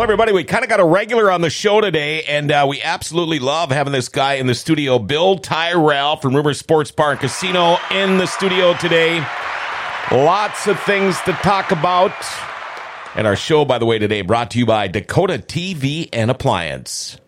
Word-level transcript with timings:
Well, 0.00 0.06
everybody, 0.06 0.32
we 0.32 0.44
kind 0.44 0.64
of 0.64 0.70
got 0.70 0.80
a 0.80 0.84
regular 0.86 1.30
on 1.30 1.42
the 1.42 1.50
show 1.50 1.82
today, 1.82 2.22
and 2.22 2.50
uh, 2.50 2.64
we 2.66 2.80
absolutely 2.80 3.38
love 3.38 3.70
having 3.70 3.92
this 3.92 4.08
guy 4.08 4.36
in 4.36 4.46
the 4.46 4.54
studio, 4.54 4.98
Bill 4.98 5.36
Tyrrell 5.36 6.16
from 6.16 6.34
Rumor 6.34 6.54
Sports 6.54 6.90
Bar 6.90 7.10
and 7.10 7.20
Casino, 7.20 7.76
in 7.90 8.16
the 8.16 8.24
studio 8.24 8.72
today. 8.78 9.22
Lots 10.10 10.66
of 10.68 10.80
things 10.84 11.20
to 11.26 11.34
talk 11.34 11.70
about. 11.70 12.14
And 13.14 13.26
our 13.26 13.36
show, 13.36 13.66
by 13.66 13.76
the 13.76 13.84
way, 13.84 13.98
today 13.98 14.22
brought 14.22 14.52
to 14.52 14.58
you 14.58 14.64
by 14.64 14.88
Dakota 14.88 15.34
TV 15.34 16.08
and 16.14 16.30
Appliance. 16.30 17.18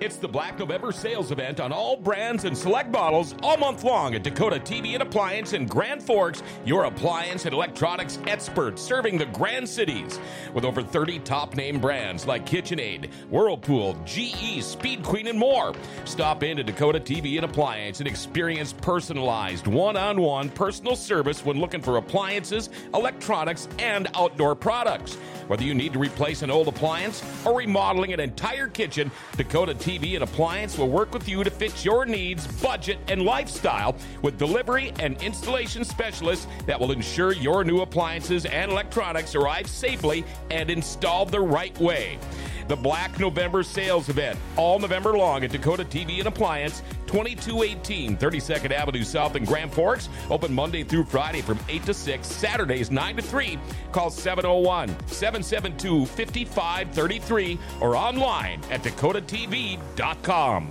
It's 0.00 0.16
the 0.16 0.26
Black 0.26 0.58
November 0.58 0.92
sales 0.92 1.30
event 1.30 1.60
on 1.60 1.72
all 1.72 1.94
brands 1.94 2.44
and 2.44 2.56
select 2.56 2.90
models 2.90 3.34
all 3.42 3.58
month 3.58 3.84
long 3.84 4.14
at 4.14 4.22
Dakota 4.22 4.56
TV 4.58 4.94
and 4.94 5.02
Appliance 5.02 5.52
in 5.52 5.66
Grand 5.66 6.02
Forks, 6.02 6.42
your 6.64 6.84
appliance 6.84 7.44
and 7.44 7.52
electronics 7.52 8.18
experts 8.26 8.80
serving 8.80 9.18
the 9.18 9.26
Grand 9.26 9.68
Cities. 9.68 10.18
With 10.54 10.64
over 10.64 10.82
30 10.82 11.18
top 11.18 11.54
name 11.54 11.80
brands 11.80 12.26
like 12.26 12.46
KitchenAid, 12.46 13.12
Whirlpool, 13.28 13.94
GE, 14.06 14.62
Speed 14.62 15.02
Queen, 15.02 15.26
and 15.26 15.38
more. 15.38 15.74
Stop 16.06 16.44
in 16.44 16.56
to 16.56 16.62
Dakota 16.62 16.98
TV 16.98 17.36
and 17.36 17.44
Appliance 17.44 18.00
and 18.00 18.08
experience 18.08 18.72
personalized 18.72 19.66
one 19.66 19.98
on 19.98 20.22
one 20.22 20.48
personal 20.48 20.96
service 20.96 21.44
when 21.44 21.60
looking 21.60 21.82
for 21.82 21.98
appliances, 21.98 22.70
electronics, 22.94 23.68
and 23.78 24.08
outdoor 24.14 24.54
products. 24.54 25.18
Whether 25.50 25.64
you 25.64 25.74
need 25.74 25.92
to 25.94 25.98
replace 25.98 26.42
an 26.42 26.50
old 26.52 26.68
appliance 26.68 27.24
or 27.44 27.58
remodeling 27.58 28.12
an 28.12 28.20
entire 28.20 28.68
kitchen, 28.68 29.10
Dakota 29.36 29.74
TV 29.74 30.14
and 30.14 30.22
Appliance 30.22 30.78
will 30.78 30.88
work 30.88 31.12
with 31.12 31.28
you 31.28 31.42
to 31.42 31.50
fit 31.50 31.84
your 31.84 32.06
needs, 32.06 32.46
budget, 32.62 33.00
and 33.08 33.22
lifestyle 33.22 33.96
with 34.22 34.38
delivery 34.38 34.92
and 35.00 35.20
installation 35.20 35.84
specialists 35.84 36.46
that 36.66 36.78
will 36.78 36.92
ensure 36.92 37.32
your 37.32 37.64
new 37.64 37.80
appliances 37.80 38.46
and 38.46 38.70
electronics 38.70 39.34
arrive 39.34 39.66
safely 39.66 40.24
and 40.52 40.70
installed 40.70 41.32
the 41.32 41.40
right 41.40 41.76
way. 41.80 42.20
The 42.70 42.76
Black 42.76 43.18
November 43.18 43.64
sales 43.64 44.08
event, 44.10 44.38
all 44.56 44.78
November 44.78 45.18
long 45.18 45.42
at 45.42 45.50
Dakota 45.50 45.84
TV 45.84 46.18
and 46.18 46.28
Appliance, 46.28 46.84
2218 47.08 48.16
32nd 48.16 48.70
Avenue 48.70 49.02
South 49.02 49.34
in 49.34 49.44
Grand 49.44 49.72
Forks. 49.72 50.08
Open 50.30 50.54
Monday 50.54 50.84
through 50.84 51.02
Friday 51.02 51.40
from 51.40 51.58
8 51.68 51.84
to 51.86 51.92
6, 51.92 52.28
Saturdays 52.28 52.92
9 52.92 53.16
to 53.16 53.22
3. 53.22 53.58
Call 53.90 54.08
701 54.08 54.88
772 55.08 56.06
5533 56.06 57.58
or 57.80 57.96
online 57.96 58.60
at 58.70 58.84
dakotatv.com. 58.84 60.70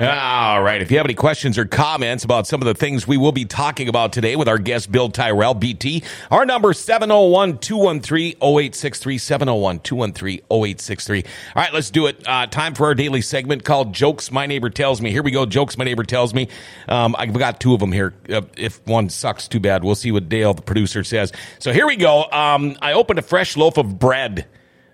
All 0.00 0.62
right. 0.62 0.80
If 0.80 0.90
you 0.90 0.96
have 0.96 1.06
any 1.06 1.14
questions 1.14 1.58
or 1.58 1.66
comments 1.66 2.24
about 2.24 2.46
some 2.46 2.62
of 2.62 2.66
the 2.66 2.74
things 2.74 3.06
we 3.06 3.18
will 3.18 3.30
be 3.30 3.44
talking 3.44 3.88
about 3.88 4.12
today 4.12 4.36
with 4.36 4.48
our 4.48 4.56
guest, 4.56 4.90
Bill 4.90 5.10
Tyrrell, 5.10 5.52
BT, 5.52 6.02
our 6.30 6.46
number 6.46 6.72
701 6.72 7.58
213 7.58 8.36
0863. 8.40 9.18
701 9.18 9.80
213 9.80 10.40
0863. 10.50 11.22
All 11.22 11.62
right, 11.62 11.72
let's 11.74 11.90
do 11.90 12.06
it. 12.06 12.26
Uh, 12.26 12.46
time 12.46 12.74
for 12.74 12.86
our 12.86 12.94
daily 12.94 13.20
segment 13.20 13.64
called 13.64 13.92
Jokes 13.92 14.32
My 14.32 14.46
Neighbor 14.46 14.70
Tells 14.70 15.02
Me. 15.02 15.10
Here 15.10 15.22
we 15.22 15.30
go. 15.30 15.44
Jokes 15.44 15.76
My 15.76 15.84
Neighbor 15.84 16.04
Tells 16.04 16.32
Me. 16.32 16.48
Um, 16.88 17.14
I've 17.18 17.32
got 17.34 17.60
two 17.60 17.74
of 17.74 17.80
them 17.80 17.92
here. 17.92 18.14
Uh, 18.30 18.42
if 18.56 18.84
one 18.86 19.10
sucks, 19.10 19.46
too 19.46 19.60
bad. 19.60 19.84
We'll 19.84 19.94
see 19.94 20.10
what 20.10 20.28
Dale, 20.28 20.54
the 20.54 20.62
producer, 20.62 21.04
says. 21.04 21.32
So 21.58 21.70
here 21.70 21.86
we 21.86 21.96
go. 21.96 22.24
Um, 22.32 22.76
I 22.80 22.94
opened 22.94 23.18
a 23.18 23.22
fresh 23.22 23.58
loaf 23.58 23.76
of 23.76 23.98
bread 23.98 24.46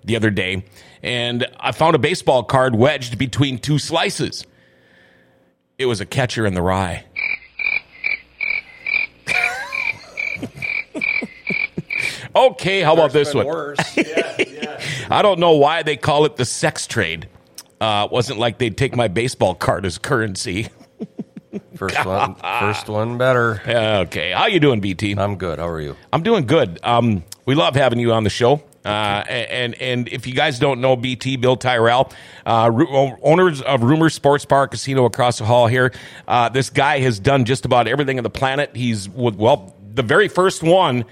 the 0.05 0.17
other 0.17 0.31
day, 0.31 0.65
and 1.05 1.47
I 1.61 1.71
found 1.71 1.95
a 1.95 1.99
baseball 1.99 2.43
card 2.43 2.75
wedged 2.75 3.17
between 3.17 3.59
two 3.59 3.79
slices. 3.79 4.45
It 5.79 5.87
was 5.87 6.01
a 6.01 6.07
catcher 6.07 6.45
in 6.45 6.55
the 6.55 6.63
rye. 6.63 7.05
okay, 12.35 12.81
how 12.83 12.95
about 12.95 13.13
this 13.13 13.33
one? 13.33 13.47
Worse. 13.47 13.79
yeah, 13.97 14.35
yeah. 14.39 14.83
I 15.09 15.23
don't 15.23 15.39
know 15.39 15.53
why 15.53 15.85
they 15.85 15.97
call 15.97 16.25
it 16.25 16.35
the 16.37 16.45
sex 16.45 16.87
trade. 16.89 17.29
Uh, 17.81 18.07
it 18.07 18.13
wasn't 18.13 18.41
like 18.41 18.59
they'd 18.59 18.77
take 18.77 18.97
my 18.97 19.07
baseball 19.07 19.55
card 19.55 19.87
as 19.87 19.99
currency. 19.99 20.69
First 21.77 22.05
one, 22.05 22.35
first 22.35 22.89
one 22.89 23.17
better. 23.19 23.63
okay, 24.03 24.33
how 24.33 24.47
you 24.47 24.59
doing, 24.59 24.81
BT? 24.81 25.13
I'm 25.17 25.37
good. 25.37 25.61
How 25.61 25.69
are 25.69 25.81
you? 25.81 25.97
I'm 26.13 26.25
doing 26.25 26.45
good. 26.45 26.81
Um, 26.83 27.23
we 27.47 27.55
love 27.55 27.77
having 27.77 28.01
you 28.01 28.13
on 28.13 28.25
the 28.25 28.31
show. 28.31 28.61
Uh, 28.85 29.25
and 29.29 29.75
and 29.83 30.09
if 30.09 30.27
you 30.27 30.35
guys 30.35 30.59
don't 30.59 30.81
know 30.81 30.97
BT, 30.97 31.37
Bill 31.37 31.57
Tyrrell, 31.57 32.11
uh, 32.47 32.71
owners 33.23 33.61
of 33.63 33.83
Rumor 33.83 34.09
Sports 34.09 34.45
Bar 34.45 34.69
Casino 34.69 35.05
across 35.05 35.39
the 35.39 35.45
hall 35.45 35.67
here. 35.67 35.93
Uh, 36.27 36.49
this 36.49 36.71
guy 36.71 37.01
has 37.01 37.19
done 37.19 37.45
just 37.45 37.65
about 37.65 37.89
everything 37.89 38.19
on 38.19 38.23
the 38.25 38.31
planet. 38.31 38.71
He's 38.75 39.09
well, 39.09 39.75
the 39.95 40.03
very 40.03 40.29
first 40.29 40.63
one 40.63 41.05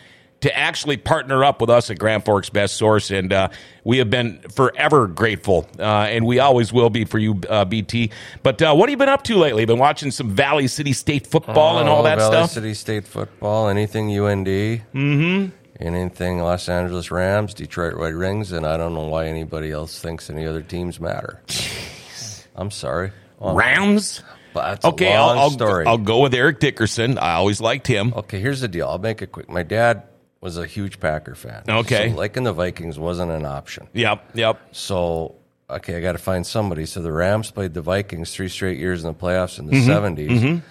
to 0.42 0.56
actually 0.56 0.98
partner 0.98 1.42
up 1.42 1.60
with 1.62 1.70
us 1.70 1.90
at 1.90 1.98
Grand 1.98 2.24
Forks 2.24 2.50
Best 2.50 2.76
Source, 2.76 3.10
and 3.10 3.32
uh, 3.32 3.48
we 3.84 3.98
have 3.98 4.10
been 4.10 4.38
forever 4.54 5.06
grateful, 5.06 5.66
uh, 5.78 5.82
and 5.82 6.26
we 6.26 6.38
always 6.38 6.72
will 6.74 6.90
be 6.90 7.04
for 7.06 7.18
you, 7.18 7.40
uh, 7.48 7.64
BT. 7.64 8.10
But 8.42 8.60
uh, 8.62 8.74
what 8.74 8.88
have 8.88 8.92
you 8.92 8.98
been 8.98 9.08
up 9.08 9.22
to 9.24 9.36
lately? 9.36 9.64
Been 9.64 9.78
watching 9.78 10.10
some 10.10 10.30
Valley 10.30 10.68
City 10.68 10.92
State 10.92 11.26
football 11.26 11.78
and 11.78 11.88
all 11.88 12.00
Oh, 12.00 12.04
that 12.04 12.18
Valley 12.18 12.30
stuff. 12.30 12.52
Valley 12.54 12.74
City 12.74 12.74
State 12.74 13.06
football, 13.06 13.68
anything 13.68 14.10
UND. 14.16 14.46
Mm-hmm. 14.46 15.50
Anything 15.78 16.38
Los 16.38 16.68
Angeles 16.68 17.10
Rams, 17.10 17.52
Detroit 17.54 17.94
Red 17.94 18.16
Wings, 18.16 18.52
and 18.52 18.66
I 18.66 18.76
don't 18.76 18.94
know 18.94 19.06
why 19.08 19.26
anybody 19.26 19.70
else 19.70 19.98
thinks 20.00 20.30
any 20.30 20.46
other 20.46 20.62
teams 20.62 20.98
matter. 21.00 21.42
I'm 22.54 22.70
sorry. 22.70 23.12
Well, 23.38 23.54
Rams. 23.54 24.22
Okay, 24.56 25.14
a 25.14 25.20
long 25.20 25.36
I'll, 25.36 25.38
I'll, 25.44 25.50
story. 25.50 25.84
I'll 25.86 25.98
go 25.98 26.20
with 26.22 26.32
Eric 26.32 26.60
Dickerson. 26.60 27.18
I 27.18 27.34
always 27.34 27.60
liked 27.60 27.86
him. 27.86 28.14
Okay, 28.16 28.40
here's 28.40 28.62
the 28.62 28.68
deal. 28.68 28.88
I'll 28.88 28.96
make 28.96 29.20
it 29.20 29.30
quick. 29.30 29.50
My 29.50 29.62
dad 29.62 30.04
was 30.40 30.56
a 30.56 30.64
huge 30.64 30.98
Packer 30.98 31.34
fan. 31.34 31.64
Okay. 31.68 32.08
So 32.10 32.16
liking 32.16 32.44
the 32.44 32.54
Vikings 32.54 32.98
wasn't 32.98 33.32
an 33.32 33.44
option. 33.44 33.86
Yep, 33.92 34.30
yep. 34.32 34.58
So, 34.72 35.34
okay, 35.68 35.96
I 35.96 36.00
got 36.00 36.12
to 36.12 36.18
find 36.18 36.46
somebody. 36.46 36.86
So 36.86 37.02
the 37.02 37.12
Rams 37.12 37.50
played 37.50 37.74
the 37.74 37.82
Vikings 37.82 38.32
three 38.34 38.48
straight 38.48 38.78
years 38.78 39.04
in 39.04 39.08
the 39.12 39.14
playoffs 39.18 39.58
in 39.58 39.66
the 39.66 39.72
Mm-hmm. 39.72 39.90
70s. 39.90 40.62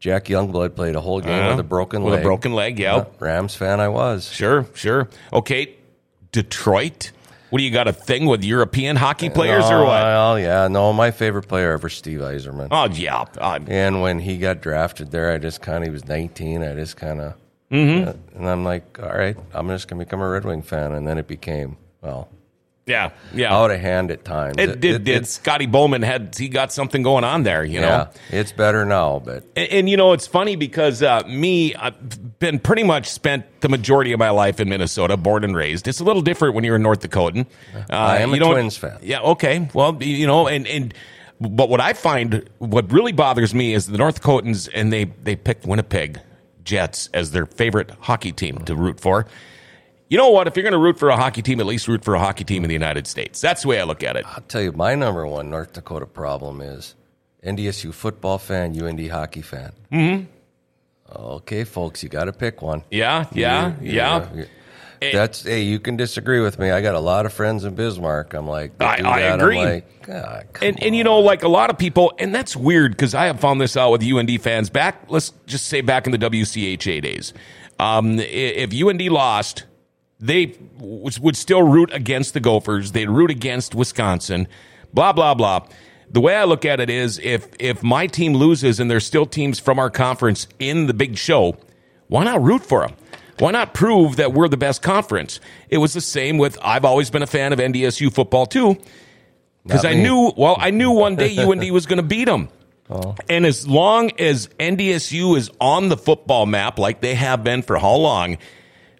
Jack 0.00 0.26
Youngblood 0.26 0.76
played 0.76 0.94
a 0.96 1.00
whole 1.00 1.20
game 1.20 1.44
Uh, 1.44 1.50
with 1.50 1.60
a 1.60 1.64
broken 1.64 2.02
with 2.04 2.14
leg. 2.14 2.22
a 2.22 2.24
broken 2.24 2.52
leg. 2.54 2.78
Yep. 2.78 2.96
Yeah, 3.20 3.24
Rams 3.26 3.54
fan 3.54 3.80
I 3.80 3.88
was. 3.88 4.30
Sure, 4.32 4.66
sure. 4.74 5.08
Okay, 5.32 5.74
Detroit. 6.32 7.10
What 7.50 7.58
do 7.60 7.64
you 7.64 7.70
got 7.70 7.88
a 7.88 7.92
thing 7.94 8.26
with 8.26 8.44
European 8.44 8.96
hockey 8.96 9.30
players 9.30 9.64
or 9.64 9.76
Oh, 9.78 9.84
what? 9.84 10.02
Well, 10.02 10.38
yeah, 10.38 10.68
no, 10.68 10.92
my 10.92 11.10
favorite 11.10 11.48
player 11.48 11.72
ever, 11.72 11.88
Steve 11.88 12.20
Yzerman. 12.20 12.68
Oh 12.70 12.88
yeah, 12.92 13.24
uh, 13.38 13.58
And 13.68 14.02
when 14.02 14.18
he 14.20 14.36
got 14.36 14.60
drafted 14.60 15.10
there, 15.10 15.32
I 15.32 15.38
just 15.38 15.62
kind 15.62 15.78
of, 15.78 15.84
he 15.84 15.90
was 15.90 16.06
19. 16.06 16.62
I 16.62 16.74
just 16.74 16.96
kind 16.96 17.20
of, 17.20 17.34
Mm-hmm. 17.72 18.38
and 18.38 18.48
I'm 18.48 18.64
like, 18.64 18.98
all 19.02 19.10
right, 19.12 19.36
I'm 19.52 19.68
just 19.68 19.88
going 19.88 19.98
to 19.98 20.04
become 20.06 20.20
a 20.20 20.28
Red 20.28 20.44
Wing 20.46 20.62
fan. 20.62 20.92
And 20.92 21.06
then 21.06 21.18
it 21.18 21.26
became, 21.26 21.76
well, 22.00 22.28
yeah, 22.88 23.10
yeah. 23.32 23.54
out 23.54 23.70
of 23.70 23.78
hand 23.80 24.10
at 24.10 24.24
times. 24.24 24.56
it 24.58 24.80
did. 24.80 25.04
did. 25.04 25.22
it- 25.22 25.26
Scotty 25.26 25.66
Bowman 25.66 26.02
had 26.02 26.34
he 26.36 26.48
got 26.48 26.72
something 26.72 27.02
going 27.02 27.22
on 27.24 27.42
there? 27.42 27.64
You 27.64 27.80
know. 27.80 27.86
yeah, 27.86 28.06
it's 28.30 28.50
better 28.52 28.84
now, 28.84 29.20
but 29.24 29.44
And, 29.54 29.70
and, 29.70 29.88
you 29.90 29.96
know, 29.96 30.12
it's 30.12 30.26
funny 30.26 30.56
because 30.56 31.02
uh, 31.02 31.22
me, 31.28 31.74
I've 31.74 32.38
been 32.38 32.58
pretty 32.58 32.82
much 32.82 33.08
spent 33.08 33.60
the 33.60 33.68
majority 33.68 34.12
of 34.12 34.18
my 34.18 34.30
life 34.30 34.58
in 34.60 34.68
Minnesota, 34.68 35.16
born 35.16 35.44
and 35.44 35.54
raised. 35.54 35.86
It's 35.86 36.00
a 36.00 36.04
little 36.04 36.22
different 36.22 36.54
when 36.54 36.64
you're 36.64 36.76
in 36.76 36.82
North 36.82 37.00
Dakotan. 37.00 37.46
Uh, 37.74 37.80
I 37.90 38.18
am 38.18 38.30
a 38.30 38.34
you 38.34 38.40
don't- 38.40 38.52
Twins 38.54 38.76
fan. 38.76 38.98
Yeah, 39.02 39.20
okay. 39.20 39.68
Well, 39.74 40.02
you 40.02 40.26
know, 40.26 40.48
and 40.48 40.66
and 40.66 40.94
but 41.40 41.68
what 41.68 41.80
I 41.80 41.92
find, 41.92 42.48
what 42.58 42.90
really 42.92 43.12
bothers 43.12 43.54
me 43.54 43.72
is 43.74 43.86
the 43.86 43.98
North 43.98 44.22
Dakotans, 44.22 44.68
and 44.74 44.92
they 44.92 45.04
they 45.04 45.36
picked 45.36 45.66
Winnipeg 45.66 46.20
Jets 46.64 47.08
as 47.14 47.30
their 47.30 47.46
favorite 47.46 47.90
hockey 48.00 48.32
team 48.32 48.58
to 48.64 48.74
root 48.74 48.98
for. 49.00 49.26
You 50.08 50.16
know 50.18 50.30
what? 50.30 50.46
If 50.46 50.56
you're 50.56 50.62
going 50.62 50.72
to 50.72 50.78
root 50.78 50.98
for 50.98 51.10
a 51.10 51.16
hockey 51.16 51.42
team, 51.42 51.60
at 51.60 51.66
least 51.66 51.86
root 51.88 52.02
for 52.04 52.14
a 52.14 52.18
hockey 52.18 52.44
team 52.44 52.64
in 52.64 52.68
the 52.68 52.74
United 52.74 53.06
States. 53.06 53.40
That's 53.40 53.62
the 53.62 53.68
way 53.68 53.80
I 53.80 53.84
look 53.84 54.02
at 54.02 54.16
it. 54.16 54.24
I'll 54.26 54.40
tell 54.42 54.62
you, 54.62 54.72
my 54.72 54.94
number 54.94 55.26
one 55.26 55.50
North 55.50 55.74
Dakota 55.74 56.06
problem 56.06 56.60
is 56.62 56.94
NDSU 57.44 57.92
football 57.92 58.38
fan, 58.38 58.80
UND 58.80 59.06
hockey 59.10 59.42
fan. 59.42 59.72
Mm-hmm. 59.92 60.24
Okay, 61.14 61.64
folks, 61.64 62.02
you 62.02 62.08
got 62.08 62.24
to 62.24 62.32
pick 62.32 62.60
one. 62.62 62.82
Yeah, 62.90 63.26
yeah, 63.32 63.74
You- 63.80 63.92
yeah. 63.92 64.28
you- 64.34 64.46
That's 65.12 65.42
hey, 65.44 65.62
you 65.62 65.78
can 65.78 65.96
disagree 65.96 66.40
with 66.40 66.58
me. 66.58 66.70
I 66.72 66.80
got 66.80 66.96
a 66.96 67.00
lot 67.00 67.24
of 67.24 67.32
friends 67.32 67.64
in 67.64 67.74
Bismarck. 67.76 68.34
I'm 68.34 68.48
like, 68.48 68.72
I- 68.80 69.00
I 69.04 69.20
agree. 69.42 69.58
I'm 69.60 69.64
like, 69.64 70.58
and 70.62 70.82
and 70.82 70.96
you 70.96 71.04
know, 71.04 71.20
like 71.20 71.44
a 71.44 71.48
lot 71.48 71.70
of 71.70 71.78
people, 71.78 72.12
and 72.18 72.34
that's 72.34 72.56
weird 72.56 72.92
because 72.92 73.14
I 73.14 73.26
have 73.26 73.38
found 73.40 73.60
this 73.60 73.76
out 73.76 73.92
with 73.92 74.02
UND 74.02 74.42
fans 74.42 74.70
back. 74.70 75.02
Let's 75.08 75.32
just 75.46 75.68
say 75.68 75.82
back 75.82 76.06
in 76.06 76.12
the 76.12 76.18
WCHA 76.18 77.00
days, 77.02 77.32
um, 77.78 78.18
if 78.18 78.72
UND 78.74 79.00
lost, 79.08 79.64
they 80.20 80.46
w- 80.46 81.10
would 81.20 81.36
still 81.36 81.62
root 81.62 81.92
against 81.92 82.34
the 82.34 82.40
Gophers. 82.40 82.92
They'd 82.92 83.10
root 83.10 83.30
against 83.30 83.74
Wisconsin. 83.74 84.48
Blah 84.92 85.12
blah 85.12 85.34
blah. 85.34 85.66
The 86.10 86.20
way 86.20 86.34
I 86.34 86.44
look 86.44 86.64
at 86.64 86.80
it 86.80 86.90
is, 86.90 87.18
if 87.18 87.48
if 87.58 87.82
my 87.82 88.06
team 88.06 88.34
loses 88.34 88.80
and 88.80 88.90
there's 88.90 89.06
still 89.06 89.26
teams 89.26 89.58
from 89.58 89.78
our 89.78 89.90
conference 89.90 90.48
in 90.58 90.86
the 90.86 90.94
big 90.94 91.18
show, 91.18 91.56
why 92.08 92.24
not 92.24 92.42
root 92.42 92.64
for 92.64 92.86
them? 92.86 92.96
Why 93.38 93.52
not 93.52 93.72
prove 93.74 94.16
that 94.16 94.32
we're 94.32 94.48
the 94.48 94.56
best 94.56 94.82
conference? 94.82 95.38
It 95.68 95.78
was 95.78 95.92
the 95.92 96.00
same 96.00 96.38
with. 96.38 96.58
I've 96.62 96.84
always 96.84 97.10
been 97.10 97.22
a 97.22 97.26
fan 97.26 97.52
of 97.52 97.58
NDSU 97.58 98.12
football 98.12 98.46
too 98.46 98.76
because 99.64 99.84
I 99.84 99.94
knew 99.94 100.32
well 100.36 100.56
I 100.58 100.70
knew 100.70 100.90
one 100.90 101.16
day 101.16 101.36
UND 101.38 101.70
was 101.70 101.86
going 101.86 101.98
to 101.98 102.02
beat 102.02 102.24
them. 102.24 102.48
Oh. 102.90 103.14
And 103.28 103.44
as 103.44 103.68
long 103.68 104.12
as 104.18 104.48
NDSU 104.58 105.36
is 105.36 105.50
on 105.60 105.90
the 105.90 105.96
football 105.96 106.46
map 106.46 106.78
like 106.78 107.02
they 107.02 107.14
have 107.14 107.44
been 107.44 107.62
for 107.62 107.76
how 107.76 107.94
long, 107.94 108.38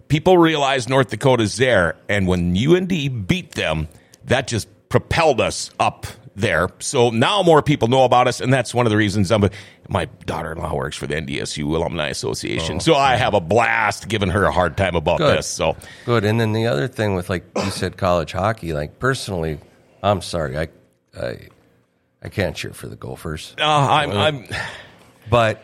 people 0.09 0.37
realize 0.37 0.89
North 0.89 1.09
Dakota's 1.09 1.55
there, 1.55 1.95
and 2.09 2.27
when 2.27 2.55
UND 2.57 3.25
beat 3.27 3.53
them, 3.53 3.87
that 4.25 4.47
just 4.47 4.67
propelled 4.89 5.39
us 5.39 5.71
up 5.79 6.05
there. 6.35 6.69
So 6.79 7.09
now 7.09 7.41
more 7.43 7.61
people 7.61 7.87
know 7.87 8.03
about 8.03 8.27
us, 8.27 8.41
and 8.41 8.51
that's 8.51 8.73
one 8.73 8.85
of 8.85 8.89
the 8.89 8.97
reasons 8.97 9.31
I'm. 9.31 9.49
My 9.87 10.05
daughter-in-law 10.25 10.75
works 10.75 10.95
for 10.97 11.07
the 11.07 11.15
NDSU 11.15 11.63
Alumni 11.75 12.09
Association, 12.09 12.75
Oh, 12.75 12.79
so 12.79 12.93
I 12.95 13.15
have 13.15 13.33
a 13.33 13.39
blast 13.41 14.07
giving 14.07 14.29
her 14.29 14.43
a 14.43 14.51
hard 14.51 14.77
time 14.77 14.95
about 14.95 15.17
Good. 15.17 15.39
this. 15.39 15.47
So 15.47 15.75
Good. 16.05 16.25
And 16.25 16.39
then 16.39 16.51
the 16.53 16.67
other 16.67 16.87
thing 16.87 17.15
with 17.15 17.27
like 17.29 17.43
you 17.55 17.71
said, 17.71 17.97
college 17.97 18.31
hockey. 18.31 18.73
Like 18.73 18.99
personally, 18.99 19.57
I'm 20.03 20.21
sorry, 20.21 20.57
I, 20.59 20.67
I, 21.19 21.47
I 22.21 22.29
can't 22.29 22.55
cheer 22.55 22.71
for 22.71 22.87
the 22.87 22.95
Gophers. 22.95 23.55
uh, 23.59 23.63
I'm, 23.65 24.11
I'm 24.11 24.47
But 25.29 25.63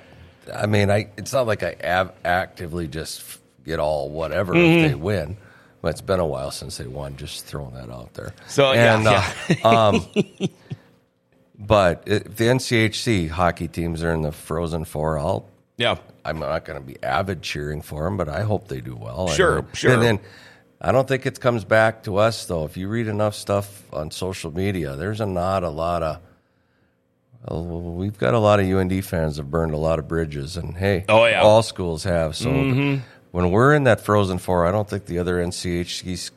I 0.53 0.65
mean, 0.65 0.89
I 0.89 1.09
it's 1.17 1.31
not 1.33 1.45
like 1.45 1.61
I 1.61 1.75
av- 1.83 2.13
actively 2.25 2.87
just 2.87 3.21
get 3.65 3.79
all 3.79 4.09
whatever 4.09 4.53
Mm-hmm. 4.53 4.85
if 4.85 4.91
they 4.91 4.95
win. 4.95 5.37
But 5.81 5.89
it's 5.89 6.01
been 6.01 6.19
a 6.19 6.25
while 6.25 6.49
since 6.51 6.77
they 6.77 6.87
won. 6.87 7.15
Just 7.15 7.45
throwing 7.45 7.73
that 7.75 7.91
out 7.91 8.13
there. 8.15 8.33
So, 8.47 8.71
yeah, 8.71 8.97
and, 8.97 9.07
uh, 9.63 9.67
um, 9.67 10.05
but 11.59 12.03
if 12.07 12.23
the 12.35 12.45
NCHC 12.45 13.29
hockey 13.29 13.67
teams 13.67 14.03
are 14.03 14.13
in 14.13 14.21
the 14.21 14.31
Frozen 14.31 14.85
Four, 14.85 15.17
I'll 15.19 15.47
yeah. 15.77 15.97
I'm 16.23 16.39
not 16.39 16.65
going 16.65 16.79
to 16.79 16.85
be 16.85 16.97
avid 17.03 17.41
cheering 17.43 17.81
for 17.83 18.03
them, 18.05 18.17
but 18.17 18.27
I 18.29 18.41
hope 18.41 18.67
they 18.67 18.81
do 18.81 18.95
well. 18.95 19.29
I 19.29 19.35
Sure, 19.35 19.65
sure. 19.73 19.93
And 19.93 20.01
then 20.01 20.19
I 20.81 20.91
don't 20.91 21.07
think 21.07 21.25
it 21.27 21.39
comes 21.39 21.63
back 21.63 22.03
to 22.03 22.17
us 22.17 22.45
though. 22.45 22.65
If 22.65 22.77
you 22.77 22.87
read 22.87 23.07
enough 23.07 23.35
stuff 23.35 23.83
on 23.93 24.09
social 24.09 24.51
media, 24.51 24.95
there's 24.95 25.21
a 25.21 25.25
not 25.27 25.63
a 25.63 25.69
lot 25.69 26.01
of. 26.01 26.19
well, 27.47 27.63
we've 27.93 28.17
got 28.17 28.33
a 28.33 28.39
lot 28.39 28.59
of 28.59 28.65
UND 28.67 29.05
fans 29.05 29.37
that 29.37 29.43
burned 29.43 29.73
a 29.73 29.77
lot 29.77 29.99
of 29.99 30.07
bridges, 30.07 30.57
and 30.57 30.75
hey, 30.75 31.05
Oh, 31.09 31.25
yeah. 31.25 31.41
all 31.43 31.61
schools 31.61 32.03
have. 32.05 32.35
So 32.35 32.49
when 33.35 33.51
we're 33.51 33.73
in 33.75 33.83
that 33.83 33.99
Frozen 34.01 34.37
Four, 34.39 34.65
I 34.65 34.71
don't 34.71 34.89
think 34.89 35.05
the 35.05 35.19
other 35.19 35.35
NCHC 35.35 36.31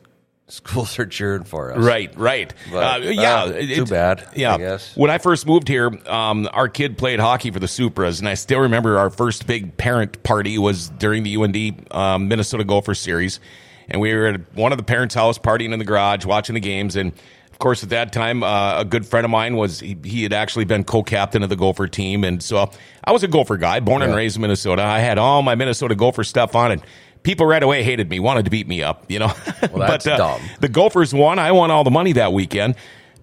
schools 0.47 0.99
are 0.99 1.05
cheering 1.05 1.43
for 1.43 1.71
us. 1.71 1.77
Right, 1.79 2.11
right. 2.17 2.53
But, 2.71 3.03
uh, 3.03 3.05
yeah, 3.09 3.43
uh, 3.43 3.51
too 3.61 3.85
bad, 3.85 4.27
Yeah, 4.35 4.55
I 4.55 4.57
guess. 4.57 4.95
when 4.97 5.09
I 5.09 5.17
first 5.17 5.45
moved 5.47 5.67
here, 5.67 5.91
um, 6.09 6.49
our 6.51 6.67
kid 6.67 6.97
played 6.97 7.19
hockey 7.19 7.51
for 7.51 7.59
the 7.59 7.67
Supras, 7.67 8.19
and 8.19 8.27
I 8.27 8.33
still 8.33 8.59
remember 8.59 8.97
our 8.97 9.09
first 9.09 9.47
big 9.47 9.77
parent 9.77 10.21
party 10.23 10.57
was 10.57 10.89
during 10.89 11.23
the 11.23 11.35
UND 11.37 11.87
um, 11.91 12.27
Minnesota 12.27 12.63
Gopher 12.63 12.95
series, 12.95 13.39
and 13.87 14.01
we 14.01 14.13
were 14.13 14.25
at 14.27 14.53
one 14.55 14.71
of 14.71 14.77
the 14.77 14.83
parents' 14.83 15.15
house 15.15 15.37
partying 15.37 15.71
in 15.71 15.79
the 15.79 15.85
garage, 15.85 16.25
watching 16.25 16.55
the 16.55 16.59
games, 16.59 16.95
and 16.95 17.13
of 17.59 17.61
course, 17.61 17.83
at 17.83 17.89
that 17.89 18.13
time, 18.13 18.41
uh, 18.41 18.79
a 18.79 18.85
good 18.85 19.05
friend 19.05 19.25
of 19.25 19.31
mine 19.31 19.57
was 19.57 19.81
he, 19.81 19.97
he 20.05 20.23
had 20.23 20.31
actually 20.31 20.63
been 20.63 20.85
co-captain 20.85 21.43
of 21.43 21.49
the 21.49 21.57
Gopher 21.57 21.89
team, 21.89 22.23
and 22.23 22.41
so 22.41 22.71
I 23.03 23.11
was 23.11 23.21
a 23.21 23.27
Gopher 23.27 23.57
guy, 23.57 23.81
born 23.81 24.01
and 24.01 24.15
raised 24.15 24.37
in 24.37 24.43
Minnesota. 24.43 24.81
I 24.81 24.99
had 24.99 25.17
all 25.17 25.41
my 25.41 25.55
Minnesota 25.55 25.93
Gopher 25.93 26.23
stuff 26.23 26.55
on, 26.55 26.71
and 26.71 26.81
people 27.23 27.45
right 27.45 27.61
away 27.61 27.83
hated 27.83 28.09
me, 28.09 28.21
wanted 28.21 28.45
to 28.45 28.49
beat 28.49 28.65
me 28.65 28.81
up, 28.81 29.03
you 29.11 29.19
know. 29.19 29.33
Well, 29.73 29.89
that's 29.89 30.05
but, 30.05 30.13
uh, 30.13 30.17
dumb. 30.17 30.41
the 30.61 30.69
Gophers 30.69 31.13
won. 31.13 31.37
I 31.37 31.51
won 31.51 31.69
all 31.69 31.83
the 31.83 31.91
money 31.91 32.13
that 32.13 32.31
weekend. 32.31 32.75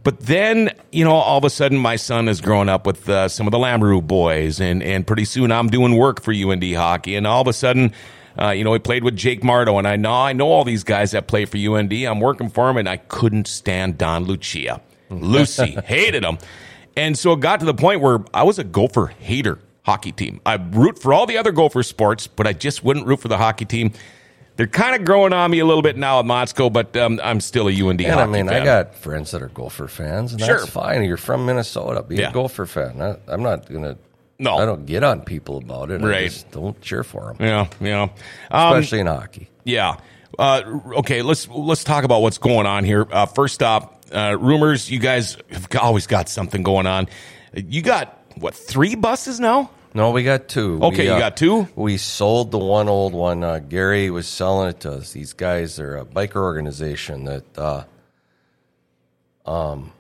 But 0.03 0.21
then, 0.21 0.71
you 0.93 1.03
know, 1.03 1.15
all 1.15 1.39
of 1.39 1.45
a 1.45 1.51
sudden, 1.51 1.79
my 1.79 1.97
son 1.97 2.29
is 2.29 2.43
growing 2.43 2.69
up 2.69 2.87
with 2.87 3.09
uh, 3.09 3.29
some 3.29 3.47
of 3.47 3.53
the 3.53 3.59
Lamoureux 3.59 4.07
boys, 4.07 4.61
and, 4.61 4.83
and 4.83 5.07
pretty 5.07 5.25
soon 5.25 5.51
I'm 5.51 5.69
doing 5.69 5.97
work 5.97 6.21
for 6.21 6.33
UND 6.33 6.63
hockey. 6.75 7.17
And 7.17 7.27
all 7.27 7.41
of 7.41 7.49
a 7.49 7.55
sudden, 7.55 7.95
uh, 8.41 8.51
you 8.51 8.65
know, 8.65 8.71
we 8.71 8.79
played 8.79 9.05
with 9.05 9.17
Jake 9.17 9.43
Mardo, 9.43 9.79
and 9.79 9.87
I 9.89 9.97
know 9.97 10.13
I 10.13 10.33
know 10.33 10.49
all 10.49 10.65
these 10.65 10.85
guys 10.85 11.13
that 11.13 11.27
play 11.27 11.45
for 11.45 11.57
UND. 11.57 11.93
I'm 11.93 12.21
working 12.21 12.49
for 12.51 12.69
him, 12.71 12.77
and 12.77 12.89
I 12.89 12.97
couldn't 12.99 13.47
stand 13.49 13.99
Don 13.99 14.25
Lucia. 14.25 14.81
Lucy 15.11 15.77
hated 15.85 16.25
him, 16.25 16.39
and 16.97 17.17
so 17.17 17.33
it 17.33 17.41
got 17.41 17.61
to 17.61 17.67
the 17.67 17.75
point 17.75 18.01
where 18.01 18.19
I 18.35 18.43
was 18.43 18.59
a 18.59 18.65
Gopher 18.65 19.07
hater 19.19 19.59
hockey 19.85 20.11
team. 20.13 20.41
I 20.45 20.55
root 20.57 20.99
for 20.99 21.13
all 21.15 21.27
the 21.27 21.39
other 21.39 21.53
Gopher 21.53 21.83
sports, 21.85 22.27
but 22.27 22.47
I 22.47 22.53
just 22.53 22.83
wouldn't 22.83 23.07
root 23.07 23.21
for 23.21 23.29
the 23.29 23.39
hockey 23.39 23.65
team. 23.65 23.93
They're 24.57 24.67
kind 24.67 24.97
of 24.97 25.05
growing 25.05 25.35
on 25.35 25.51
me 25.51 25.59
a 25.59 25.67
little 25.67 25.83
bit 25.83 25.99
now 25.99 26.19
at 26.19 26.25
Motzko, 26.25 26.73
but 26.73 26.97
um, 26.97 27.21
I'm 27.23 27.41
still 27.41 27.69
a 27.69 27.71
UND 27.73 28.01
And 28.01 28.19
I 28.19 28.25
mean, 28.27 28.49
fan. 28.49 28.63
I 28.63 28.65
got 28.65 28.95
friends 28.95 29.31
that 29.33 29.43
are 29.43 29.49
Gopher 29.49 29.87
fans, 29.87 30.33
and 30.33 30.41
Sure. 30.41 30.59
that's 30.61 30.71
fine. 30.71 31.05
You're 31.05 31.19
from 31.19 31.45
Minnesota, 31.45 32.03
be 32.03 32.17
Yeah. 32.17 32.31
a 32.31 32.33
Gopher 32.33 32.65
fan. 32.65 33.01
I, 33.03 33.17
I'm 33.29 33.43
not 33.43 33.71
gonna. 33.71 33.99
No. 34.39 34.57
I 34.57 34.67
don't 34.67 34.85
get 34.87 35.03
on 35.03 35.23
people 35.23 35.59
about 35.59 35.91
it. 35.91 36.03
I 36.03 36.07
Right. 36.07 36.25
just 36.31 36.51
don't 36.51 36.79
cheer 36.83 37.03
for 37.05 37.33
them, 37.33 37.37
yeah, 37.41 37.67
yeah, 37.81 38.03
um, 38.51 38.75
especially 38.75 39.01
in 39.01 39.07
hockey. 39.07 39.49
yeah. 39.65 39.97
Uh, 40.39 40.61
okay, 40.99 41.23
let's 41.23 41.49
let's 41.49 41.83
talk 41.85 42.05
about 42.05 42.21
what's 42.21 42.37
going 42.37 42.67
on 42.67 42.85
here. 42.85 43.07
Uh, 43.11 43.25
first 43.25 43.63
off, 43.63 43.89
uh, 44.13 44.37
rumors. 44.39 44.91
You 44.91 44.99
guys 44.99 45.39
have 45.51 45.67
always 45.81 46.07
got 46.07 46.29
something 46.29 46.63
going 46.63 46.87
on. 46.87 47.09
You 47.55 47.81
got 47.81 48.21
what 48.37 48.55
three 48.55 48.97
buses 48.97 49.41
now? 49.41 49.71
No, 49.95 50.11
we 50.11 50.25
got 50.25 50.49
two. 50.49 50.79
Okay, 50.83 51.05
We, 51.05 51.09
you 51.09 51.13
uh, 51.15 51.19
got 51.19 51.39
two? 51.39 51.69
We 51.75 51.97
sold 51.97 52.51
the 52.51 52.59
one 52.59 52.87
old 52.91 53.15
one. 53.15 53.43
Uh, 53.43 53.61
Gary 53.61 54.11
was 54.11 54.27
selling 54.27 54.69
it 54.69 54.81
to 54.81 54.93
us. 54.93 55.13
These 55.13 55.33
guys 55.33 55.81
are 55.81 55.97
a 55.97 56.05
biker 56.05 56.37
organization 56.43 57.25
that 57.25 57.45
uh, 57.59 57.85
um, 59.47 59.93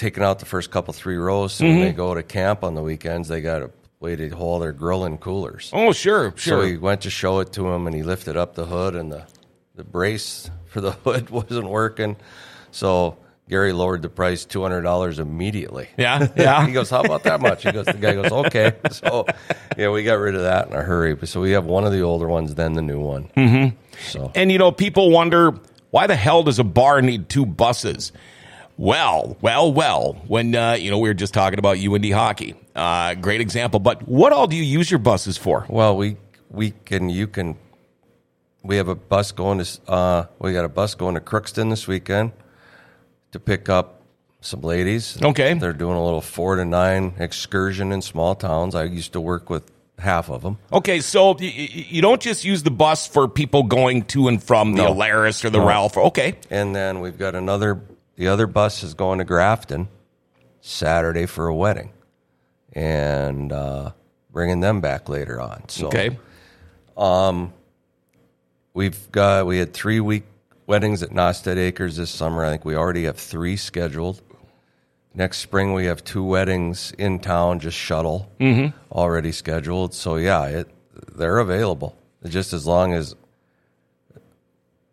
taking 0.00 0.22
out 0.22 0.38
the 0.38 0.46
first 0.46 0.70
couple 0.70 0.92
three 0.94 1.16
rows. 1.16 1.52
So 1.54 1.64
Mm-hmm. 1.64 1.76
when 1.78 1.84
they 1.86 1.92
go 1.92 2.14
to 2.14 2.22
camp 2.22 2.64
on 2.64 2.74
the 2.74 2.82
weekends, 2.82 3.28
they 3.28 3.40
got 3.42 3.62
a 3.62 3.70
way 4.00 4.16
to 4.16 4.28
hold 4.30 4.62
their 4.62 4.72
grill 4.72 5.04
and 5.04 5.20
coolers. 5.20 5.70
Oh, 5.74 5.92
sure, 5.92 6.32
sure. 6.36 6.62
So 6.62 6.66
he 6.66 6.76
went 6.78 7.02
to 7.02 7.10
show 7.10 7.40
it 7.40 7.52
to 7.52 7.68
him, 7.68 7.86
and 7.86 7.94
he 7.94 8.02
lifted 8.02 8.36
up 8.36 8.54
the 8.54 8.64
hood, 8.66 8.94
and 8.96 9.12
the 9.12 9.24
the 9.76 9.84
brace 9.84 10.50
for 10.66 10.80
the 10.80 10.92
hood 10.92 11.30
wasn't 11.38 11.68
working. 11.68 12.16
So 12.72 13.16
Gary 13.48 13.72
lowered 13.72 14.02
the 14.02 14.08
price 14.08 14.44
two 14.44 14.62
hundred 14.62 14.82
dollars 14.82 15.18
immediately. 15.18 15.88
Yeah, 15.98 16.28
yeah. 16.36 16.66
he 16.66 16.72
goes, 16.72 16.88
"How 16.90 17.00
about 17.02 17.24
that 17.24 17.40
much?" 17.40 17.62
He 17.64 17.72
goes, 17.72 17.86
"The 17.86 17.92
guy 17.94 18.14
goes, 18.14 18.32
okay." 18.46 18.72
So 18.90 19.26
yeah, 19.76 19.90
we 19.90 20.02
got 20.04 20.14
rid 20.14 20.34
of 20.34 20.42
that 20.42 20.68
in 20.68 20.72
a 20.72 20.82
hurry. 20.82 21.16
So 21.26 21.40
we 21.40 21.50
have 21.52 21.64
one 21.66 21.84
of 21.84 21.92
the 21.92 22.00
older 22.00 22.26
ones, 22.28 22.54
then 22.54 22.72
the 22.74 22.82
new 22.82 23.00
one. 23.00 23.30
Mm-hmm. 23.36 23.76
So 24.08 24.32
And 24.34 24.50
you 24.50 24.58
know, 24.58 24.72
people 24.72 25.10
wonder 25.10 25.52
why 25.90 26.06
the 26.06 26.16
hell 26.16 26.42
does 26.44 26.58
a 26.60 26.64
bar 26.64 27.02
need 27.02 27.28
two 27.28 27.44
buses? 27.44 28.12
Well, 28.80 29.36
well, 29.42 29.70
well. 29.74 30.14
When 30.26 30.54
uh, 30.56 30.72
you 30.72 30.90
know 30.90 30.98
we 30.98 31.10
were 31.10 31.14
just 31.14 31.34
talking 31.34 31.58
about 31.58 31.76
UND 31.76 32.10
hockey, 32.12 32.54
uh, 32.74 33.12
great 33.14 33.42
example. 33.42 33.78
But 33.78 34.08
what 34.08 34.32
all 34.32 34.46
do 34.46 34.56
you 34.56 34.62
use 34.62 34.90
your 34.90 34.98
buses 35.00 35.36
for? 35.36 35.66
well, 35.68 35.94
we 35.98 36.16
we 36.50 36.70
can 36.86 37.10
you 37.10 37.26
can. 37.26 37.58
We 38.62 38.76
have 38.76 38.88
a 38.88 38.94
bus 38.94 39.32
going 39.32 39.58
to. 39.62 39.68
Uh, 39.86 40.26
we 40.38 40.54
got 40.54 40.64
a 40.64 40.68
bus 40.70 40.94
going 40.94 41.14
to 41.14 41.20
Crookston 41.20 41.68
this 41.68 41.86
weekend 41.86 42.32
to 43.32 43.38
pick 43.38 43.68
up 43.68 44.00
some 44.40 44.62
ladies. 44.62 45.20
Okay. 45.22 45.52
they're 45.52 45.74
doing 45.74 45.96
a 45.98 46.02
little 46.02 46.22
four 46.22 46.56
to 46.56 46.64
nine 46.64 47.12
excursion 47.18 47.92
in 47.92 48.00
small 48.00 48.34
towns. 48.34 48.74
I 48.74 48.84
used 48.84 49.12
to 49.12 49.20
work 49.20 49.50
with 49.50 49.70
half 49.98 50.30
of 50.30 50.40
them. 50.40 50.56
Okay, 50.72 51.00
so 51.00 51.32
y- 51.32 51.36
y- 51.40 51.68
you 51.90 52.00
don't 52.00 52.22
just 52.22 52.46
use 52.46 52.62
the 52.62 52.70
bus 52.70 53.06
for 53.06 53.28
people 53.28 53.62
going 53.64 54.04
to 54.06 54.28
and 54.28 54.42
from 54.42 54.72
the 54.72 54.84
No. 54.84 54.94
Alerus 54.94 55.44
or 55.44 55.50
the 55.50 55.58
No. 55.58 55.66
Ralph. 55.66 55.98
Okay, 55.98 56.36
And 56.48 56.74
then 56.74 57.00
we've 57.00 57.18
got 57.18 57.34
another. 57.34 57.82
The 58.20 58.28
other 58.28 58.46
bus 58.46 58.82
is 58.82 58.92
going 58.92 59.16
to 59.20 59.24
Grafton 59.24 59.88
Saturday 60.60 61.24
for 61.24 61.46
a 61.46 61.54
wedding, 61.54 61.90
and 62.74 63.50
uh, 63.50 63.92
bringing 64.30 64.60
them 64.60 64.82
back 64.82 65.08
later 65.08 65.40
on. 65.40 65.66
So 65.70 65.86
okay, 65.86 66.18
we've 68.74 69.10
got 69.10 69.46
we 69.46 69.56
had 69.56 69.72
three 69.72 70.00
week 70.00 70.24
weddings 70.66 71.02
at 71.02 71.12
Nosted 71.12 71.56
Acres 71.56 71.96
this 71.96 72.10
summer. 72.10 72.44
I 72.44 72.50
think 72.50 72.66
we 72.66 72.76
already 72.76 73.04
have 73.04 73.16
three 73.16 73.56
scheduled. 73.56 74.20
Next 75.14 75.38
spring 75.38 75.72
we 75.72 75.86
have 75.86 76.04
two 76.04 76.22
weddings 76.22 76.92
in 76.98 77.20
town, 77.20 77.58
just 77.58 77.78
shuttle 77.78 78.30
Mm-hmm. 78.38 78.76
already 78.92 79.32
scheduled. 79.32 79.94
So 79.94 80.16
yeah, 80.16 80.44
it, 80.44 80.68
they're 81.16 81.38
available 81.38 81.96
just 82.26 82.52
as 82.52 82.66
long 82.66 82.92
as 82.92 83.16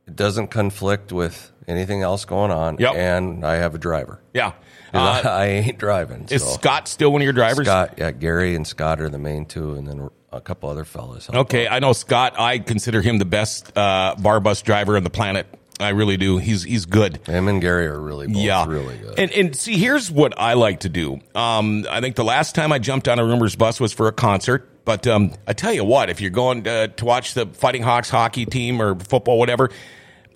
it 0.08 0.16
doesn't 0.16 0.48
conflict 0.48 1.12
with 1.12 1.52
anything 1.68 2.02
else 2.02 2.26
going 2.26 2.52
on. 2.52 2.78
Yep. 2.78 2.96
And 2.96 3.46
I 3.46 3.56
have 3.56 3.76
a 3.76 3.78
driver. 3.78 4.22
Yeah. 4.34 4.54
Uh, 4.94 5.22
I, 5.26 5.46
ain't 5.48 5.78
driving. 5.78 6.28
is 6.30 6.44
so. 6.44 6.50
Scott 6.50 6.88
still 6.88 7.12
one 7.12 7.22
of 7.22 7.26
your 7.26 7.34
drivers? 7.34 7.68
Scott, 7.68 7.96
yeah, 7.98 8.12
Gary 8.12 8.56
and 8.56 8.66
Scott 8.66 9.02
are 9.02 9.10
the 9.10 9.20
main 9.20 9.46
two, 9.46 9.74
and 9.74 9.88
then 9.88 10.10
a 10.32 10.42
couple 10.42 10.70
other 10.70 10.86
fellas. 10.86 11.30
Okay, 11.30 11.68
I 11.68 11.80
know 11.80 11.94
Scott. 11.94 12.40
I 12.40 12.60
consider 12.60 13.02
him 13.02 13.18
the 13.18 13.26
best 13.26 13.78
uh, 13.78 14.16
bar 14.18 14.40
bus 14.40 14.62
driver 14.62 14.96
on 14.96 15.04
the 15.04 15.10
planet. 15.10 15.48
I 15.80 15.90
really 15.90 16.18
do. 16.18 16.38
He's 16.38 16.64
he's 16.64 16.86
good. 16.86 17.20
Him 17.28 17.48
and 17.48 17.62
Gary 17.62 17.86
are 17.86 18.00
really 18.00 18.28
both 18.28 18.38
yeah, 18.38 18.66
really 18.66 18.98
good. 18.98 19.20
And 19.20 19.32
and 19.32 19.56
see, 19.56 19.78
here's 19.78 20.10
what 20.10 20.34
I 20.40 20.54
like 20.54 20.80
to 20.82 20.90
do. 20.90 21.20
Um, 21.36 21.86
I 21.90 22.02
think 22.02 22.16
the 22.16 22.24
last 22.24 22.56
time 22.56 22.72
I 22.72 22.80
jumped 22.80 23.08
on 23.08 23.20
a 23.20 23.26
Rumors 23.26 23.56
bus 23.56 23.80
was 23.80 23.94
for 23.94 24.08
a 24.08 24.12
concert. 24.12 24.68
But 24.86 25.06
um, 25.06 25.34
I 25.46 25.52
tell 25.52 25.74
you 25.74 25.84
what, 25.84 26.10
if 26.10 26.22
you're 26.22 26.32
going 26.32 26.64
to, 26.64 26.88
to 26.88 27.06
watch 27.06 27.34
the 27.34 27.46
Fighting 27.46 27.84
Hawks 27.84 28.10
hockey 28.10 28.46
team 28.46 28.82
or 28.82 28.98
football, 28.98 29.38
whatever, 29.38 29.70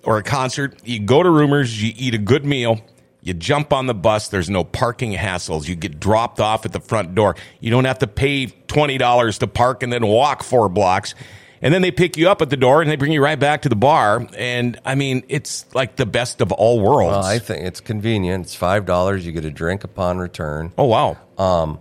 or 0.03 0.17
a 0.17 0.23
concert, 0.23 0.77
you 0.83 0.99
go 0.99 1.21
to 1.21 1.29
Rumors, 1.29 1.81
you 1.81 1.93
eat 1.95 2.13
a 2.13 2.17
good 2.17 2.45
meal, 2.45 2.81
you 3.21 3.33
jump 3.33 3.71
on 3.71 3.85
the 3.85 3.93
bus. 3.93 4.29
There's 4.29 4.49
no 4.49 4.63
parking 4.63 5.13
hassles. 5.13 5.67
You 5.67 5.75
get 5.75 5.99
dropped 5.99 6.39
off 6.39 6.65
at 6.65 6.73
the 6.73 6.79
front 6.79 7.13
door. 7.13 7.35
You 7.59 7.69
don't 7.69 7.85
have 7.85 7.99
to 7.99 8.07
pay 8.07 8.47
twenty 8.47 8.97
dollars 8.97 9.37
to 9.39 9.47
park 9.47 9.83
and 9.83 9.93
then 9.93 10.05
walk 10.07 10.43
four 10.43 10.69
blocks. 10.69 11.13
And 11.61 11.71
then 11.71 11.83
they 11.83 11.91
pick 11.91 12.17
you 12.17 12.27
up 12.27 12.41
at 12.41 12.49
the 12.49 12.57
door 12.57 12.81
and 12.81 12.89
they 12.89 12.95
bring 12.95 13.11
you 13.11 13.23
right 13.23 13.39
back 13.39 13.61
to 13.61 13.69
the 13.69 13.75
bar. 13.75 14.27
And 14.35 14.79
I 14.83 14.95
mean, 14.95 15.23
it's 15.29 15.67
like 15.75 15.95
the 15.95 16.07
best 16.07 16.41
of 16.41 16.51
all 16.51 16.79
worlds. 16.79 17.11
Well, 17.11 17.23
I 17.23 17.37
think 17.37 17.65
it's 17.65 17.79
convenient. 17.79 18.45
It's 18.45 18.55
five 18.55 18.87
dollars. 18.87 19.23
You 19.23 19.31
get 19.31 19.45
a 19.45 19.51
drink 19.51 19.83
upon 19.83 20.17
return, 20.17 20.73
oh 20.79 20.85
wow. 20.85 21.17
Um, 21.37 21.79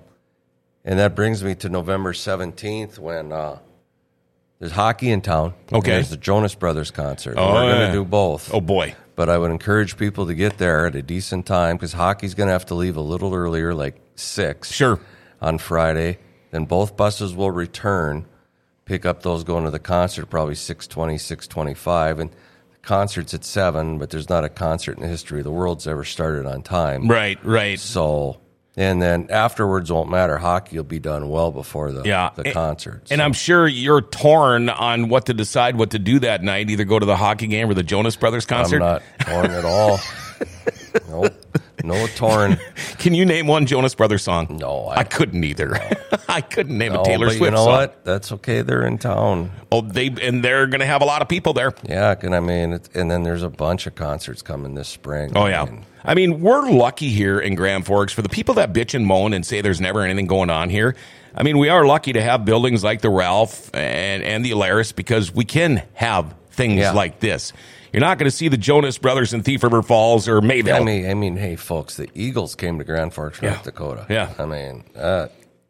and 0.85 0.99
that 0.99 1.15
brings 1.15 1.43
me 1.43 1.55
to 1.55 1.71
November 1.71 2.13
seventeenth 2.13 2.99
when 2.99 3.33
uh, 3.33 3.61
there's 4.61 4.73
hockey 4.73 5.11
in 5.11 5.23
town. 5.23 5.55
Okay. 5.73 5.91
There's 5.93 6.11
the 6.11 6.17
Jonas 6.17 6.55
Brothers 6.55 6.91
concert. 6.93 7.35
Oh, 7.37 7.55
We're 7.55 7.63
going 7.63 7.81
yeah. 7.81 7.87
to 7.89 7.93
do 7.93 8.05
both. 8.05 8.53
Oh 8.55 8.61
boy. 8.61 8.95
But 9.17 9.29
I 9.29 9.37
would 9.39 9.51
encourage 9.51 9.97
people 9.97 10.27
to 10.27 10.35
get 10.35 10.59
there 10.59 10.87
at 10.87 10.95
a 10.95 11.03
decent 11.03 11.47
time 11.47 11.77
because 11.77 11.93
hockey's 11.93 12.35
going 12.35 12.47
to 12.47 12.53
have 12.53 12.67
to 12.67 12.75
leave 12.75 12.97
a 12.97 13.01
little 13.03 13.35
earlier, 13.35 13.75
like 13.75 13.97
six. 14.15 14.71
Sure. 14.71 15.01
On 15.43 15.59
Friday, 15.59 16.19
then 16.51 16.67
both 16.67 16.97
buses 16.97 17.35
will 17.35 17.51
return, 17.51 18.27
pick 18.85 19.05
up 19.07 19.23
those 19.23 19.43
going 19.45 19.65
to 19.65 19.71
the 19.71 19.79
concert 19.79 20.27
probably 20.27 20.55
620, 20.55 21.17
625. 21.19 22.19
and 22.21 22.31
the 22.31 22.79
concert's 22.83 23.33
at 23.35 23.45
seven. 23.45 23.99
But 23.99 24.11
there's 24.11 24.29
not 24.29 24.45
a 24.45 24.49
concert 24.51 24.97
in 24.97 25.03
the 25.03 25.09
history 25.09 25.41
of 25.41 25.45
the 25.45 25.51
world's 25.51 25.87
ever 25.87 26.05
started 26.05 26.45
on 26.47 26.63
time. 26.63 27.09
Right, 27.09 27.43
right. 27.45 27.79
So, 27.81 28.41
and 28.81 29.01
then 29.03 29.27
afterwards 29.31 29.93
won't 29.93 30.11
matter. 30.11 30.39
Hockey 30.39 30.77
will 30.77 30.85
be 30.85 30.99
done 30.99 31.29
well 31.29 31.51
before 31.53 31.93
the 31.93 32.03
Yeah. 32.03 32.31
the 32.35 32.45
And- 32.47 32.55
concert. 32.55 33.03
And 33.11 33.19
So- 33.19 33.25
I'm 33.25 33.33
sure 33.35 33.69
you're 33.69 34.01
torn 34.01 34.69
on 34.71 35.09
what 35.09 35.27
to 35.27 35.35
decide 35.35 35.77
what 35.77 35.91
to 35.91 35.99
do 35.99 36.19
that 36.21 36.43
night. 36.43 36.71
Either 36.71 36.85
go 36.85 36.99
to 36.99 37.05
the 37.07 37.17
hockey 37.17 37.47
game 37.47 37.69
or 37.69 37.75
the 37.75 37.83
Jonas 37.83 38.17
Brothers 38.17 38.47
concert. 38.47 38.77
I'm 38.83 38.89
not 38.89 39.03
torn 39.21 39.51
at 39.51 39.65
all. 39.67 40.01
No 41.85 42.07
torn. 42.09 42.59
Can 42.99 43.15
you 43.15 43.25
name 43.25 43.47
one 43.47 43.67
Jonas 43.67 43.95
Brothers 43.95 44.23
song? 44.23 44.59
No, 44.61 44.87
I, 44.87 44.99
I- 45.01 45.05
couldn't 45.05 45.43
either. 45.45 45.79
I 46.29 46.41
couldn't 46.41 46.79
name 46.79 46.95
a 46.95 47.03
Taylor 47.05 47.29
Swift 47.31 47.43
you 47.43 47.51
know 47.51 47.57
song. 47.65 47.67
what? 47.73 48.05
That's 48.05 48.33
okay. 48.33 48.63
They're 48.63 48.87
in 48.87 48.99
town. 48.99 49.51
Oh, 49.73 49.81
they 49.81 50.09
and 50.09 50.45
they're 50.45 50.67
going 50.67 50.81
to 50.81 50.87
have 50.87 51.03
a 51.03 51.05
lot 51.05 51.23
of 51.23 51.29
people 51.29 51.53
there. 51.53 51.73
Yeah, 51.89 52.15
and 52.23 52.35
I 52.35 52.41
mean, 52.41 52.73
it's, 52.75 52.89
and 52.95 53.11
then 53.11 53.23
there's 53.25 53.43
a 53.43 53.51
bunch 53.51 53.87
of 53.87 53.95
concerts 53.95 54.43
coming 54.43 54.75
this 54.75 54.89
spring. 54.89 55.33
Oh 55.37 55.43
I 55.43 55.51
yeah. 55.51 55.65
mean, 55.65 55.87
I 56.05 56.15
mean, 56.15 56.41
we're 56.41 56.71
lucky 56.71 57.09
here 57.11 57.39
in 57.41 57.55
Grand 57.55 57.87
Forks 57.87 58.13
for 58.13 58.23
the 58.23 58.29
people 58.29 58.55
that 58.55 58.73
bitch 58.73 58.95
and 58.95 59.07
moan 59.07 59.33
and 59.33 59.45
say 59.45 59.61
there's 59.61 59.81
never 59.81 60.03
anything 60.03 60.27
going 60.27 60.51
on 60.51 60.71
here. 60.71 60.95
I 61.35 61.43
mean, 61.45 61.59
we 61.59 61.69
are 61.69 61.85
lucky 61.87 62.13
to 62.15 62.23
have 62.23 62.45
buildings 62.45 62.83
like 62.83 63.01
the 63.03 63.11
Ralph 63.11 63.73
and, 63.75 64.23
and 64.23 64.45
the 64.45 64.51
Alerus 64.51 64.95
because 64.95 65.33
we 65.33 65.45
can 65.45 65.83
have 65.95 66.35
things 66.51 66.81
Yeah. 66.81 66.93
like 66.93 67.21
this. 67.21 67.53
You're 67.93 68.01
not 68.01 68.19
going 68.19 68.31
to 68.31 68.37
see 68.37 68.49
the 68.49 68.57
Jonas 68.57 68.99
Brothers 68.99 69.33
in 69.35 69.43
Thief 69.43 69.63
River 69.63 69.83
Falls 69.83 70.29
or 70.29 70.41
Mayville. 70.41 70.77
I 70.77 70.81
mean, 70.85 71.11
I 71.11 71.15
mean, 71.15 71.37
hey, 71.37 71.57
folks, 71.57 71.97
the 71.97 72.09
Eagles 72.15 72.55
came 72.55 72.79
to 72.79 72.85
Grand 72.85 73.13
Forks, 73.15 73.43
North 73.43 73.57
Yeah. 73.57 73.63
Dakota. 73.63 74.07
Yeah. 74.09 74.33
I 74.39 74.47
mean, 74.47 74.85
uh, 74.97 75.27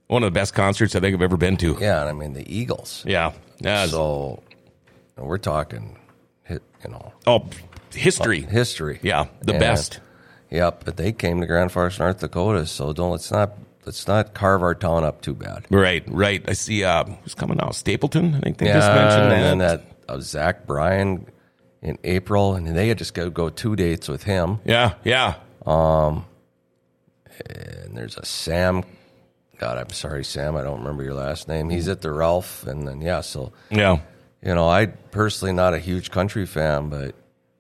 One 0.09 0.23
of 0.23 0.27
the 0.33 0.39
best 0.39 0.55
concerts 0.55 0.95
I 0.95 1.01
think 1.01 1.15
I've 1.15 1.23
ever 1.23 1.37
been 1.37 1.57
to. 1.59 1.77
yeah, 1.81 2.01
and 2.01 2.09
I 2.11 2.13
mean 2.13 2.33
the 2.35 2.45
Eagles. 2.53 3.05
Yeah. 3.07 3.33
Yeah. 3.61 3.87
So 3.87 4.43
we're 5.17 5.39
talking, 5.39 5.97
you 6.49 6.59
know, 6.89 7.13
oh, 7.27 7.47
history. 7.95 8.43
history. 8.43 8.99
Yeah, 9.03 9.27
the 9.43 9.53
And- 9.53 9.61
best. 9.61 10.01
Yep, 10.51 10.83
but 10.85 10.97
they 10.97 11.13
came 11.13 11.41
to 11.41 11.47
Grand 11.47 11.71
Forks, 11.71 12.01
North 12.01 12.19
Dakota. 12.19 12.67
So 12.67 12.93
don't 12.93 13.13
let's 13.13 13.31
not 13.31 13.53
let's 13.87 14.09
not 14.09 14.35
carve 14.35 14.63
our 14.65 14.75
town 14.75 15.05
up 15.05 15.23
too 15.23 15.33
bad. 15.35 15.65
Right, 15.71 16.03
right. 16.09 16.43
I 16.49 16.55
see 16.55 16.83
uh, 16.83 17.05
who's 17.23 17.35
coming 17.37 17.59
now? 17.59 17.71
Stapleton, 17.71 18.35
I 18.35 18.41
think 18.41 18.59
they 18.59 18.67
Yeah, 18.67 18.73
just 18.81 18.89
mentioned 18.93 19.31
that. 19.31 19.53
and 19.53 19.61
that 19.61 19.85
uh, 20.09 20.19
Zach 20.19 20.67
Bryan 20.67 21.25
in 21.83 21.99
April, 22.05 22.55
and 22.55 22.67
they 22.77 22.89
had 22.89 22.99
just 22.99 23.15
go 23.15 23.31
go 23.31 23.49
two 23.49 23.75
dates 23.77 24.09
with 24.09 24.23
him. 24.25 24.59
Yeah, 24.65 24.95
yeah. 25.05 25.35
Um, 25.67 26.27
And 27.49 27.97
there's 27.97 28.17
a 28.19 28.25
Sam. 28.25 28.85
God, 29.59 29.79
I'm 29.79 29.91
sorry, 29.91 30.25
Sam. 30.25 30.57
I 30.57 30.63
don't 30.63 30.79
remember 30.81 31.03
your 31.03 31.15
last 31.15 31.49
name. 31.49 31.71
He's 31.71 31.89
at 31.89 32.01
the 32.03 32.11
Ralph, 32.13 32.67
and 32.67 32.87
then 32.87 33.01
yeah. 33.01 33.21
So 33.21 33.53
Yeah. 33.71 33.99
you 34.43 34.55
know, 34.55 34.69
I 34.69 34.87
personally 34.87 35.53
not 35.53 35.75
a 35.75 35.79
huge 35.79 36.11
country 36.11 36.47
fan, 36.47 36.89
but 36.89 37.15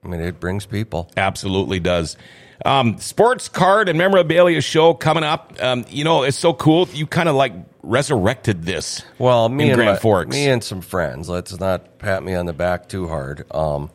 I 0.04 0.08
mean, 0.08 0.20
it 0.20 0.40
brings 0.40 0.66
people. 0.66 1.10
Absolutely 1.16 1.78
does. 1.80 2.16
Um, 2.64 2.98
sports 2.98 3.48
card 3.48 3.88
and 3.88 3.96
memorabilia 3.98 4.60
show 4.60 4.92
coming 4.92 5.24
up. 5.24 5.54
Um, 5.62 5.86
you 5.88 6.04
know, 6.04 6.22
it's 6.24 6.36
so 6.38 6.52
cool. 6.52 6.88
You 6.92 7.06
kind 7.06 7.28
of 7.28 7.34
like 7.34 7.52
resurrected 7.82 8.64
this. 8.64 9.02
Well, 9.18 9.48
me 9.48 9.70
and 9.70 9.76
Grand 9.76 9.92
my- 9.92 9.98
Forks. 9.98 10.30
me 10.36 10.46
and 10.48 10.62
some 10.62 10.82
friends. 10.82 11.28
Let's 11.28 11.58
not 11.58 11.98
pat 11.98 12.22
me 12.22 12.34
on 12.34 12.44
the 12.46 12.52
back 12.52 12.88
too 12.88 13.08
hard. 13.08 13.44
Um, 13.50 13.90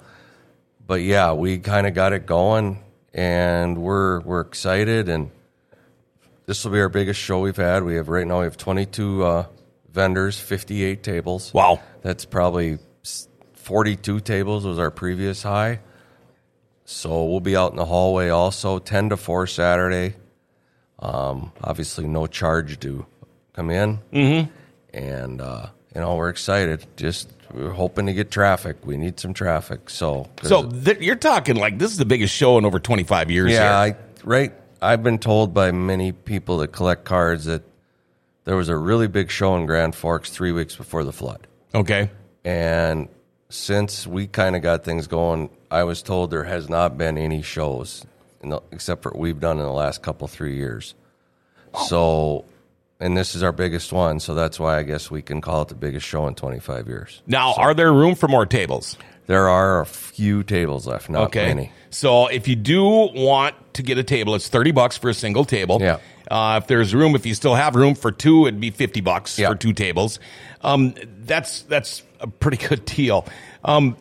but 0.85 1.01
yeah, 1.01 1.33
we 1.33 1.57
kind 1.59 1.87
of 1.87 1.93
got 1.93 2.13
it 2.13 2.25
going, 2.25 2.83
and 3.13 3.77
we're 3.77 4.21
we're 4.21 4.41
excited. 4.41 5.09
And 5.09 5.31
this 6.45 6.63
will 6.63 6.71
be 6.71 6.79
our 6.79 6.89
biggest 6.89 7.19
show 7.19 7.39
we've 7.39 7.55
had. 7.55 7.83
We 7.83 7.95
have 7.95 8.09
right 8.09 8.25
now 8.25 8.39
we 8.39 8.45
have 8.45 8.57
22 8.57 9.23
uh, 9.23 9.45
vendors, 9.91 10.39
58 10.39 11.01
tables. 11.01 11.53
Wow. 11.53 11.81
That's 12.01 12.25
probably 12.25 12.77
42 13.53 14.19
tables 14.19 14.65
was 14.65 14.77
our 14.77 14.91
previous 14.91 15.41
high. 15.41 15.79
So 16.85 17.25
we'll 17.25 17.39
be 17.39 17.55
out 17.55 17.71
in 17.71 17.77
the 17.77 17.85
hallway 17.85 18.29
also 18.29 18.77
10 18.77 19.09
to 19.09 19.17
4 19.17 19.47
Saturday. 19.47 20.15
Um, 20.99 21.51
obviously, 21.63 22.05
no 22.05 22.27
charge 22.27 22.79
to 22.81 23.07
come 23.53 23.71
in. 23.71 23.99
Mm-hmm. 24.13 24.51
And, 24.95 25.41
uh, 25.41 25.67
you 25.95 26.01
know, 26.01 26.15
we're 26.15 26.29
excited. 26.29 26.85
Just 26.95 27.34
we're 27.55 27.71
hoping 27.71 28.05
to 28.07 28.13
get 28.13 28.29
traffic. 28.31 28.77
We 28.85 28.97
need 28.97 29.19
some 29.19 29.33
traffic. 29.33 29.89
So, 29.89 30.27
So 30.43 30.69
th- 30.69 30.99
you're 30.99 31.15
talking 31.15 31.55
like 31.55 31.77
this 31.79 31.91
is 31.91 31.97
the 31.97 32.05
biggest 32.05 32.33
show 32.33 32.57
in 32.57 32.65
over 32.65 32.79
25 32.79 33.31
years. 33.31 33.51
yeah. 33.51 33.77
I, 33.79 33.95
right. 34.23 34.53
I've 34.81 35.01
been 35.03 35.17
told 35.19 35.53
by 35.53 35.71
many 35.71 36.11
people 36.11 36.57
that 36.57 36.67
collect 36.69 37.05
cards 37.05 37.45
that 37.45 37.63
there 38.43 38.55
was 38.55 38.69
a 38.69 38.77
really 38.77 39.07
big 39.07 39.31
show 39.31 39.55
in 39.55 39.65
Grand 39.65 39.95
Forks 39.95 40.29
three 40.29 40.51
weeks 40.51 40.75
before 40.75 41.03
the 41.03 41.13
flood. 41.13 41.47
okay. 41.73 42.11
And 42.43 43.07
since 43.49 44.05
we 44.05 44.27
kind 44.27 44.55
of 44.55 44.61
got 44.61 44.83
things 44.83 45.07
going, 45.07 45.49
I 45.71 45.83
was 45.83 46.03
told 46.03 46.29
there 46.29 46.43
has 46.43 46.69
not 46.69 46.97
been 46.97 47.17
any 47.17 47.41
shows, 47.41 48.05
in 48.43 48.49
the, 48.49 48.61
except 48.71 49.01
for 49.01 49.09
what 49.11 49.19
we've 49.19 49.39
done 49.39 49.57
in 49.57 49.63
the 49.65 49.71
last 49.71 50.03
couple 50.03 50.27
three 50.27 50.55
years. 50.55 50.93
So, 51.87 52.45
and 52.99 53.15
this 53.17 53.35
is 53.35 53.43
our 53.43 53.51
biggest 53.51 53.91
one, 53.93 54.19
so 54.19 54.33
that's 54.35 54.59
why 54.59 54.77
I 54.77 54.83
guess 54.83 55.11
we 55.11 55.21
can 55.21 55.41
call 55.41 55.61
it 55.63 55.67
the 55.67 55.75
biggest 55.75 56.05
show 56.05 56.27
in 56.27 56.35
25 56.35 56.87
years. 56.87 57.21
Now, 57.27 57.53
are 57.55 57.73
there 57.73 57.91
room 57.93 58.15
for 58.15 58.27
more 58.27 58.45
tables? 58.45 58.97
There 59.27 59.49
are 59.49 59.81
a 59.81 59.85
few 59.85 60.43
tables 60.43 60.85
left, 60.87 61.09
not 61.09 61.23
Okay. 61.27 61.47
many. 61.47 61.71
So 61.89 62.27
if 62.27 62.47
you 62.47 62.55
do 62.55 62.83
want 62.83 63.55
to 63.73 63.81
get 63.83 63.97
a 63.97 64.03
table, 64.03 64.35
it's 64.35 64.47
30 64.47 64.71
bucks 64.71 64.97
for 64.97 65.09
a 65.09 65.13
single 65.13 65.45
table. 65.45 65.79
Yeah. 65.81 65.97
Uh, 66.29 66.59
if 66.61 66.67
there's 66.67 66.93
room, 66.93 67.15
if 67.15 67.25
you 67.25 67.33
still 67.33 67.55
have 67.55 67.75
room 67.75 67.95
for 67.95 68.11
two, 68.11 68.47
it'd 68.47 68.59
be 68.59 68.69
50 68.71 69.01
bucks 69.01 69.37
Yeah. 69.39 69.49
for 69.49 69.55
two 69.55 69.73
tables. 69.73 70.19
Um, 70.61 70.93
that's, 71.23 71.61
that's 71.63 72.03
a 72.19 72.27
pretty 72.27 72.57
good 72.67 72.85
deal. 72.85 73.25
Um, 73.63 73.97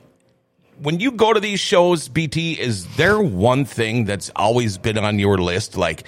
when 0.82 1.00
you 1.00 1.12
go 1.12 1.32
to 1.32 1.40
these 1.40 1.60
shows, 1.60 2.08
BT, 2.08 2.52
is 2.60 2.86
there 2.96 3.20
one 3.20 3.64
thing 3.64 4.04
that's 4.04 4.30
always 4.36 4.76
been 4.76 4.98
on 4.98 5.18
your 5.18 5.38
list, 5.38 5.76
like 5.76 6.04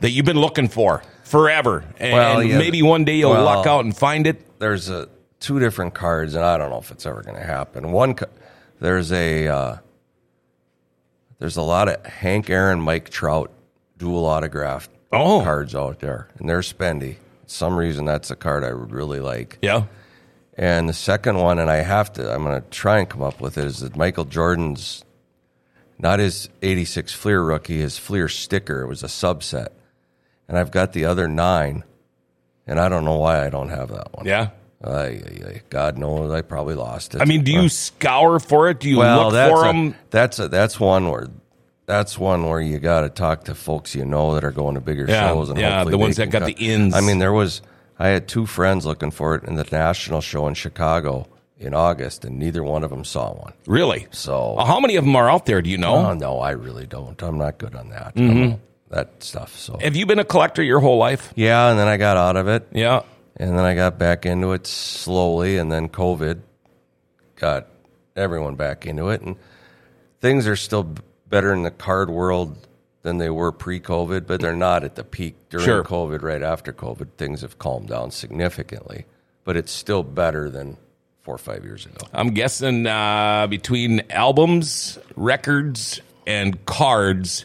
that 0.00 0.10
you've 0.10 0.26
been 0.26 0.40
looking 0.40 0.68
for 0.68 1.02
forever, 1.26 1.84
and, 1.98 2.12
Well, 2.12 2.42
yeah. 2.42 2.58
maybe 2.58 2.82
one 2.82 3.04
day 3.04 3.16
you'll 3.16 3.30
Well- 3.32 3.44
luck 3.44 3.66
out 3.66 3.84
and 3.84 3.96
find 3.96 4.26
it? 4.26 4.58
There's 4.58 4.88
a 4.88 5.08
two 5.40 5.58
different 5.60 5.92
cards, 5.94 6.34
and 6.34 6.44
I 6.44 6.56
don't 6.56 6.70
know 6.70 6.78
if 6.78 6.90
it's 6.90 7.04
ever 7.06 7.22
going 7.22 7.36
to 7.36 7.44
happen. 7.46 7.92
One, 7.92 8.14
there's 8.80 9.12
a 9.12 9.48
uh, 9.48 9.76
there's 11.38 11.56
a 11.56 11.62
lot 11.62 11.88
of 11.88 12.04
Hank 12.06 12.48
Aaron, 12.48 12.80
Mike 12.80 13.10
Trout 13.10 13.50
dual 13.98 14.24
autographed 14.24 14.90
Oh. 15.12 15.42
cards 15.42 15.74
out 15.74 16.00
there, 16.00 16.28
and 16.38 16.48
they're 16.48 16.60
spendy. 16.60 17.16
some 17.48 17.76
reason, 17.76 18.04
that's 18.04 18.28
a 18.30 18.36
card 18.36 18.64
I 18.64 18.72
would 18.72 18.90
really 18.92 19.20
like. 19.20 19.58
Yeah. 19.62 19.84
And 20.58 20.88
the 20.88 20.92
second 20.92 21.36
one, 21.38 21.58
and 21.60 21.70
I 21.70 21.76
have 21.76 22.12
to, 22.14 22.32
I'm 22.34 22.42
going 22.42 22.60
to 22.60 22.68
try 22.70 22.98
and 22.98 23.08
come 23.08 23.22
up 23.22 23.40
with 23.40 23.56
it, 23.56 23.64
is 23.66 23.80
that 23.80 23.94
Michael 23.94 24.24
Jordan's, 24.24 25.04
not 25.98 26.18
his 26.18 26.48
86 26.62 27.12
Fleer 27.12 27.40
rookie, 27.42 27.78
his 27.78 27.98
Fleer 27.98 28.28
sticker. 28.28 28.80
It 28.82 28.88
was 28.88 29.04
a 29.04 29.06
subset. 29.06 29.68
And 30.48 30.58
I've 30.58 30.70
got 30.70 30.92
the 30.92 31.06
other 31.06 31.28
nine, 31.28 31.84
and 32.66 32.78
I 32.78 32.88
don't 32.88 33.04
know 33.04 33.18
why 33.18 33.44
I 33.44 33.50
don't 33.50 33.68
have 33.68 33.88
that 33.88 34.14
one. 34.14 34.26
Yeah. 34.26 34.50
I, 34.84 35.62
God 35.70 35.98
knows, 35.98 36.30
I 36.30 36.42
probably 36.42 36.74
lost 36.74 37.14
it. 37.14 37.20
I 37.20 37.24
mean, 37.24 37.42
do 37.42 37.52
you 37.52 37.68
scour 37.68 38.38
for 38.38 38.68
it? 38.68 38.78
Do 38.78 38.88
you 38.88 38.98
well, 38.98 39.24
look 39.24 39.32
that's 39.32 39.50
for 39.50 39.64
a, 39.64 39.72
them? 39.72 39.94
That's 40.10 40.38
a, 40.38 40.48
that's 40.48 40.78
one 40.78 41.08
where 41.08 41.28
that's 41.86 42.18
one 42.18 42.46
where 42.48 42.60
you 42.60 42.78
got 42.78 43.02
to 43.02 43.08
talk 43.08 43.44
to 43.44 43.54
folks 43.54 43.94
you 43.94 44.04
know 44.04 44.34
that 44.34 44.44
are 44.44 44.50
going 44.50 44.74
to 44.74 44.80
bigger 44.80 45.06
Yeah, 45.08 45.28
shows. 45.28 45.48
And 45.48 45.58
yeah, 45.58 45.84
the 45.84 45.96
ones 45.96 46.16
that 46.16 46.30
got 46.30 46.42
cut- 46.42 46.56
the 46.56 46.66
ins. 46.66 46.94
I 46.94 47.00
mean, 47.00 47.18
there 47.18 47.32
was 47.32 47.62
I 47.98 48.08
had 48.08 48.28
two 48.28 48.44
friends 48.44 48.84
looking 48.84 49.10
for 49.10 49.34
it 49.34 49.44
in 49.44 49.54
the 49.54 49.66
national 49.72 50.20
show 50.20 50.46
in 50.46 50.54
Chicago 50.54 51.26
in 51.58 51.72
August, 51.72 52.24
and 52.24 52.38
neither 52.38 52.62
one 52.62 52.84
of 52.84 52.90
them 52.90 53.04
saw 53.04 53.32
one. 53.32 53.54
Really? 53.66 54.08
So- 54.10 54.56
how 54.58 54.78
many 54.78 54.96
of 54.96 55.04
them 55.04 55.16
are 55.16 55.30
out 55.30 55.46
there? 55.46 55.62
Do 55.62 55.70
you 55.70 55.78
know? 55.78 55.96
Oh 55.96 56.12
no, 56.12 56.38
I 56.38 56.50
really 56.50 56.86
don't. 56.86 57.20
I'm 57.22 57.38
not 57.38 57.58
good 57.58 57.74
on 57.74 57.88
that. 57.90 58.14
Mm-hmm. 58.14 58.56
That 58.90 59.22
stuff. 59.22 59.56
So 59.56 59.78
Have 59.80 59.96
you 59.96 60.06
been 60.06 60.18
a 60.20 60.24
collector 60.24 60.62
your 60.62 60.80
whole 60.80 60.98
life? 60.98 61.32
yeah, 61.36 61.70
and 61.70 61.78
then 61.78 61.88
I 61.88 61.96
got 61.96 62.16
out 62.16 62.36
of 62.36 62.48
it. 62.48 62.68
Yeah. 62.72 63.02
And 63.36 63.50
then 63.58 63.64
I 63.64 63.74
got 63.74 63.98
back 63.98 64.24
into 64.24 64.52
it 64.52 64.66
slowly, 64.66 65.58
and 65.58 65.70
then 65.70 65.88
COVID 65.88 66.40
got 67.36 67.66
everyone 68.14 68.54
back 68.54 68.86
into 68.86 69.08
it. 69.10 69.20
And 69.20 69.36
things 70.20 70.46
are 70.46 70.56
still 70.56 70.94
better 71.28 71.52
in 71.52 71.62
the 71.62 71.70
card 71.70 72.08
world 72.10 72.56
than 73.02 73.18
they 73.18 73.28
were 73.30 73.52
pre 73.52 73.78
COVID, 73.80 74.26
but 74.26 74.40
they're 74.40 74.56
not 74.56 74.84
at 74.84 74.94
the 74.94 75.04
peak 75.04 75.34
during 75.50 75.64
Sure. 75.66 75.84
COVID. 75.84 76.22
Right 76.22 76.42
after 76.42 76.72
COVID, 76.72 77.08
things 77.18 77.42
have 77.42 77.58
calmed 77.58 77.88
down 77.88 78.10
significantly, 78.10 79.04
but 79.44 79.56
it's 79.56 79.70
still 79.72 80.02
better 80.02 80.48
than 80.48 80.76
four 81.22 81.34
or 81.34 81.38
five 81.38 81.64
years 81.64 81.84
ago. 81.86 82.06
I'm 82.14 82.30
guessing 82.34 82.86
uh, 82.86 83.48
between 83.48 84.02
albums, 84.10 84.98
records, 85.16 86.00
and 86.26 86.64
cards, 86.66 87.44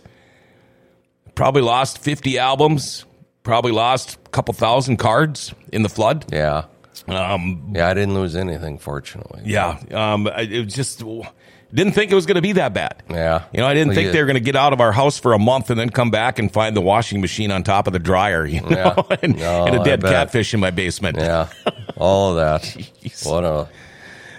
probably 1.41 1.63
lost 1.63 1.97
50 1.97 2.37
albums, 2.37 3.03
probably 3.41 3.71
lost 3.71 4.17
a 4.25 4.29
couple 4.29 4.53
thousand 4.53 4.97
cards 4.97 5.53
in 5.71 5.81
the 5.81 5.89
flood. 5.89 6.25
Yeah. 6.31 6.65
Um, 7.07 7.71
Yeah, 7.75 7.87
I 7.89 7.95
didn't 7.95 8.13
lose 8.13 8.35
anything, 8.35 8.77
fortunately. 8.77 9.41
yeah, 9.45 9.79
um, 9.91 10.27
I- 10.27 10.41
it 10.41 10.65
was 10.65 10.73
just 10.75 11.03
didn't 11.73 11.93
think 11.93 12.11
it 12.11 12.15
was 12.15 12.25
going 12.27 12.35
to 12.35 12.41
be 12.43 12.51
that 12.53 12.73
bad. 12.75 13.01
Yeah. 13.09 13.43
You 13.53 13.61
know, 13.61 13.65
I 13.65 13.73
didn't 13.73 13.87
Well, 13.87 13.95
think 13.95 14.05
you- 14.07 14.11
they 14.11 14.19
were 14.19 14.27
going 14.27 14.35
to 14.35 14.39
get 14.51 14.55
out 14.55 14.71
of 14.73 14.81
our 14.81 14.91
house 14.91 15.17
for 15.17 15.33
a 15.33 15.39
month 15.39 15.71
and 15.71 15.79
then 15.79 15.89
come 15.89 16.11
back 16.11 16.37
and 16.37 16.51
find 16.53 16.75
the 16.75 16.81
washing 16.81 17.21
machine 17.21 17.49
on 17.49 17.63
top 17.63 17.87
of 17.87 17.93
the 17.93 17.99
dryer, 17.99 18.45
you 18.45 18.61
know, 18.61 18.69
Yeah. 18.69 19.15
and, 19.23 19.39
No, 19.39 19.65
and 19.65 19.75
a 19.77 19.83
dead 19.83 20.03
catfish 20.03 20.53
in 20.53 20.59
my 20.59 20.69
basement. 20.69 21.17
Yeah, 21.17 21.47
all 21.97 22.31
of 22.31 22.35
that. 22.35 22.61
Jeez. 23.03 23.25
What 23.25 23.43
a. 23.45 23.67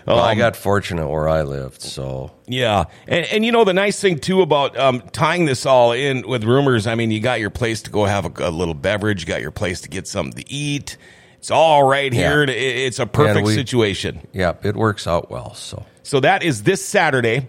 Well, 0.06 0.18
I 0.18 0.32
Um, 0.32 0.38
got 0.38 0.56
fortunate 0.56 1.08
where 1.08 1.28
I 1.28 1.42
lived, 1.42 1.80
so 1.82 2.32
Yeah, 2.46 2.84
and 3.06 3.24
and 3.26 3.44
you 3.44 3.52
know 3.52 3.64
the 3.64 3.72
nice 3.74 4.00
thing 4.00 4.18
too 4.18 4.42
about 4.42 4.76
um, 4.78 5.02
tying 5.12 5.44
this 5.44 5.64
all 5.66 5.92
in 5.92 6.26
with 6.26 6.44
rumors. 6.44 6.86
I 6.86 6.94
mean, 6.94 7.10
you 7.10 7.20
got 7.20 7.38
your 7.40 7.50
place 7.50 7.82
to 7.82 7.90
go 7.90 8.04
have 8.04 8.24
a, 8.24 8.48
a 8.48 8.50
little 8.50 8.74
beverage. 8.74 9.22
You 9.22 9.26
got 9.28 9.40
your 9.42 9.50
place 9.52 9.80
to 9.82 9.88
get 9.88 10.06
something 10.08 10.42
to 10.42 10.52
eat. 10.52 10.96
It's 11.38 11.50
all 11.50 11.84
right 11.84 12.12
here. 12.12 12.44
Yeah. 12.44 12.52
It- 12.54 12.76
It's 12.86 12.98
a 12.98 13.06
perfect 13.06 13.46
we- 13.46 13.54
situation. 13.54 14.26
yeah, 14.32 14.54
it 14.62 14.76
works 14.76 15.06
out 15.06 15.30
well. 15.30 15.54
So 15.54 15.84
So 16.02 16.20
that 16.20 16.42
is 16.42 16.62
this 16.64 16.84
Saturday, 16.84 17.48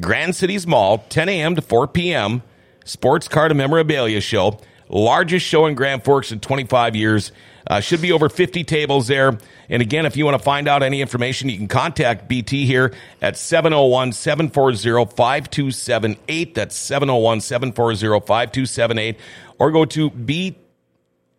Grand 0.00 0.34
Cities 0.36 0.66
Mall, 0.66 1.04
10 1.08 1.28
a.m. 1.28 1.54
to 1.56 1.62
4 1.62 1.88
p.m. 1.88 2.42
Sports 2.84 3.28
card 3.28 3.50
and 3.50 3.58
memorabilia 3.58 4.20
show, 4.20 4.58
largest 4.88 5.44
show 5.46 5.66
in 5.66 5.74
Grand 5.74 6.02
Forks 6.04 6.32
in 6.32 6.40
25 6.40 6.96
years. 6.96 7.32
Uh, 7.68 7.80
should 7.80 8.00
be 8.00 8.10
over 8.12 8.30
50 8.30 8.64
tables 8.64 9.08
there. 9.08 9.36
And 9.68 9.82
again, 9.82 10.06
if 10.06 10.16
you 10.16 10.24
want 10.24 10.38
to 10.38 10.42
find 10.42 10.66
out 10.66 10.82
any 10.82 11.02
information, 11.02 11.50
you 11.50 11.58
can 11.58 11.68
contact 11.68 12.26
BT 12.26 12.64
here 12.64 12.94
at 13.20 13.36
701 13.36 14.12
740 14.12 15.14
5278. 15.14 16.54
That's 16.54 16.74
701 16.74 17.40
740 17.42 18.26
5278. 18.26 19.16
Or 19.58 19.70
go 19.70 19.84
to 19.84 20.08
B 20.10 20.56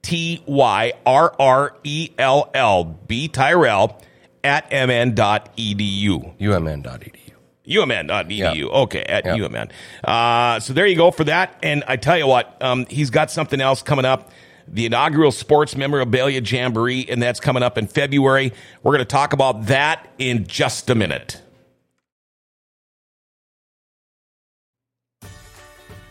T 0.03 0.43
Y 0.45 0.93
R 1.05 1.35
R 1.39 1.75
E 1.83 2.11
L 2.19 2.49
L, 2.53 2.83
B 2.83 3.27
Tyrrell, 3.27 3.99
at 4.43 4.69
mn.edu. 4.71 6.37
umn.edu. 6.39 7.15
UMN.edu. 7.67 8.37
Yeah. 8.37 8.53
Edu. 8.53 8.69
Okay, 8.71 9.03
at 9.03 9.25
Yeah. 9.25 9.35
UMN. 9.37 9.69
Uh, 10.03 10.59
so 10.59 10.73
there 10.73 10.87
you 10.87 10.95
go 10.95 11.11
for 11.11 11.23
that. 11.25 11.55
And 11.61 11.83
I 11.87 11.97
tell 11.97 12.17
you 12.17 12.25
what, 12.27 12.57
um, 12.61 12.85
he's 12.89 13.09
got 13.09 13.29
something 13.29 13.61
else 13.61 13.81
coming 13.83 14.05
up. 14.05 14.31
The 14.71 14.85
inaugural 14.85 15.31
Sports 15.31 15.75
Memorabilia 15.75 16.41
Jamboree, 16.41 17.09
and 17.09 17.21
that's 17.21 17.39
coming 17.39 17.63
up 17.63 17.77
in 17.77 17.87
February. 17.87 18.53
We're 18.83 18.91
going 18.91 18.99
to 18.99 19.05
talk 19.05 19.33
about 19.33 19.65
that 19.67 20.13
in 20.17 20.45
just 20.45 20.89
a 20.89 20.95
minute. 20.95 21.41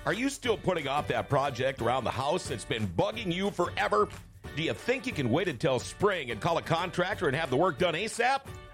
Are 0.04 0.14
you 0.14 0.28
still 0.30 0.56
putting 0.56 0.88
off 0.88 1.06
that 1.08 1.28
project 1.28 1.82
around 1.82 2.04
the 2.04 2.10
house 2.10 2.48
that's 2.48 2.64
been 2.64 2.86
bugging 2.86 3.32
you 3.32 3.50
forever? 3.50 4.08
Do 4.56 4.62
you 4.62 4.72
think 4.72 5.06
you 5.06 5.12
can 5.12 5.30
wait 5.30 5.48
until 5.48 5.78
spring 5.78 6.30
and 6.30 6.40
call 6.40 6.56
a 6.56 6.62
contractor 6.62 7.26
and 7.26 7.36
have 7.36 7.50
the 7.50 7.56
work 7.56 7.78
done 7.78 7.94
ASAP? 7.94 8.40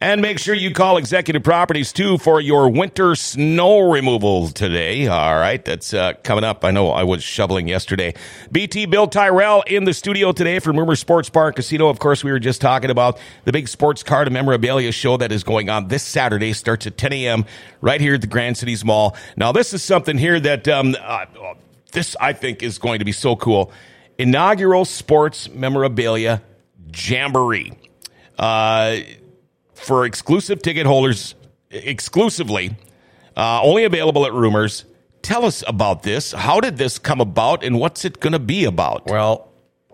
And 0.00 0.20
make 0.20 0.38
sure 0.38 0.54
you 0.54 0.72
call 0.72 0.96
Executive 0.96 1.42
Properties 1.42 1.92
too 1.92 2.18
for 2.18 2.40
your 2.40 2.68
winter 2.68 3.14
snow 3.14 3.90
removal 3.90 4.48
today. 4.48 5.06
All 5.06 5.36
right, 5.36 5.64
that's 5.64 5.94
uh, 5.94 6.14
coming 6.22 6.44
up. 6.44 6.64
I 6.64 6.72
know 6.72 6.90
I 6.90 7.04
was 7.04 7.22
shoveling 7.22 7.68
yesterday. 7.68 8.14
BT 8.52 8.86
Bill 8.86 9.06
Tyrrell 9.06 9.62
in 9.66 9.84
the 9.84 9.94
studio 9.94 10.32
today 10.32 10.58
from 10.58 10.78
Rumor 10.78 10.96
Sports 10.96 11.30
Bar 11.30 11.46
and 11.46 11.56
Casino. 11.56 11.88
Of 11.88 12.00
course, 12.00 12.24
we 12.24 12.32
were 12.32 12.40
just 12.40 12.60
talking 12.60 12.90
about 12.90 13.18
the 13.44 13.52
big 13.52 13.68
sports 13.68 14.02
card 14.02 14.26
and 14.26 14.34
memorabilia 14.34 14.92
show 14.92 15.16
that 15.16 15.32
is 15.32 15.44
going 15.44 15.70
on 15.70 15.88
this 15.88 16.02
Saturday. 16.02 16.52
Starts 16.52 16.86
at 16.86 16.98
10 16.98 17.12
a.m. 17.12 17.44
right 17.80 18.00
here 18.00 18.14
at 18.14 18.20
the 18.20 18.26
Grand 18.26 18.58
Cities 18.58 18.84
Mall. 18.84 19.16
Now, 19.36 19.52
this 19.52 19.72
is 19.72 19.82
something 19.82 20.18
here 20.18 20.40
that 20.40 20.68
um, 20.68 20.96
uh, 21.00 21.24
this 21.92 22.16
I 22.20 22.32
think 22.32 22.62
is 22.62 22.78
going 22.78 22.98
to 22.98 23.04
be 23.04 23.12
so 23.12 23.36
cool. 23.36 23.72
Inaugural 24.18 24.84
Sports 24.84 25.48
Memorabilia 25.48 26.42
Jamboree. 26.92 27.72
Uh, 28.38 28.98
for 29.74 30.04
exclusive 30.04 30.62
ticket 30.62 30.86
holders 30.86 31.34
exclusively, 31.70 32.76
uh, 33.36 33.60
only 33.62 33.84
available 33.84 34.26
at 34.26 34.32
Rumors. 34.32 34.84
Tell 35.22 35.44
us 35.44 35.64
about 35.66 36.02
this. 36.02 36.32
How 36.32 36.60
did 36.60 36.76
this 36.76 36.98
come 36.98 37.20
about, 37.20 37.64
and 37.64 37.78
what's 37.78 38.04
it 38.04 38.20
going 38.20 38.34
to 38.34 38.38
be 38.38 38.64
about? 38.64 39.06
Well, 39.06 39.48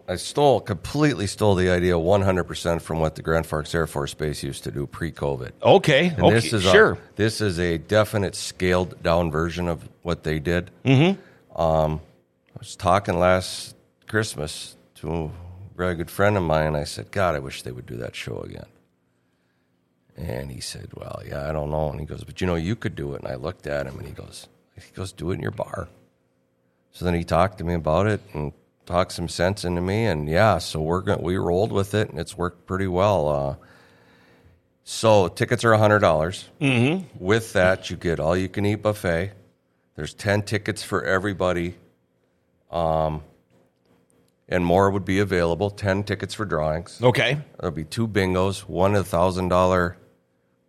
I 0.09 0.17
stole 0.17 0.61
completely 0.61 1.29
stole 1.29 1.55
the 1.55 1.71
idea 1.71 1.95
100% 1.95 2.83
from 2.83 2.99
what 2.99 3.15
the 3.15 3.23
Grand 3.23 3.47
Forks 3.47 3.73
Air 3.77 3.87
Force 3.87 4.13
Base 4.13 4.43
used 4.43 4.65
to 4.65 4.73
do 4.73 4.89
pre-COVID. 4.89 5.53
Okay, 5.63 6.09
And 6.09 6.21
okay, 6.25 6.35
this 6.35 6.53
is 6.53 6.65
sure. 6.65 6.93
A, 6.95 6.99
this 7.15 7.41
is 7.41 7.61
a 7.61 7.79
definite 7.79 8.35
scaled 8.35 9.01
down 9.05 9.31
version 9.31 9.69
of 9.69 9.89
what 10.03 10.25
they 10.25 10.41
did. 10.41 10.73
Mm-hmm. 10.85 11.61
Um, 11.61 12.01
I 12.57 12.59
was 12.59 12.75
talking 12.75 13.21
last 13.21 13.77
Christmas 14.09 14.77
to 14.97 15.13
a 15.13 15.31
very 15.77 15.95
good 15.95 16.11
friend 16.11 16.37
of 16.37 16.43
mine. 16.43 16.75
I 16.75 16.85
said, 16.85 17.13
God, 17.13 17.37
I 17.37 17.39
wish 17.39 17.63
they 17.63 17.71
would 17.71 17.87
do 17.87 17.95
that 17.99 18.17
show 18.17 18.41
again. 18.41 18.67
And 20.21 20.51
he 20.51 20.61
said, 20.61 20.91
Well, 20.95 21.23
yeah, 21.27 21.49
I 21.49 21.53
don't 21.53 21.71
know. 21.71 21.91
And 21.91 22.01
he 22.01 22.07
goes, 22.07 22.25
But 22.25 22.41
you 22.41 22.47
know, 22.47 22.55
you 22.57 22.77
could 22.77 22.95
do 22.95 23.15
it. 23.15 23.23
And 23.23 23.31
I 23.31 23.37
looked 23.37 23.67
at 23.67 23.87
him 23.87 23.99
and 23.99 24.07
he 24.07 24.13
goes, 24.13 24.49
He 24.75 24.93
goes, 24.95 25.13
Do 25.13 25.31
it 25.31 25.35
in 25.35 25.41
your 25.41 25.51
bar. 25.51 25.89
So 26.93 27.05
then 27.05 27.15
he 27.15 27.25
talked 27.25 27.59
to 27.59 27.65
me 27.65 27.75
about 27.75 28.07
it 28.07 28.21
and 28.35 28.53
talked 28.85 29.13
some 29.13 29.29
sense 29.29 29.65
into 29.65 29.81
me. 29.81 30.07
And 30.07 30.29
yeah, 30.29 30.59
so 30.59 30.81
we're 30.81 31.01
going 31.01 31.23
we 31.23 31.37
rolled 31.37 31.73
with 31.73 31.95
it 31.95 32.11
and 32.11 32.19
it's 32.19 32.37
worked 32.37 32.67
pretty 32.67 32.87
well. 32.87 33.29
Uh, 33.29 33.67
so 34.85 35.29
tickets 35.29 35.65
are 35.65 35.75
hundred 35.75 36.01
dollars. 36.01 36.49
Mm-hmm. 36.61 37.25
With 37.25 37.53
that, 37.53 37.91
you 37.91 37.97
get 37.97 38.19
all 38.21 38.37
you 38.37 38.49
can 38.49 38.67
eat 38.67 38.83
buffet. 38.83 39.33
There's 39.97 40.15
ten 40.15 40.43
tickets 40.43 40.83
for 40.83 41.05
everybody, 41.05 41.75
um, 42.71 43.23
and 44.49 44.65
more 44.65 44.91
would 44.91 45.05
be 45.05 45.21
available. 45.21 45.71
Ten 45.71 46.03
tickets 46.03 46.35
for 46.35 46.45
drawings. 46.45 46.99
Okay, 47.03 47.39
There'll 47.59 47.75
be 47.75 47.85
two 47.85 48.09
bingos. 48.09 48.61
One 48.61 48.97
a 48.97 49.05
thousand 49.05 49.49
dollar 49.49 49.97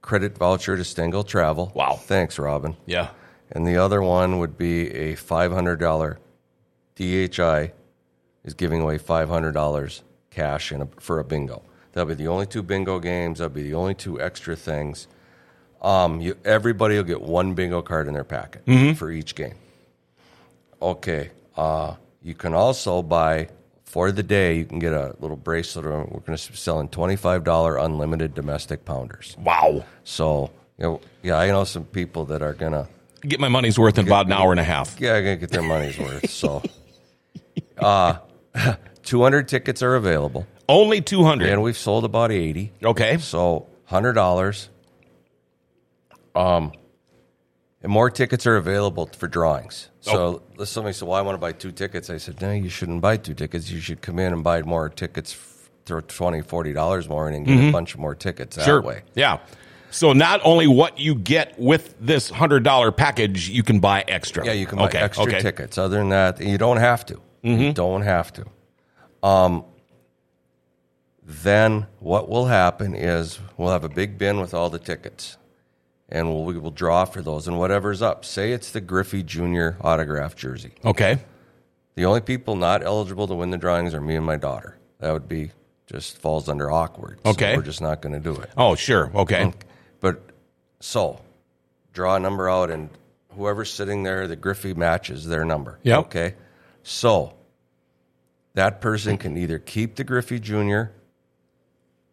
credit 0.02 0.38
voucher 0.38 0.78
to 0.78 0.84
Stengel 0.84 1.24
Travel. 1.24 1.72
Wow. 1.76 1.94
Thanks, 1.96 2.38
Robin. 2.40 2.76
yeah, 2.86 3.10
And 3.52 3.68
the 3.68 3.78
other 3.78 4.02
one 4.02 4.40
would 4.40 4.58
be 4.58 4.90
a 4.94 5.16
five 5.16 5.52
hundred 5.52 5.80
dollar 5.80 6.20
DHI 6.96 7.72
is 8.44 8.54
giving 8.54 8.82
away 8.82 8.98
five 8.98 9.30
hundred 9.30 9.54
dollars 9.54 10.04
cash 10.30 10.72
in 10.72 10.82
a, 10.82 10.88
for 11.00 11.20
a 11.20 11.24
bingo. 11.24 11.62
That'll 11.94 12.08
be 12.08 12.16
the 12.16 12.28
only 12.30 12.46
two 12.46 12.64
bingo 12.64 13.00
games. 13.00 13.40
That'll 13.40 13.54
be 13.54 13.64
the 13.64 13.74
only 13.74 13.94
two 13.96 14.20
extra 14.22 14.56
things. 14.56 15.08
Um, 15.82 16.22
you, 16.22 16.38
everybody 16.46 16.96
will 16.96 17.04
get 17.04 17.22
one 17.22 17.54
bingo 17.54 17.82
card 17.82 18.08
in 18.08 18.14
their 18.14 18.24
packet 18.24 18.64
for 18.98 19.12
each 19.12 19.36
game. 19.36 19.56
Okay. 20.82 21.32
Uh, 21.58 21.96
you 22.22 22.34
can 22.36 22.54
also 22.54 23.02
buy 23.02 23.50
for 23.92 24.12
the 24.12 24.24
day. 24.24 24.58
You 24.58 24.66
can 24.66 24.80
get 24.80 24.94
a 24.94 25.16
little 25.20 25.36
bracelet. 25.38 25.86
Or 25.86 26.00
we're 26.00 26.22
going 26.22 26.38
to 26.38 26.52
be 26.52 26.58
selling 26.58 26.88
twenty 26.90 27.16
five 27.16 27.44
dollar 27.44 27.78
unlimited 27.78 28.34
domestic 28.34 28.86
pounders. 28.86 29.36
wow. 29.40 29.84
So 30.04 30.50
you 30.78 30.84
know, 30.86 31.02
yeah, 31.24 31.36
I 31.38 31.48
know 31.48 31.64
some 31.66 31.84
people 31.86 32.26
that 32.26 32.42
are 32.42 32.54
gonna 32.54 32.88
Get 33.22 33.40
my 33.40 33.50
money's 33.50 33.78
worth 33.78 34.00
in 34.00 34.08
about 34.08 34.26
an 34.26 34.32
hour 34.32 34.50
and 34.52 34.60
a 34.60 34.64
half. 34.64 35.00
yeah, 35.00 35.14
I'm 35.16 35.24
gonna 35.24 35.36
get 35.36 35.52
their 35.52 35.62
money's 35.62 36.00
worth. 36.00 36.28
So, 36.32 36.64
uh, 37.78 38.16
two 39.04 39.22
hundred 39.22 39.48
tickets 39.48 39.84
are 39.84 39.94
available, 39.96 40.48
Only 40.68 41.02
two 41.02 41.24
hundred. 41.24 41.50
and 41.50 41.62
we've 41.62 41.78
sold 41.78 42.04
about 42.04 42.32
eighty. 42.32 42.72
Okay, 42.84 43.18
So, 43.20 43.68
hundred 43.86 44.14
dollars. 44.14 44.70
Um, 46.34 46.72
and 47.84 47.92
more 47.92 48.10
tickets 48.10 48.46
are 48.46 48.56
available 48.56 49.10
for 49.18 49.28
drawings. 49.28 49.90
So, 50.02 50.42
let's 50.58 50.72
somebody 50.72 50.94
said, 50.94 51.08
"Well, 51.08 51.18
I 51.18 51.22
want 51.22 51.36
to 51.36 51.40
buy 51.40 51.52
two 51.52 51.72
tickets." 51.72 52.10
I 52.10 52.18
said, 52.18 52.42
"No, 52.42 52.52
you 52.52 52.70
shouldn't 52.70 53.02
buy 53.02 53.18
two 53.18 53.34
tickets. 53.34 53.70
You 53.70 53.80
should 53.80 54.02
come 54.02 54.20
in 54.20 54.34
and 54.34 54.44
buy 54.44 54.62
more 54.62 54.90
tickets." 54.90 55.38
For 55.86 56.00
$20, 56.00 56.44
$40 56.46 57.10
more 57.10 57.28
and 57.28 57.44
get 57.44 57.70
a 57.70 57.72
bunch 57.72 57.96
of 57.96 58.00
more 58.00 58.14
tickets 58.14 58.56
that 58.56 58.66
sure. 58.66 58.84
way. 58.84 59.02
Yeah. 59.16 59.40
So 59.90 60.14
not 60.14 60.40
only 60.44 60.68
what 60.68 61.00
you 61.00 61.16
get 61.16 61.60
with 61.60 61.96
this 62.00 62.30
hundred 62.30 62.64
dollar 62.64 62.92
package, 62.92 63.50
you 63.50 63.64
can 63.64 63.80
buy 63.80 64.06
extra. 64.08 64.46
Yeah, 64.46 64.54
you 64.54 64.68
can 64.68 64.78
buy 64.78 64.86
okay. 64.86 65.00
extra 65.00 65.26
okay. 65.26 65.42
tickets. 65.42 65.80
Other 65.80 65.98
than 65.98 66.10
that, 66.10 66.40
you 66.40 66.58
don't 66.58 66.78
have 66.78 67.06
to. 67.08 67.20
You 67.42 67.74
don't 67.74 68.04
have 68.04 68.32
to. 68.34 68.46
Um, 69.24 69.66
then 71.24 71.88
what 72.00 72.30
will 72.30 72.46
happen 72.46 72.96
is 72.96 73.40
we'll 73.58 73.72
have 73.72 73.84
a 73.84 73.90
big 73.90 74.18
bin 74.18 74.40
with 74.40 74.54
all 74.54 74.70
the 74.70 74.80
tickets, 74.80 75.38
and 76.12 76.28
we'll, 76.30 76.44
we 76.44 76.58
will 76.58 76.72
draw 76.72 77.06
for 77.06 77.22
those. 77.22 77.48
And 77.48 77.58
whatever's 77.58 78.02
up, 78.02 78.26
say 78.26 78.52
it's 78.52 78.72
the 78.72 78.82
Griffey 78.82 79.24
Junior 79.24 79.78
autograph 79.82 80.36
jersey. 80.36 80.74
Okay. 80.84 81.20
The 81.96 82.06
only 82.06 82.22
people 82.22 82.56
not 82.56 82.84
eligible 82.84 83.28
to 83.28 83.36
win 83.36 83.50
the 83.52 83.58
drawings 83.58 83.94
are 83.94 84.02
me 84.02 84.16
and 84.16 84.26
my 84.26 84.38
daughter. 84.38 84.78
That 85.00 85.12
would 85.14 85.28
be 85.28 85.52
just 85.88 86.18
falls 86.18 86.48
under 86.48 86.72
awkward. 86.72 87.20
So 87.24 87.32
Okay. 87.32 87.56
we're 87.56 87.64
just 87.64 87.82
not 87.82 88.02
going 88.02 88.14
to 88.14 88.20
do 88.20 88.36
it. 88.40 88.50
Oh, 88.56 88.76
sure. 88.76 89.12
Okay. 89.16 89.46
Mm. 89.46 89.54
But 90.00 90.22
so 90.80 91.22
draw 91.94 92.16
a 92.16 92.20
number 92.20 92.50
out, 92.50 92.70
and 92.72 92.90
whoever's 93.36 93.72
sitting 93.72 94.04
there, 94.04 94.28
the 94.28 94.36
Griffey 94.38 94.74
matches 94.74 95.28
their 95.28 95.44
number. 95.44 95.80
Yep. 95.84 96.00
Okay. 96.06 96.36
So 96.84 97.34
that 98.54 98.80
person 98.82 99.18
can 99.18 99.38
either 99.38 99.60
keep 99.60 99.96
the 99.96 100.04
Griffey 100.04 100.40
Junior, 100.40 100.94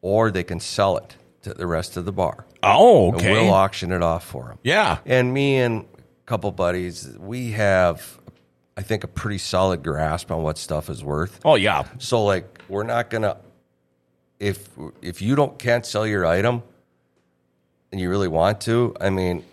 or 0.02 0.30
they 0.30 0.44
can 0.44 0.61
sell 0.61 0.96
it 0.96 1.16
the 1.56 1.66
rest 1.66 1.96
of 1.96 2.04
the 2.04 2.12
bar. 2.12 2.44
Oh, 2.62 3.08
And 3.08 3.16
okay. 3.16 3.32
we'll 3.32 3.52
auction 3.52 3.92
it 3.92 4.02
off 4.02 4.24
for 4.24 4.48
them. 4.48 4.58
yeah. 4.62 4.98
And 5.06 5.32
me 5.32 5.56
and 5.56 5.82
a 5.96 6.26
couple 6.26 6.50
buddies, 6.52 7.08
we 7.18 7.52
have, 7.52 8.18
I 8.76 8.82
think, 8.82 9.04
a 9.04 9.08
pretty 9.08 9.38
solid 9.38 9.82
grasp 9.82 10.30
on 10.30 10.42
what 10.42 10.58
stuff 10.58 10.90
is 10.90 11.02
worth. 11.04 11.40
Oh, 11.44 11.54
yeah. 11.56 11.84
So 11.98 12.24
like 12.24 12.62
we're 12.68 12.82
not 12.84 13.11
gonna 13.11 13.38
if 14.38 14.68
if 15.02 15.20
you 15.22 15.34
don't 15.34 15.58
can't 15.58 15.84
sell 15.84 16.06
your 16.06 16.24
item 16.26 16.62
and 17.90 18.00
you 18.00 18.08
really 18.11 18.28
want 18.28 18.61
to, 18.62 18.94
I 19.00 19.11
mean, 19.11 19.44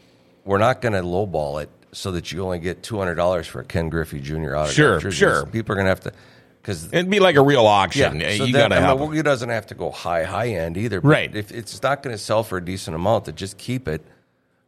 we're 0.43 0.57
not 0.59 0.81
gonna 0.81 1.01
lowball 1.01 1.61
it 1.63 1.69
so 1.91 2.11
that 2.11 2.31
you 2.31 2.43
only 2.43 2.59
get 2.59 2.83
two 2.83 2.97
hundred 2.97 3.15
dollars 3.15 3.47
for 3.47 3.61
a 3.61 3.65
Ken 3.65 3.89
Griffey 3.89 4.19
Jr. 4.19 4.55
autograph 4.55 4.69
Sure, 5.01 5.11
sure. 5.11 5.45
People 5.47 5.73
are 5.73 5.75
gonna 5.77 5.89
have 5.89 6.01
to 6.01 6.13
because 6.65 6.85
It'd 6.91 7.11
be 7.11 7.19
like 7.19 7.35
a 7.35 7.43
real 7.43 7.67
auction. 7.67 8.19
yeah, 8.19 8.35
so 8.37 8.45
you 8.45 8.53
got 8.53 8.69
to 8.69 8.81
have. 8.81 8.99
it 9.13 9.21
doesn't 9.23 9.49
have 9.49 9.67
to 9.67 9.75
go 9.75 9.91
high 9.91 10.23
high 10.23 10.47
end 10.49 10.77
either. 10.77 10.99
But 10.99 11.07
Right. 11.09 11.35
If 11.35 11.51
it's 11.51 11.81
not 11.83 12.01
going 12.01 12.15
to 12.15 12.17
sell 12.17 12.41
for 12.43 12.57
a 12.57 12.65
decent 12.65 12.95
amount, 12.95 13.25
to 13.25 13.31
just 13.31 13.57
keep 13.59 13.87
it. 13.87 14.01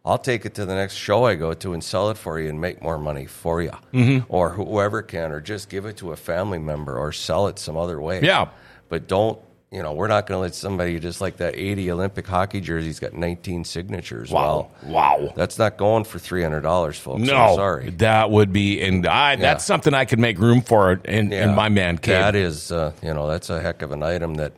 I'll 0.06 0.20
take 0.20 0.46
it 0.46 0.54
to 0.56 0.66
the 0.66 0.76
next 0.76 0.94
show 0.94 1.26
I 1.26 1.36
go 1.36 1.54
to 1.54 1.74
and 1.74 1.84
sell 1.84 2.10
it 2.12 2.18
for 2.18 2.40
you 2.40 2.50
and 2.50 2.62
make 2.62 2.82
more 2.82 2.98
money 3.00 3.26
for 3.26 3.62
you, 3.64 3.72
Mm-hmm. 3.94 4.26
or 4.30 4.52
whoever 4.52 5.02
can, 5.02 5.32
or 5.32 5.42
just 5.42 5.70
give 5.70 5.86
it 5.86 5.98
to 5.98 6.12
a 6.12 6.16
family 6.16 6.60
member 6.60 6.98
or 6.98 7.12
sell 7.12 7.48
it 7.48 7.58
some 7.60 7.76
other 7.76 8.00
way. 8.00 8.22
Yeah. 8.22 8.50
but 8.90 9.08
don't. 9.08 9.40
You 9.72 9.84
know, 9.84 9.92
we're 9.92 10.08
not 10.08 10.28
going 10.28 10.38
to 10.38 10.42
let 10.44 10.56
somebody 10.56 10.98
just 10.98 11.20
like 11.20 11.38
that 11.38 11.56
80 11.58 11.92
Olympic 11.92 12.26
hockey 12.26 12.62
jersey's 12.62 13.02
got 13.02 13.14
19 13.14 13.66
signatures. 13.66 14.32
wow. 14.32 14.72
Well, 14.82 14.94
wow. 14.94 15.34
that's 15.36 15.60
not 15.60 15.76
going 15.76 16.06
for 16.06 16.20
$300, 16.20 16.98
folks. 16.98 17.22
No, 17.22 17.36
I'm 17.36 17.56
sorry. 17.56 17.90
that 17.92 18.32
would 18.32 18.54
be, 18.54 18.82
and 18.82 19.06
I, 19.06 19.36
that's 19.36 19.66
something 19.66 19.94
I 19.94 20.06
could 20.06 20.20
make 20.20 20.40
room 20.40 20.62
for 20.62 20.94
in, 20.94 21.34
in 21.34 21.54
my 21.54 21.68
man 21.68 21.98
cave. 21.98 22.16
That 22.16 22.36
is, 22.36 22.72
uh, 22.72 22.94
you 23.04 23.14
know, 23.14 23.28
that's 23.28 23.50
a 23.50 23.60
heck 23.60 23.82
of 23.82 23.92
an 23.92 24.04
item 24.04 24.36
that, 24.36 24.54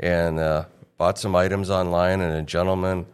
and 0.00 0.40
uh, 0.40 0.64
bought 0.98 1.18
some 1.18 1.36
items 1.36 1.70
online, 1.70 2.20
and 2.20 2.34
a 2.34 2.42
gentleman, 2.42 3.06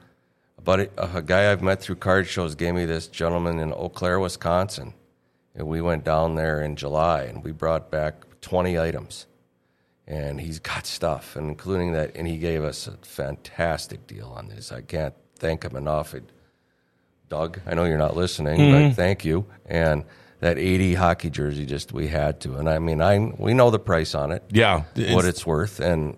a 0.57 0.63
buddy, 0.63 0.89
a 0.97 1.21
guy 1.21 1.53
I've 1.53 1.63
met 1.63 1.83
through 1.83 1.97
card 1.97 2.29
shows 2.29 2.55
gave 2.55 2.75
me 2.75 2.87
this 2.87 3.07
gentleman 3.07 3.59
in 3.59 3.73
Eau 3.73 3.91
Claire, 3.91 4.21
Wisconsin, 4.21 4.95
and 5.55 5.67
we 5.67 5.83
went 5.83 6.05
down 6.05 6.35
there 6.35 6.63
in 6.63 6.77
July, 6.77 7.25
and 7.25 7.45
we 7.45 7.53
brought 7.53 7.91
back 7.91 8.41
twenty 8.41 8.79
items, 8.79 9.27
and 10.07 10.41
he's 10.41 10.59
got 10.59 10.87
stuff, 10.87 11.37
and 11.37 11.49
including 11.49 11.93
that, 11.93 12.13
and 12.17 12.27
he 12.27 12.39
gave 12.39 12.65
us 12.65 12.87
a 12.87 12.93
fantastic 13.03 14.07
deal 14.07 14.29
on 14.37 14.49
this. 14.49 14.73
I 14.73 14.81
can't 14.83 15.15
thank 15.37 15.65
him 15.65 15.77
enough. 15.77 16.15
It, 16.15 16.25
Doug, 17.29 17.61
I 17.67 17.75
know 17.75 17.85
you're 17.85 17.99
not 17.99 18.17
listening, 18.17 18.59
Mm-hmm. 18.59 18.89
but 18.89 18.97
thank 18.97 19.25
you. 19.25 19.47
And 19.67 20.05
that 20.41 20.59
80 20.59 20.95
hockey 20.95 21.31
jersey, 21.31 21.65
just 21.67 21.93
we 21.93 22.09
had 22.09 22.41
to. 22.41 22.57
And 22.57 22.69
I 22.69 22.79
mean, 22.79 23.01
I 23.01 23.19
we 23.19 23.55
know 23.55 23.71
the 23.71 23.79
price 23.79 24.15
on 24.15 24.33
it, 24.33 24.43
yeah. 24.51 24.85
what 25.15 25.25
it's 25.25 25.47
worth, 25.47 25.81
and 25.81 26.17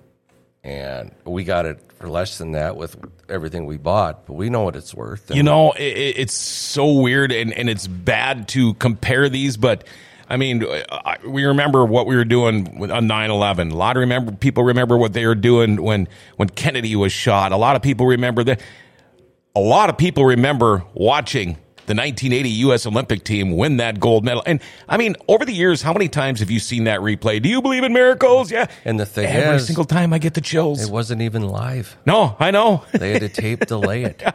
and 0.65 1.11
we 1.25 1.43
got 1.45 1.67
it 1.67 1.81
for 1.99 2.09
less 2.09 2.39
than 2.39 2.53
that 2.53 2.77
with 2.77 2.97
everything 3.29 3.67
we 3.67 3.77
bought, 3.79 4.27
but 4.27 4.35
we 4.35 4.49
know 4.49 4.63
what 4.63 4.77
it's 4.77 4.95
worth. 4.95 5.31
You 5.35 5.43
know, 5.43 5.73
it, 5.73 5.83
it's 6.17 6.35
so 6.35 7.01
weird 7.01 7.33
and, 7.33 7.53
and 7.53 7.69
it's 7.69 7.87
bad 7.89 8.47
to 8.49 8.75
compare 8.75 9.29
these, 9.29 9.57
but 9.57 9.85
I 10.29 10.37
mean, 10.37 10.65
uh, 10.65 10.83
I- 10.91 11.17
we 11.27 11.45
remember 11.45 11.85
what 11.85 12.07
we 12.07 12.17
were 12.17 12.25
doing 12.25 12.67
on 12.91 13.07
9-11. 13.09 13.71
A 13.73 13.75
lot 13.77 13.97
of 13.97 14.01
remember 14.01 14.33
people 14.33 14.65
remember 14.65 14.97
what 14.97 15.13
they 15.13 15.27
were 15.27 15.35
doing 15.35 15.83
when, 15.83 16.09
when 16.37 16.49
Kennedy 16.49 16.97
was 16.97 17.13
shot. 17.13 17.53
A 17.53 17.57
lot 17.57 17.77
of 17.77 17.83
people 17.83 18.07
remember 18.07 18.45
that. 18.45 18.61
A 19.55 19.61
lot 19.61 19.91
of 19.91 19.99
people 19.99 20.25
remember 20.25 20.83
watching 20.95 21.59
the 21.85 21.95
1980 21.95 22.49
U.S. 22.67 22.87
Olympic 22.87 23.23
team 23.25 23.57
win 23.57 23.77
that 23.79 24.01
gold 24.01 24.25
medal. 24.25 24.43
And 24.47 24.61
I 24.89 24.97
mean, 24.97 25.15
over 25.29 25.45
the 25.45 25.53
years, 25.53 25.83
how 25.83 25.93
many 25.93 26.09
times 26.09 26.41
have 26.41 26.51
you 26.51 26.59
seen 26.59 26.85
that 26.85 27.01
replay? 27.01 27.43
Do 27.43 27.51
you 27.51 27.61
believe 27.61 27.83
in 27.85 27.93
miracles? 27.93 28.51
Yeah. 28.51 28.67
And 28.87 28.99
the 28.99 29.05
thing 29.05 29.27
Every 29.27 29.57
is- 29.57 29.67
single 29.67 29.85
time 29.85 30.13
I 30.15 30.19
get 30.19 30.33
the 30.35 30.41
chills. 30.41 30.83
it 30.83 30.91
wasn't 30.91 31.21
even 31.21 31.43
live. 31.49 31.99
no, 32.07 32.35
I 32.41 32.51
know. 32.51 32.85
They 32.93 33.11
had 33.11 33.21
to 33.23 33.29
tape 33.29 33.67
delay 33.67 34.05
it. 34.05 34.23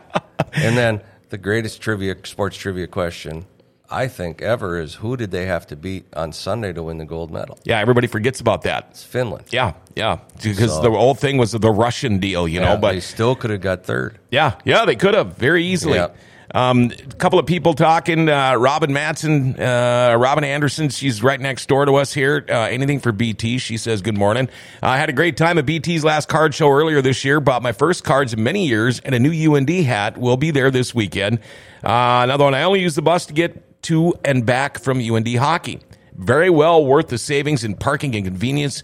And 0.54 0.78
then 0.78 1.02
the 1.30 1.38
greatest 1.38 1.82
trivia, 1.82 2.16
sports 2.24 2.58
trivia 2.58 2.88
question, 2.88 3.46
I 3.90 4.08
think, 4.08 4.42
ever 4.42 4.80
is 4.80 4.96
who 4.96 5.16
did 5.16 5.32
they 5.32 5.46
have 5.46 5.66
to 5.68 5.76
beat 5.76 6.06
on 6.14 6.34
Sunday 6.34 6.74
to 6.74 6.84
win 6.84 6.98
the 6.98 7.06
gold 7.06 7.32
medal? 7.32 7.58
yeah, 7.64 7.80
everybody 7.80 8.08
forgets 8.08 8.40
about 8.42 8.64
that. 8.64 8.88
It's 8.92 9.04
Finland. 9.04 9.46
Yeah, 9.52 9.74
yeah. 9.96 10.18
Because 10.44 10.74
So- 10.74 10.82
the 10.82 10.92
whole 10.92 11.16
thing 11.16 11.38
was 11.38 11.52
the 11.54 11.72
Russian 11.72 12.20
deal, 12.20 12.48
you 12.48 12.60
know. 12.60 12.76
But 12.78 12.92
they 12.94 13.00
still 13.00 13.36
could 13.36 13.50
have 13.52 13.62
got 13.62 13.84
third. 13.86 14.18
yeah, 14.32 14.54
yeah, 14.66 14.86
they 14.86 14.96
could 14.96 15.14
have 15.14 15.38
very 15.38 15.64
easily. 15.66 15.96
Yeah. 16.00 16.10
Um, 16.56 16.92
a 17.12 17.14
couple 17.16 17.40
of 17.40 17.46
people 17.46 17.74
talking. 17.74 18.30
Uh, 18.30 18.56
Robin 18.56 18.94
Matson, 18.94 19.60
uh, 19.60 20.16
Robin 20.18 20.46
Anderson. 20.46 20.88
She's 20.88 21.22
right 21.22 21.40
next 21.42 21.68
door 21.68 21.86
to 21.86 21.96
us 21.96 22.14
here. 22.14 22.46
Uh, 22.48 22.54
anything 22.72 23.02
for 23.02 23.12
BT? 23.12 23.58
She 23.58 23.76
says 23.76 24.02
good 24.02 24.18
morning. 24.18 24.48
I 24.82 24.98
had 24.98 25.10
a 25.10 25.14
great 25.14 25.36
time 25.36 25.58
at 25.58 25.66
BT's 25.66 26.06
last 26.06 26.30
card 26.30 26.56
show 26.56 26.70
earlier 26.72 27.02
this 27.02 27.26
year. 27.26 27.42
Bought 27.42 27.64
my 27.64 27.74
first 27.74 28.06
cards 28.06 28.32
in 28.34 28.44
many 28.44 28.66
years, 28.66 29.02
and 29.02 29.14
a 29.14 29.20
new 29.20 29.32
UND 29.56 29.70
hat 29.70 30.18
will 30.18 30.38
be 30.38 30.52
there 30.52 30.72
this 30.72 30.96
weekend. 30.96 31.40
Uh, 31.84 32.22
another 32.24 32.46
one. 32.46 32.54
I 32.56 32.64
only 32.64 32.80
use 32.80 32.96
the 32.96 33.02
bus 33.02 33.26
to 33.26 33.34
get 33.34 33.67
to 33.84 34.14
and 34.26 34.46
back 34.46 34.80
from 34.80 35.00
UND 35.00 35.28
hockey. 35.36 35.80
Very 36.16 36.50
well 36.50 36.84
worth 36.86 37.10
the 37.10 37.18
savings 37.18 37.64
in 37.64 37.76
parking 37.76 38.16
and 38.16 38.26
convenience 38.26 38.84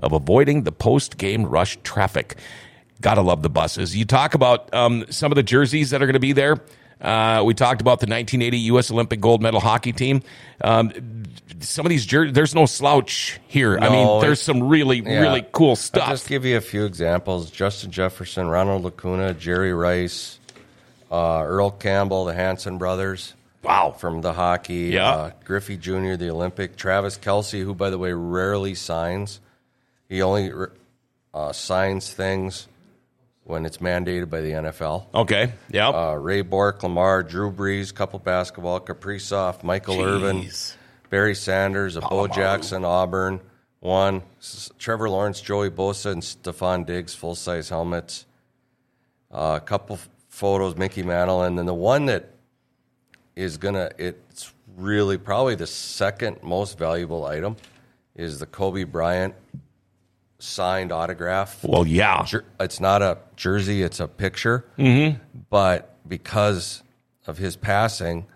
of 0.00 0.12
avoiding 0.12 0.64
the 0.64 0.72
post 0.72 1.16
game 1.18 1.44
rush 1.46 1.78
traffic. 1.82 2.36
Gotta 3.00 3.22
love 3.22 3.42
the 3.42 3.50
buses. 3.50 3.96
You 3.96 4.04
talk 4.04 4.34
about 4.34 4.72
um, 4.74 5.04
some 5.10 5.32
of 5.32 5.36
the 5.36 5.42
jerseys 5.42 5.90
that 5.90 6.02
are 6.02 6.06
going 6.06 6.14
to 6.14 6.20
be 6.20 6.32
there. 6.32 6.60
Uh, 7.00 7.42
we 7.44 7.52
talked 7.52 7.80
about 7.80 8.00
the 8.00 8.06
1980 8.06 8.56
U.S. 8.58 8.90
Olympic 8.90 9.20
gold 9.20 9.42
medal 9.42 9.60
hockey 9.60 9.92
team. 9.92 10.22
Um, 10.62 11.24
some 11.60 11.84
of 11.84 11.90
these 11.90 12.06
jerseys, 12.06 12.32
there's 12.34 12.54
no 12.54 12.64
slouch 12.66 13.40
here. 13.46 13.78
I 13.78 13.88
mean, 13.90 14.20
there's 14.20 14.40
some 14.40 14.62
really, 14.68 15.00
Yeah. 15.00 15.20
really 15.20 15.44
cool 15.52 15.70
I'll 15.70 15.76
stuff. 15.76 16.08
just 16.08 16.28
give 16.28 16.44
you 16.44 16.56
a 16.56 16.60
few 16.62 16.84
examples: 16.84 17.50
Justin 17.50 17.90
Jefferson, 17.90 18.48
Ronald 18.48 18.84
Lacuna, 18.84 19.34
Jerry 19.34 19.74
Rice, 19.74 20.38
uh, 21.10 21.42
Earl 21.44 21.72
Campbell, 21.72 22.24
the 22.26 22.34
Hanson 22.34 22.78
brothers. 22.78 23.34
Wow. 23.64 23.94
from 23.98 24.20
the 24.20 24.32
hockey. 24.32 24.90
Yeah. 24.92 25.10
Uh, 25.10 25.30
Griffey 25.44 25.76
Jr., 25.76 26.14
the 26.14 26.30
Olympic. 26.30 26.76
Travis 26.76 27.18
Kelce, 27.18 27.62
who, 27.62 27.74
by 27.74 27.90
the 27.90 27.98
way, 27.98 28.12
rarely 28.12 28.74
signs. 28.74 29.40
He 30.08 30.22
only 30.22 30.52
uh, 31.32 31.52
signs 31.52 32.12
things 32.12 32.68
when 33.44 33.66
it's 33.66 33.78
mandated 33.78 34.30
by 34.30 34.40
the 34.40 34.50
NFL. 34.52 35.06
Okay. 35.14 35.52
Yeah. 35.70 35.88
Uh, 35.88 36.14
Ray 36.14 36.42
Bourque, 36.42 36.82
Lamar, 36.82 37.22
Drew 37.22 37.50
Brees, 37.52 37.94
couple 37.94 38.18
basketball, 38.18 38.80
Kaprizov, 38.80 39.62
Michael 39.62 40.00
Irvin, 40.00 40.48
Barry 41.10 41.34
Sanders, 41.34 41.96
a 41.96 42.00
Bo 42.00 42.26
Jackson, 42.26 42.84
Auburn, 42.84 43.40
one. 43.80 44.22
Trevor 44.78 45.10
Lawrence, 45.10 45.40
Joey 45.40 45.70
Bosa, 45.70 46.12
and 46.12 46.22
Stefon 46.22 46.86
Diggs, 46.86 47.14
full 47.14 47.34
size 47.34 47.68
helmets. 47.68 48.24
Uh, 49.30 49.58
a 49.60 49.64
couple 49.64 49.98
photos, 50.28 50.76
Mickey 50.76 51.02
Mantle, 51.02 51.42
and 51.42 51.58
then 51.58 51.66
the 51.66 51.74
one 51.74 52.06
that 52.06 52.33
is 53.36 53.56
gonna 53.56 53.90
it's 53.98 54.52
really 54.76 55.18
probably 55.18 55.54
the 55.54 55.66
second 55.66 56.42
most 56.42 56.78
valuable 56.78 57.24
item 57.24 57.56
is 58.14 58.38
the 58.38 58.46
Kobe 58.46 58.84
Bryant 58.84 59.34
signed 60.38 60.92
autograph. 60.92 61.64
well, 61.64 61.86
yeah. 61.86 62.26
It's 62.60 62.80
not 62.80 63.02
a 63.02 63.18
jersey; 63.36 63.82
it's 63.82 64.00
a 64.00 64.08
picture. 64.08 64.64
Mm-hmm. 64.78 65.18
But 65.50 65.96
because 66.08 66.82
of 67.26 67.38
his 67.38 67.56
passing, 67.56 68.26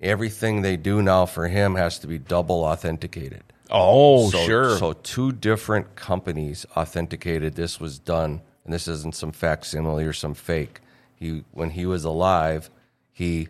everything 0.00 0.62
they 0.62 0.76
do 0.76 1.02
now 1.02 1.26
for 1.26 1.48
him 1.48 1.74
has 1.74 1.98
to 2.00 2.06
be 2.06 2.18
double 2.18 2.62
authenticated. 2.62 3.42
Oh, 3.70 4.30
so, 4.30 4.44
sure. 4.44 4.78
So 4.78 4.92
two 4.92 5.32
different 5.32 5.96
companies 5.96 6.66
authenticated 6.76 7.54
this 7.54 7.80
was 7.80 7.98
done, 7.98 8.42
and 8.64 8.72
this 8.72 8.86
isn't 8.86 9.14
some 9.14 9.32
facsimile 9.32 10.04
or 10.04 10.12
some 10.12 10.34
fake. 10.34 10.80
He 11.16 11.44
when 11.52 11.70
he 11.70 11.86
was 11.86 12.04
alive, 12.04 12.70
he 13.12 13.48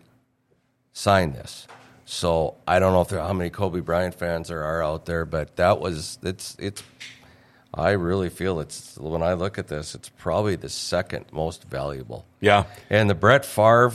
signed 0.95 1.35
this. 1.35 1.67
So 2.05 2.55
I 2.67 2.79
don't 2.79 2.93
know 2.93 3.01
if 3.01 3.09
there 3.09 3.19
how 3.19 3.33
many 3.33 3.49
Kobe 3.49 3.81
Bryant 3.81 4.15
fans 4.15 4.47
there 4.47 4.63
are 4.63 4.81
out 4.81 5.05
there, 5.05 5.25
but 5.25 5.55
that 5.57 5.79
was 5.79 6.17
it's 6.23 6.55
it's. 6.57 6.81
I 7.77 7.91
really 7.91 8.29
feel 8.29 8.61
it's 8.61 8.97
when 8.97 9.21
I 9.21 9.33
look 9.33 9.57
at 9.57 9.67
this, 9.67 9.95
it's 9.95 10.07
probably 10.07 10.55
the 10.55 10.69
second 10.69 11.25
most 11.33 11.65
valuable. 11.65 12.25
yeah. 12.39 12.63
And 12.89 13.09
the 13.09 13.15
Brett 13.15 13.43
Favre, 13.43 13.91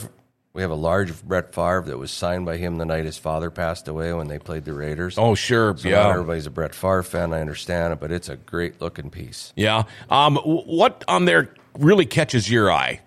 we 0.53 0.61
have 0.61 0.69
a 0.69 0.75
large 0.75 1.23
Brett 1.23 1.55
Favre 1.55 1.81
that 1.87 1.97
was 1.97 2.11
signed 2.11 2.45
by 2.45 2.57
him 2.57 2.77
the 2.77 2.85
night 2.85 3.05
his 3.05 3.17
father 3.17 3.49
passed 3.49 3.87
away 3.87 4.13
when 4.13 4.27
they 4.27 4.37
played 4.37 4.65
the 4.65 4.73
Raiders. 4.73 5.17
Oh, 5.17 5.33
sure. 5.33 5.75
So 5.75 5.87
yeah. 5.89 6.07
everybody's 6.09 6.45
a 6.45 6.51
Brett 6.51 6.75
Favre 6.75 7.01
fan. 7.01 7.33
I 7.33 7.41
understand 7.41 7.93
it, 7.93 7.99
but 7.99 8.11
it's 8.11 8.29
a 8.29 8.35
great 8.35 8.79
looking 8.81 9.09
piece. 9.09 9.51
Yeah. 9.55 9.83
Um, 10.11 10.35
what 10.35 11.03
on 11.07 11.25
there 11.25 11.51
really 11.79 12.05
catches 12.05 12.51
your 12.51 12.71
eye? 12.71 12.99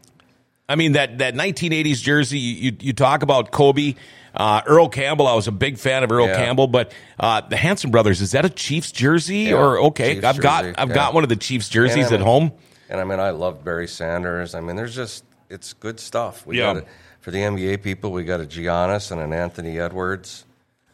I 0.68 0.76
mean 0.76 0.92
that 0.92 1.18
that 1.18 1.34
1980s 1.34 2.02
jersey. 2.02 2.38
You 2.38 2.70
you, 2.70 2.76
you 2.80 2.92
talk 2.92 3.22
about 3.22 3.50
Kobe, 3.50 3.94
uh, 4.34 4.62
Earl 4.66 4.88
Campbell. 4.88 5.26
I 5.26 5.34
was 5.34 5.46
a 5.46 5.52
big 5.52 5.78
fan 5.78 6.02
of 6.04 6.10
Earl 6.10 6.26
Yeah. 6.26 6.36
Campbell, 6.36 6.66
but 6.66 6.92
uh, 7.20 7.42
the 7.42 7.56
Hanson 7.56 7.90
brothers 7.90 8.20
is 8.20 8.32
that 8.32 8.44
a 8.44 8.50
Chiefs 8.50 8.90
jersey 8.92 9.52
or 9.52 9.78
okay? 9.78 10.14
Chiefs 10.14 10.26
I've 10.26 10.40
got 10.40 10.62
jersey, 10.64 10.76
I've 10.78 10.88
yeah. 10.88 10.94
got 10.94 11.14
one 11.14 11.22
of 11.22 11.28
the 11.28 11.36
Chiefs 11.36 11.68
jerseys 11.68 12.12
at 12.12 12.20
home. 12.20 12.52
And 12.88 13.00
I 13.00 13.04
mean, 13.04 13.20
I 13.20 13.30
love 13.30 13.64
Barry 13.64 13.88
Sanders. 13.88 14.54
I 14.54 14.60
mean, 14.60 14.76
there's 14.76 14.94
just 14.94 15.24
it's 15.50 15.72
good 15.74 16.00
stuff. 16.00 16.46
We 16.46 16.58
Yeah. 16.58 16.74
got 16.74 16.76
it 16.78 16.88
for 17.20 17.30
the 17.30 17.38
NBA 17.42 17.82
people. 17.82 18.12
We 18.12 18.24
got 18.24 18.40
a 18.40 18.44
Giannis 18.44 19.10
and 19.10 19.20
an 19.20 19.32
Anthony 19.32 19.78
Edwards. 19.78 20.44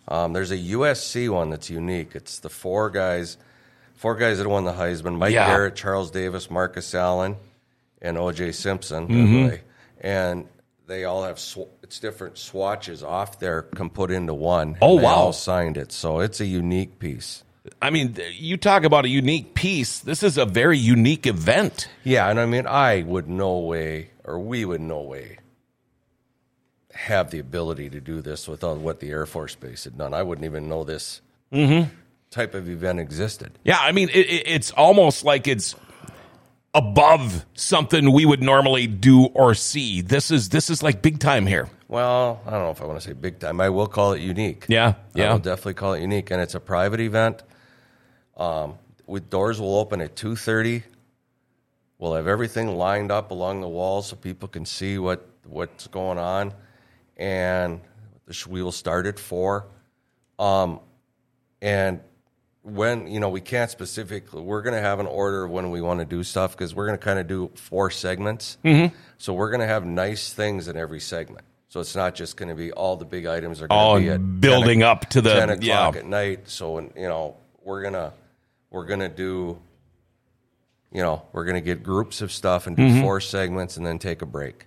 Um, 0.08 0.32
there's 0.32 0.50
a 0.50 0.56
USC 0.58 1.28
one 1.28 1.50
that's 1.50 1.70
unique. 1.70 2.16
It's 2.16 2.40
the 2.40 2.48
four 2.48 2.90
guys, 2.90 3.36
four 3.94 4.16
guys 4.16 4.38
that 4.38 4.48
won 4.48 4.64
the 4.64 4.72
Heisman: 4.72 5.16
Mike 5.16 5.32
Yeah. 5.32 5.46
Garrett, 5.46 5.76
Charles 5.76 6.10
Davis, 6.10 6.50
Marcus 6.50 6.92
Allen, 6.94 7.36
and 8.02 8.18
O.J. 8.18 8.52
Simpson. 8.52 9.08
Mm-hmm. 9.08 9.56
And 10.00 10.48
they 10.86 11.04
all 11.04 11.24
have 11.24 11.38
sw- 11.38 11.70
it's 11.82 11.98
different 11.98 12.38
swatches 12.38 13.02
off 13.02 13.38
there, 13.38 13.62
can 13.62 13.90
put 13.90 14.10
into 14.10 14.34
one. 14.34 14.76
Oh, 14.80 14.96
wow. 14.96 15.14
all 15.14 15.32
signed 15.32 15.76
it, 15.76 15.92
so 15.92 16.20
it's 16.20 16.40
a 16.40 16.46
unique 16.46 16.98
piece. 16.98 17.44
I 17.80 17.90
mean, 17.90 18.16
you 18.32 18.56
talk 18.56 18.84
about 18.84 19.04
a 19.04 19.08
unique 19.08 19.54
piece. 19.54 20.00
This 20.00 20.22
is 20.22 20.38
a 20.38 20.46
very 20.46 20.78
unique 20.78 21.26
event. 21.26 21.88
Yeah, 22.04 22.28
and 22.28 22.40
I 22.40 22.46
mean, 22.46 22.66
I 22.66 23.02
would 23.02 23.28
no 23.28 23.58
way, 23.58 24.10
or 24.24 24.38
we 24.38 24.64
would 24.64 24.80
no 24.80 25.00
way, 25.02 25.38
have 26.92 27.30
the 27.30 27.38
ability 27.38 27.90
to 27.90 28.00
do 28.00 28.20
this 28.20 28.48
without 28.48 28.78
what 28.78 29.00
the 29.00 29.10
Air 29.10 29.26
Force 29.26 29.54
Base 29.54 29.84
had 29.84 29.96
done. 29.96 30.14
I 30.14 30.22
wouldn't 30.22 30.44
even 30.44 30.68
know 30.68 30.84
this 30.84 31.20
type 32.30 32.54
of 32.54 32.68
event 32.68 32.98
existed. 32.98 33.52
Yeah, 33.64 33.78
I 33.80 33.92
mean, 33.92 34.08
it, 34.08 34.26
it, 34.26 34.42
it's 34.46 34.70
almost 34.72 35.24
like 35.24 35.46
it's 35.46 35.74
above 36.74 37.44
something 37.54 38.12
we 38.12 38.24
would 38.24 38.42
normally 38.42 38.86
do 38.86 39.26
or 39.26 39.54
see. 39.54 40.00
This 40.00 40.30
is 40.30 40.48
this 40.50 40.70
is 40.70 40.82
like 40.82 41.02
big 41.02 41.18
time 41.18 41.46
here. 41.46 41.68
Well, 41.88 42.40
I 42.46 42.50
don't 42.50 42.62
know 42.62 42.70
if 42.70 42.80
I 42.80 42.86
want 42.86 43.00
to 43.00 43.06
say 43.06 43.12
big 43.12 43.40
time. 43.40 43.60
I 43.60 43.68
will 43.70 43.88
call 43.88 44.12
it 44.12 44.20
unique. 44.20 44.66
Yeah, 44.68 44.94
yeah. 45.14 45.30
I 45.30 45.32
will 45.32 45.40
definitely 45.40 45.74
call 45.74 45.94
it 45.94 46.00
unique, 46.00 46.30
and 46.30 46.40
it's 46.40 46.54
a 46.54 46.60
private 46.60 47.00
event. 47.00 47.42
Um, 48.36 48.74
with 49.06 49.28
doors 49.28 49.60
will 49.60 49.76
open 49.76 50.00
at 50.00 50.14
two 50.14 50.36
thirty. 50.36 50.84
We'll 51.98 52.14
have 52.14 52.26
everything 52.26 52.76
lined 52.76 53.10
up 53.10 53.30
along 53.30 53.60
the 53.60 53.68
walls 53.68 54.06
so 54.08 54.16
people 54.16 54.48
can 54.48 54.64
see 54.64 54.98
what 54.98 55.28
what's 55.44 55.88
going 55.88 56.18
on, 56.18 56.54
and 57.16 57.80
the 58.26 58.46
we 58.48 58.62
will 58.62 58.72
start 58.72 59.06
at 59.06 59.18
four. 59.18 59.66
Um, 60.38 60.80
and 61.60 62.00
when 62.62 63.06
you 63.06 63.20
know 63.20 63.28
we 63.30 63.40
can't 63.40 63.70
specifically, 63.70 64.42
we're 64.42 64.62
going 64.62 64.74
to 64.74 64.80
have 64.82 65.00
an 65.00 65.06
order 65.06 65.44
of 65.44 65.50
when 65.50 65.70
we 65.70 65.80
want 65.80 66.00
to 66.00 66.06
do 66.06 66.22
stuff 66.22 66.52
because 66.52 66.74
we're 66.74 66.86
going 66.86 66.98
to 66.98 67.04
kind 67.04 67.18
of 67.18 67.26
do 67.26 67.50
four 67.54 67.90
segments. 67.90 68.58
Mm-hmm. 68.64 68.94
So 69.18 69.32
we're 69.34 69.50
going 69.50 69.60
to 69.60 69.66
have 69.66 69.84
nice 69.86 70.32
things 70.32 70.68
in 70.68 70.76
every 70.76 71.00
segment. 71.00 71.44
So 71.68 71.80
it's 71.80 71.94
not 71.94 72.14
just 72.14 72.36
going 72.36 72.48
to 72.48 72.54
be 72.54 72.72
all 72.72 72.96
the 72.96 73.04
big 73.04 73.26
items 73.26 73.62
are 73.62 73.68
going 73.68 73.78
All 73.80 73.94
to 73.96 74.00
be 74.00 74.08
at 74.10 74.40
building 74.40 74.80
10 74.80 74.88
o- 74.88 74.90
up 74.90 75.08
to 75.10 75.20
the- 75.20 75.34
10 75.34 75.50
o'clock 75.50 75.94
yeah. 75.94 76.00
at 76.00 76.04
night. 76.06 76.48
So 76.48 76.80
you 76.80 76.90
know 76.96 77.36
we're 77.62 77.82
gonna 77.82 78.12
we're 78.70 78.86
gonna 78.86 79.08
do 79.08 79.58
you 80.92 81.02
know 81.02 81.22
we're 81.32 81.44
gonna 81.44 81.60
get 81.60 81.82
groups 81.82 82.20
of 82.22 82.32
stuff 82.32 82.66
and 82.66 82.76
do 82.76 82.82
Mm-hmm. 82.82 83.00
four 83.02 83.20
segments 83.20 83.76
and 83.76 83.86
then 83.86 83.98
take 83.98 84.20
a 84.22 84.26
break. 84.26 84.66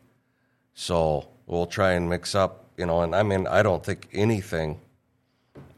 So 0.74 1.28
we'll 1.46 1.68
try 1.68 1.92
and 1.92 2.10
mix 2.10 2.34
up, 2.36 2.70
you 2.78 2.86
know. 2.86 3.02
And 3.02 3.14
I 3.16 3.22
mean, 3.24 3.46
I 3.48 3.62
don't 3.64 3.84
think 3.86 4.08
anything 4.14 4.80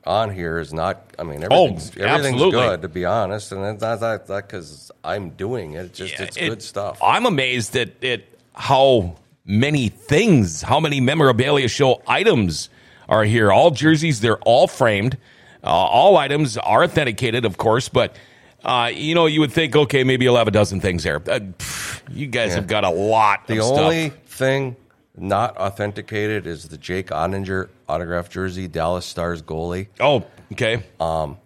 on 0.05 0.31
here 0.33 0.59
is 0.59 0.73
not. 0.73 1.01
I 1.17 1.23
mean, 1.23 1.43
everything's, 1.43 1.89
everything's 1.97 2.41
Oh, 2.41 2.45
absolutely. 2.47 2.51
good 2.67 2.81
to 2.83 2.89
be 2.89 3.05
honest, 3.05 3.51
and 3.51 3.63
it's 3.65 3.81
not 3.81 3.99
that 4.01 4.27
because 4.27 4.91
I'm 5.03 5.29
doing 5.31 5.73
it. 5.73 5.85
It's 5.85 5.97
just 5.97 6.13
Yeah, 6.13 6.23
it's 6.25 6.37
it- 6.37 6.49
good 6.49 6.61
stuff. 6.61 6.99
I'm 7.03 7.25
amazed 7.25 7.75
at, 7.75 8.03
at 8.03 8.21
how 8.53 9.15
many 9.45 9.89
things, 9.89 10.61
how 10.61 10.79
many 10.79 10.99
memorabilia 11.01 11.67
show 11.67 12.01
items 12.07 12.69
are 13.09 13.23
here. 13.23 13.51
All 13.51 13.71
jerseys, 13.71 14.19
they're 14.21 14.39
all 14.39 14.67
framed. 14.67 15.17
Uh, 15.63 15.67
all 15.69 16.17
items 16.17 16.57
are 16.57 16.83
authenticated, 16.83 17.43
of 17.45 17.57
course, 17.57 17.89
but 17.89 18.15
uh, 18.63 18.89
you 18.93 19.13
know, 19.15 19.25
you 19.27 19.39
would 19.39 19.51
think, 19.51 19.75
okay, 19.75 20.03
maybe 20.03 20.25
you'll 20.25 20.37
have 20.37 20.47
a 20.47 20.51
dozen 20.51 20.79
things 20.79 21.03
there. 21.03 21.17
Uh, 21.17 21.39
pff, 21.39 22.01
you 22.11 22.25
guys 22.27 22.53
have 22.55 22.65
got 22.67 22.83
a 22.83 22.89
lot 22.89 23.45
The 23.47 23.59
of 23.59 23.65
only 23.77 24.09
stuff. 24.09 24.19
thing 24.27 24.75
not 25.17 25.55
authenticated 25.57 26.45
is 26.47 26.67
the 26.69 26.77
Jake 26.77 27.07
Oettinger 27.07 27.69
autographed 27.87 28.31
jersey, 28.31 28.67
Dallas 28.67 29.05
Stars 29.05 29.41
goalie. 29.41 29.87
Oh, 29.99 30.25
okay. 30.51 30.83
Um, 30.99 31.37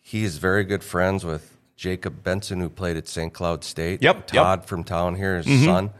He 0.00 0.24
is 0.24 0.38
very 0.38 0.64
good 0.64 0.82
friends 0.82 1.24
with 1.24 1.56
Jacob 1.76 2.22
Benson, 2.24 2.60
who 2.60 2.68
played 2.68 2.96
at 2.96 3.06
St. 3.06 3.32
Cloud 3.32 3.62
State. 3.64 4.02
Yep, 4.02 4.16
Mm-hmm. 4.28 4.36
yep. 4.36 4.44
Todd 4.44 4.64
from 4.66 4.84
town 4.84 5.14
here, 5.16 5.36
his 5.42 5.64
son. 5.64 5.90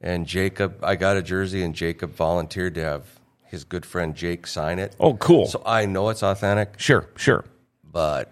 And 0.00 0.26
Jacob, 0.26 0.78
I 0.84 0.96
got 0.96 1.16
a 1.16 1.22
jersey, 1.22 1.62
and 1.64 1.74
Jacob 1.74 2.14
volunteered 2.14 2.74
to 2.74 2.82
have 2.82 3.04
his 3.44 3.64
good 3.64 3.86
friend 3.86 4.14
Jake 4.14 4.46
sign 4.46 4.78
it. 4.78 4.94
Oh, 5.00 5.14
cool. 5.14 5.46
So 5.46 5.62
I 5.64 5.86
know 5.86 6.10
it's 6.10 6.22
authentic, 6.22 6.74
sure, 6.78 7.08
sure. 7.16 7.44
but 7.90 8.30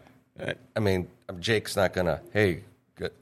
I 0.76 0.80
mean, 0.80 1.08
Jake's 1.40 1.76
not 1.76 1.92
gonna. 1.94 2.20
Hey, 2.32 2.64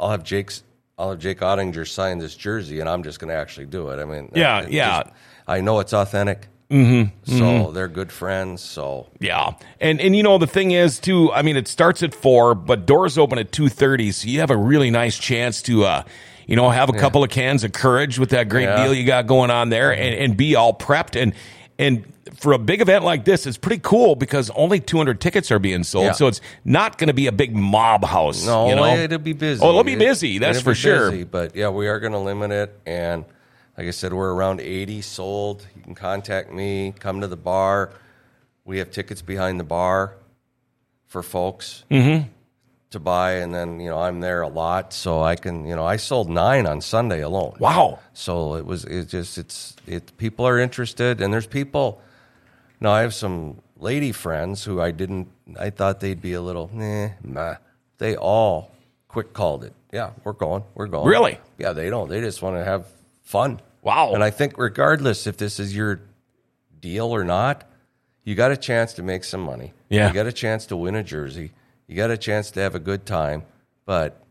I'll 0.00 0.10
have 0.10 0.24
Jake's. 0.24 0.64
I'll 1.00 1.10
have 1.10 1.18
Jake 1.18 1.40
Oettinger 1.40 1.88
sign 1.88 2.18
this 2.18 2.34
jersey, 2.34 2.78
and 2.80 2.88
I'm 2.88 3.02
just 3.02 3.18
gonna 3.20 3.32
actually 3.32 3.64
do 3.66 3.88
it. 3.88 3.98
I 3.98 4.04
mean, 4.04 4.30
Yeah, 4.34 4.66
yeah. 4.68 5.02
just- 5.04 5.14
I 5.48 5.62
know 5.62 5.80
it's 5.80 5.94
authentic. 5.94 6.48
Mm-hmm, 6.70 7.36
so 7.38 7.72
they're 7.72 7.88
good 7.88 8.12
friends. 8.12 8.60
So 8.62 9.08
Yeah, 9.18 9.52
and 9.80 10.00
and 10.00 10.14
you 10.14 10.22
know 10.22 10.36
the 10.38 10.46
thing 10.46 10.70
is 10.72 11.00
too. 11.00 11.32
I 11.32 11.42
mean, 11.42 11.56
it 11.56 11.66
starts 11.66 12.02
at 12.04 12.14
four, 12.14 12.54
but 12.54 12.86
doors 12.86 13.16
open 13.18 13.38
at 13.38 13.50
two 13.50 13.68
thirty, 13.68 14.12
so 14.12 14.28
you 14.28 14.38
have 14.40 14.50
a 14.50 14.56
really 14.56 14.90
nice 14.90 15.18
chance 15.18 15.62
to, 15.62 15.84
uh, 15.84 16.02
you 16.46 16.54
know, 16.54 16.68
have 16.70 16.88
a 16.88 16.92
couple 16.92 17.24
of 17.24 17.30
cans 17.30 17.64
of 17.64 17.72
courage 17.72 18.18
with 18.20 18.30
that 18.30 18.48
great 18.48 18.64
Yeah. 18.64 18.84
deal 18.84 18.94
you 18.94 19.04
got 19.04 19.26
going 19.26 19.50
on 19.50 19.70
there, 19.70 19.90
and, 19.90 20.14
and 20.14 20.36
be 20.36 20.54
all 20.54 20.72
prepped. 20.72 21.20
And 21.20 21.32
and 21.80 22.04
for 22.38 22.52
a 22.52 22.58
big 22.58 22.80
event 22.80 23.04
like 23.04 23.24
this, 23.24 23.46
it's 23.46 23.56
pretty 23.58 23.80
cool 23.82 24.14
because 24.14 24.50
only 24.50 24.78
two 24.80 24.96
hundred 24.98 25.20
tickets 25.20 25.50
are 25.50 25.58
being 25.58 25.82
sold, 25.82 26.04
Yeah. 26.06 26.12
so 26.12 26.26
it's 26.26 26.40
not 26.64 26.98
going 26.98 27.08
to 27.08 27.14
be 27.14 27.26
a 27.26 27.32
big 27.32 27.54
mob 27.56 28.04
house. 28.04 28.46
No, 28.46 28.68
you 28.68 28.76
know? 28.76 28.84
it'll 28.94 29.18
be 29.18 29.32
busy. 29.32 29.62
Oh, 29.64 29.70
it'll 29.70 29.84
be 29.84 29.96
busy. 29.96 30.38
That's 30.38 30.58
It'll 30.58 30.70
for 30.70 30.74
sure. 30.74 31.10
busy, 31.10 31.24
but 31.24 31.56
yeah, 31.56 31.68
we 31.70 31.88
are 31.88 31.98
going 31.98 32.12
to 32.12 32.18
limit 32.18 32.50
it. 32.52 32.78
And 32.86 33.24
like 33.76 33.86
I 33.86 33.90
said, 33.90 34.12
we're 34.12 34.32
around 34.32 34.60
80 34.60 35.00
sold. 35.02 35.66
You 35.76 35.82
can 35.82 35.94
contact 35.94 36.52
me, 36.52 36.92
come 36.98 37.20
to 37.22 37.26
the 37.26 37.36
bar. 37.36 37.90
We 38.64 38.78
have 38.78 38.90
tickets 38.90 39.22
behind 39.22 39.58
the 39.58 39.64
bar 39.64 40.14
for 41.06 41.22
folks 41.22 41.84
Mm-hmm. 41.90 42.28
To 42.90 43.00
buy. 43.00 43.32
And 43.32 43.54
then, 43.54 43.80
you 43.80 43.88
know, 43.88 43.98
I'm 43.98 44.20
there 44.20 44.42
a 44.42 44.48
lot. 44.48 44.92
So 44.92 45.22
I 45.22 45.36
can, 45.36 45.64
you 45.64 45.76
know, 45.76 45.84
I 45.84 45.96
sold 45.96 46.28
nine 46.28 46.66
on 46.66 46.80
Sunday 46.80 47.20
alone. 47.20 47.56
Wow. 47.58 48.00
So 48.12 48.54
it 48.54 48.66
was, 48.66 48.84
it 48.84 49.08
just, 49.08 49.38
it's, 49.38 49.76
it, 49.86 50.16
people 50.16 50.46
are 50.46 50.58
interested. 50.58 51.20
And 51.20 51.32
there's 51.32 51.46
people, 51.46 52.00
now 52.80 52.92
I 52.92 53.02
have 53.02 53.14
some 53.14 53.60
lady 53.78 54.12
friends 54.12 54.64
who 54.64 54.80
I 54.80 54.90
didn't, 54.90 55.28
I 55.58 55.70
thought 55.70 56.00
they'd 56.00 56.20
be 56.20 56.32
a 56.34 56.42
little, 56.42 56.70
nah, 56.72 57.10
nah. 57.22 57.56
They 57.98 58.16
all 58.16 58.72
quick 59.08 59.32
called 59.32 59.64
it. 59.64 59.74
Yeah, 59.92 60.12
we're 60.24 60.32
going. 60.32 60.64
We're 60.74 60.86
going. 60.86 61.06
Really? 61.06 61.38
Yeah, 61.58 61.72
they 61.72 61.90
don't. 61.90 62.08
They 62.08 62.20
just 62.20 62.40
want 62.40 62.56
to 62.56 62.64
have 62.64 62.86
fun. 63.22 63.60
Wow. 63.82 64.14
And 64.14 64.24
I 64.24 64.30
think 64.30 64.56
regardless 64.56 65.26
if 65.26 65.36
this 65.36 65.60
is 65.60 65.74
your 65.76 66.00
deal 66.80 67.14
or 67.14 67.24
not, 67.24 67.68
you 68.24 68.34
got 68.34 68.52
a 68.52 68.56
chance 68.56 68.94
to 68.94 69.02
make 69.02 69.24
some 69.24 69.40
money. 69.40 69.72
Yeah. 69.88 70.08
You 70.08 70.14
got 70.14 70.26
a 70.26 70.32
chance 70.32 70.66
to 70.66 70.76
win 70.76 70.94
a 70.94 71.02
jersey. 71.02 71.52
You 71.90 71.96
got 71.96 72.12
a 72.12 72.16
chance 72.16 72.52
to 72.52 72.60
have 72.60 72.76
a 72.76 72.78
good 72.78 73.04
time. 73.04 73.42
But 73.84 74.24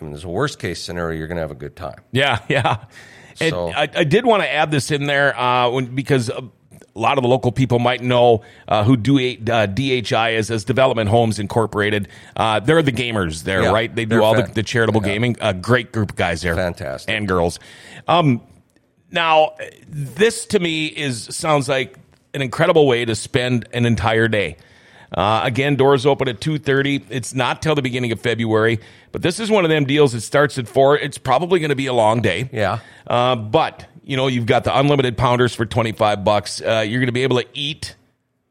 I 0.00 0.04
mean, 0.04 0.12
there's 0.12 0.22
a 0.22 0.28
worst 0.28 0.60
case 0.60 0.80
scenario. 0.80 1.18
You're 1.18 1.26
going 1.26 1.36
to 1.36 1.42
have 1.42 1.50
a 1.50 1.56
good 1.56 1.74
time. 1.74 1.98
Yeah, 2.12 2.38
yeah. 2.48 2.84
And 3.40 3.50
So- 3.50 3.70
I, 3.70 3.88
I 3.92 4.04
did 4.04 4.24
want 4.24 4.44
to 4.44 4.48
add 4.50 4.70
this 4.70 4.92
in 4.92 5.06
there 5.06 5.36
uh, 5.38 5.68
when, 5.70 5.92
because 5.96 6.28
a 6.28 6.48
lot 6.94 7.18
of 7.18 7.22
the 7.22 7.28
local 7.28 7.50
people 7.50 7.80
might 7.80 8.02
know 8.02 8.42
uh, 8.68 8.84
who 8.84 8.96
do 8.96 9.18
uh, 9.18 9.66
DHI 9.66 10.36
is 10.36 10.48
as 10.52 10.64
Development 10.64 11.10
Homes 11.10 11.40
Incorporated. 11.40 12.06
Uh, 12.36 12.60
they're 12.60 12.82
the 12.82 12.92
gamers 12.92 13.42
there, 13.42 13.62
Yeah, 13.64 13.72
right? 13.72 13.92
They 13.92 14.04
do 14.04 14.22
all 14.22 14.36
the, 14.36 14.44
fan- 14.44 14.54
the 14.54 14.62
charitable 14.62 15.02
yeah. 15.02 15.12
gaming. 15.14 15.36
A 15.40 15.52
great 15.52 15.90
group 15.92 16.10
of 16.10 16.16
guys 16.16 16.42
there, 16.42 16.54
Fantastic. 16.54 17.12
and 17.12 17.26
girls. 17.26 17.58
Um, 18.06 18.42
now, 19.10 19.56
this 19.88 20.46
to 20.46 20.60
me 20.60 20.86
is 20.86 21.24
sounds 21.34 21.68
like 21.68 21.96
an 22.32 22.42
incredible 22.42 22.86
way 22.86 23.04
to 23.04 23.16
spend 23.16 23.66
an 23.72 23.86
entire 23.86 24.28
day. 24.28 24.56
Uh, 25.12 25.40
again, 25.44 25.76
doors 25.76 26.06
open 26.06 26.28
at 26.28 26.40
two 26.40 26.58
thirty. 26.58 27.04
It's 27.10 27.34
not 27.34 27.62
till 27.62 27.74
the 27.74 27.82
beginning 27.82 28.12
of 28.12 28.20
February, 28.20 28.78
but 29.12 29.22
this 29.22 29.40
is 29.40 29.50
one 29.50 29.64
of 29.64 29.70
them 29.70 29.84
deals. 29.84 30.12
that 30.12 30.20
starts 30.20 30.56
at 30.58 30.68
four. 30.68 30.96
It's 30.96 31.18
probably 31.18 31.58
going 31.60 31.70
to 31.70 31.76
be 31.76 31.86
a 31.86 31.92
long 31.92 32.20
day. 32.22 32.48
Yeah. 32.52 32.78
Uh, 33.06 33.34
but 33.36 33.86
you 34.04 34.16
know, 34.16 34.28
you've 34.28 34.46
got 34.46 34.64
the 34.64 34.76
unlimited 34.78 35.16
pounders 35.16 35.54
for 35.54 35.66
twenty 35.66 35.92
five 35.92 36.22
bucks. 36.24 36.60
Uh, 36.60 36.84
you're 36.86 37.00
going 37.00 37.06
to 37.06 37.12
be 37.12 37.22
able 37.24 37.40
to 37.40 37.46
eat 37.54 37.96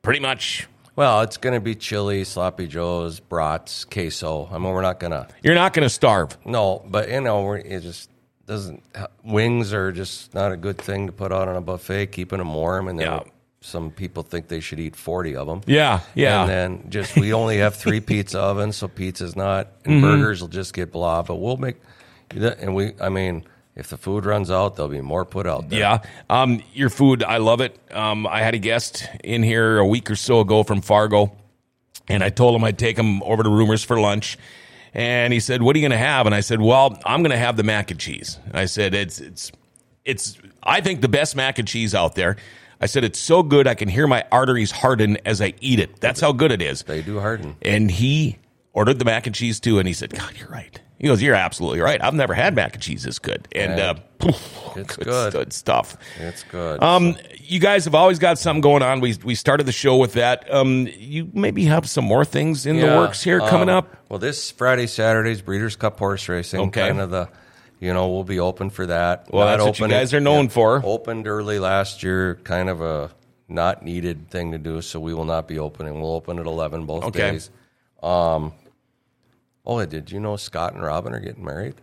pretty 0.01 0.19
much. 0.19 0.67
Well, 0.95 1.21
it's 1.21 1.37
going 1.37 1.53
to 1.55 1.61
be 1.61 1.75
chili, 1.75 2.25
sloppy 2.25 2.67
joes, 2.67 3.21
brats, 3.21 3.85
queso. 3.85 4.49
I 4.51 4.57
mean, 4.57 4.73
we're 4.73 4.81
not 4.81 4.99
going 4.99 5.11
to. 5.11 5.29
You're 5.41 5.55
not 5.55 5.71
going 5.71 5.85
to 5.85 5.89
starve. 5.89 6.37
No, 6.43 6.83
but 6.85 7.09
you 7.09 7.21
know, 7.21 7.43
we're, 7.43 7.57
it 7.59 7.83
just 7.83 8.09
doesn't. 8.45 8.83
Wings 9.23 9.71
are 9.71 9.93
just 9.93 10.33
not 10.33 10.51
a 10.51 10.57
good 10.57 10.77
thing 10.77 11.07
to 11.07 11.13
put 11.13 11.31
out 11.31 11.47
on 11.47 11.55
a 11.55 11.61
buffet, 11.61 12.07
keeping 12.07 12.39
them 12.39 12.53
warm, 12.53 12.89
and 12.89 12.99
Yeah. 12.99 13.21
Some 13.61 13.91
people 13.91 14.23
think 14.23 14.47
they 14.47 14.59
should 14.59 14.79
eat 14.79 14.95
forty 14.95 15.35
of 15.35 15.47
them. 15.47 15.61
Yeah, 15.67 15.99
yeah. 16.15 16.41
And 16.41 16.49
then 16.49 16.89
just 16.89 17.15
we 17.15 17.33
only 17.33 17.57
have 17.57 17.75
three 17.75 17.99
pizza 18.11 18.39
ovens, 18.39 18.77
so 18.77 18.87
pizza's 18.87 19.35
not, 19.35 19.67
and 19.85 19.95
Mm-hmm. 19.95 20.01
burgers 20.21 20.41
will 20.41 20.47
just 20.47 20.73
get 20.73 20.91
blah. 20.91 21.21
But 21.23 21.35
we'll 21.35 21.57
make, 21.57 21.75
and 22.31 22.73
we, 22.75 22.93
I 23.01 23.09
mean, 23.09 23.43
if 23.75 23.89
the 23.89 23.97
food 23.97 24.25
runs 24.25 24.49
out, 24.49 24.75
there'll 24.75 24.89
be 24.91 25.01
more 25.01 25.25
put 25.25 25.45
out 25.47 25.69
there. 25.69 25.79
Yeah. 25.79 25.99
Um, 26.29 26.61
your 26.73 26.89
food, 26.89 27.23
I 27.23 27.37
love 27.37 27.59
it. 27.61 27.77
Um, 27.91 28.27
I 28.27 28.41
had 28.41 28.53
a 28.53 28.59
guest 28.59 29.07
in 29.23 29.43
here 29.43 29.77
a 29.77 29.85
week 29.85 30.09
or 30.11 30.15
so 30.15 30.39
ago 30.41 30.63
from 30.63 30.81
Fargo, 30.81 31.35
and 32.07 32.23
I 32.23 32.29
told 32.29 32.55
him 32.55 32.63
I'd 32.63 32.77
take 32.79 32.97
him 32.97 33.21
over 33.23 33.43
to 33.43 33.49
Rumors 33.49 33.83
for 33.83 33.99
lunch. 33.99 34.37
And 34.93 35.31
he 35.33 35.39
said, 35.39 35.61
"What 35.61 35.75
are 35.75 35.79
you 35.79 35.83
going 35.83 35.99
to 35.99 36.03
have?" 36.03 36.25
And 36.25 36.33
I 36.33 36.39
said, 36.39 36.59
"Well, 36.61 36.97
I'm 37.05 37.21
going 37.21 37.29
to 37.31 37.37
have 37.37 37.57
the 37.57 37.63
mac 37.63 37.91
and 37.91 37.99
cheese." 37.99 38.39
I 38.53 38.65
said, 38.65 38.95
"It's 38.95 39.19
it's 39.19 39.51
it's 40.03 40.37
I 40.63 40.81
think 40.81 41.01
the 41.01 41.07
best 41.07 41.35
mac 41.35 41.59
and 41.59 41.67
cheese 41.67 41.93
out 41.93 42.15
there." 42.15 42.37
I 42.81 42.85
said, 42.85 43.03
"It's 43.03 43.19
so 43.19 43.43
good 43.43 43.67
I 43.67 43.75
can 43.75 43.89
hear 43.89 44.07
my 44.07 44.23
arteries 44.31 44.71
harden 44.71 45.17
as 45.25 45.41
I 45.41 45.53
eat 45.61 45.79
it. 45.79 45.99
That's 45.99 46.21
how 46.21 46.31
good 46.31 46.51
it 46.51 46.61
is." 46.61 46.83
They 46.83 47.01
do 47.01 47.19
harden. 47.19 47.55
And 47.61 47.91
he 47.91 48.37
ordered 48.73 48.99
the 48.99 49.05
mac 49.05 49.25
and 49.27 49.35
cheese 49.35 49.59
too, 49.59 49.79
and 49.79 49.87
he 49.87 49.93
said, 49.93 50.11
"God, 50.17 50.33
you're 50.39 50.49
right." 50.49 50.79
He 50.97 51.07
goes, 51.07 51.21
"You're 51.21 51.35
absolutely 51.35 51.79
right. 51.79 52.03
I've 52.03 52.13
never 52.13 52.33
had 52.33 52.55
mac 52.55 52.73
and 52.73 52.83
cheese 52.83 53.03
this 53.03 53.19
good." 53.19 53.47
And 53.53 53.77
Yeah. 53.77 53.89
uh, 53.91 53.93
poof, 54.19 54.59
It's 54.75 54.95
good, 54.97 55.05
good. 55.05 55.31
good 55.33 55.53
stuff. 55.53 55.95
It's 56.19 56.43
good. 56.43 56.83
Um, 56.83 57.15
you 57.41 57.59
guys 57.61 57.85
have 57.85 57.95
always 57.95 58.19
got 58.19 58.37
something 58.37 58.59
going 58.61 58.83
on. 58.83 58.99
We 58.99 59.15
we 59.23 59.35
started 59.35 59.65
the 59.65 59.71
show 59.71 59.95
with 59.97 60.13
that. 60.13 60.51
Um, 60.53 60.87
you 60.97 61.29
maybe 61.33 61.65
have 61.65 61.87
some 61.89 62.03
more 62.05 62.25
things 62.25 62.65
in 62.65 62.77
the 62.77 62.87
works 62.87 63.23
here 63.23 63.39
coming 63.39 63.69
um, 63.69 63.77
up. 63.77 63.95
Well, 64.09 64.19
this 64.19 64.51
Friday, 64.51 64.87
Saturday's 64.87 65.41
Breeders' 65.41 65.75
Cup 65.77 65.97
horse 65.99 66.27
racing. 66.27 66.59
Okay. 66.61 66.87
Kind 66.87 66.99
of 66.99 67.11
the, 67.11 67.29
you 67.79 67.93
know, 67.93 68.09
we'll 68.09 68.23
be 68.23 68.39
open 68.39 68.69
for 68.69 68.85
that. 68.87 69.27
Well, 69.31 69.47
that's 69.47 69.63
what 69.63 69.79
you 69.79 69.85
open- 69.85 69.95
guys 69.97 70.13
are 70.13 70.19
known 70.19 70.49
for. 70.49 70.81
Opened 70.83 71.27
early 71.27 71.59
last 71.59 72.03
year, 72.03 72.35
kind 72.43 72.69
of 72.69 72.81
a 72.81 73.09
not 73.47 73.83
needed 73.83 74.29
thing 74.29 74.51
to 74.51 74.57
do, 74.57 74.81
so 74.81 74.99
we 74.99 75.13
will 75.13 75.25
not 75.25 75.47
be 75.47 75.57
opening. 75.59 75.99
We'll 76.01 76.13
open 76.13 76.37
at 76.39 76.45
11 76.45 76.85
both 76.85 77.03
Okay. 77.05 77.31
days. 77.31 77.49
Um, 78.03 78.53
oh, 79.65 79.83
did 79.85 80.11
you 80.11 80.19
know 80.19 80.35
Scott 80.35 80.73
and 80.73 80.83
Robin 80.83 81.13
are 81.13 81.19
getting 81.19 81.43
married? 81.45 81.75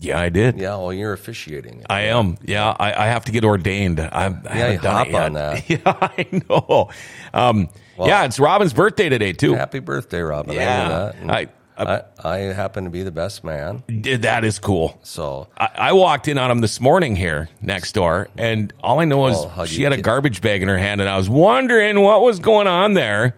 Yeah, 0.00 0.20
I 0.20 0.28
did. 0.28 0.58
Yeah, 0.58 0.76
well, 0.76 0.92
you're 0.92 1.12
officiating. 1.12 1.84
I 1.88 2.02
am. 2.02 2.36
Yeah, 2.42 2.74
I, 2.78 3.04
I 3.04 3.06
have 3.06 3.24
to 3.26 3.32
get 3.32 3.44
ordained. 3.44 4.00
I, 4.00 4.26
I 4.44 4.56
haven't 4.56 4.82
done 4.82 4.94
hop 4.96 5.06
it 5.06 5.12
yet. 5.12 5.22
on 5.22 5.32
that. 5.34 5.70
Yeah, 5.70 5.78
I 5.84 6.42
know. 6.50 6.90
Um, 7.32 7.68
yeah, 7.98 8.24
it's 8.24 8.40
Robin's 8.40 8.72
birthday 8.72 9.08
today 9.08 9.32
too. 9.32 9.54
Happy 9.54 9.78
birthday, 9.78 10.20
Robin. 10.20 10.54
Yeah. 10.54 11.12
I 11.28 11.48
I- 11.76 12.02
I- 12.22 12.38
happen 12.54 12.84
to 12.84 12.90
be 12.90 13.02
the 13.02 13.10
best 13.10 13.42
man. 13.44 13.82
That 13.88 14.44
is 14.44 14.58
cool. 14.58 14.98
So 15.02 15.48
I, 15.58 15.68
I 15.76 15.92
walked 15.92 16.28
in 16.28 16.38
on 16.38 16.50
him 16.50 16.60
this 16.60 16.80
morning 16.80 17.16
here 17.16 17.48
next 17.60 17.92
door, 17.92 18.28
and 18.38 18.72
all 18.82 19.00
I 19.00 19.04
know 19.04 19.26
is 19.26 19.36
Oh, 19.38 19.64
she 19.64 19.82
had 19.82 19.92
a 19.92 20.00
garbage 20.00 20.40
bag 20.40 20.62
in 20.62 20.68
her 20.68 20.78
hand, 20.78 21.00
and 21.00 21.10
I 21.10 21.16
was 21.16 21.28
wondering 21.28 22.00
what 22.00 22.22
was 22.22 22.38
going 22.38 22.66
on 22.68 22.94
there. 22.94 23.36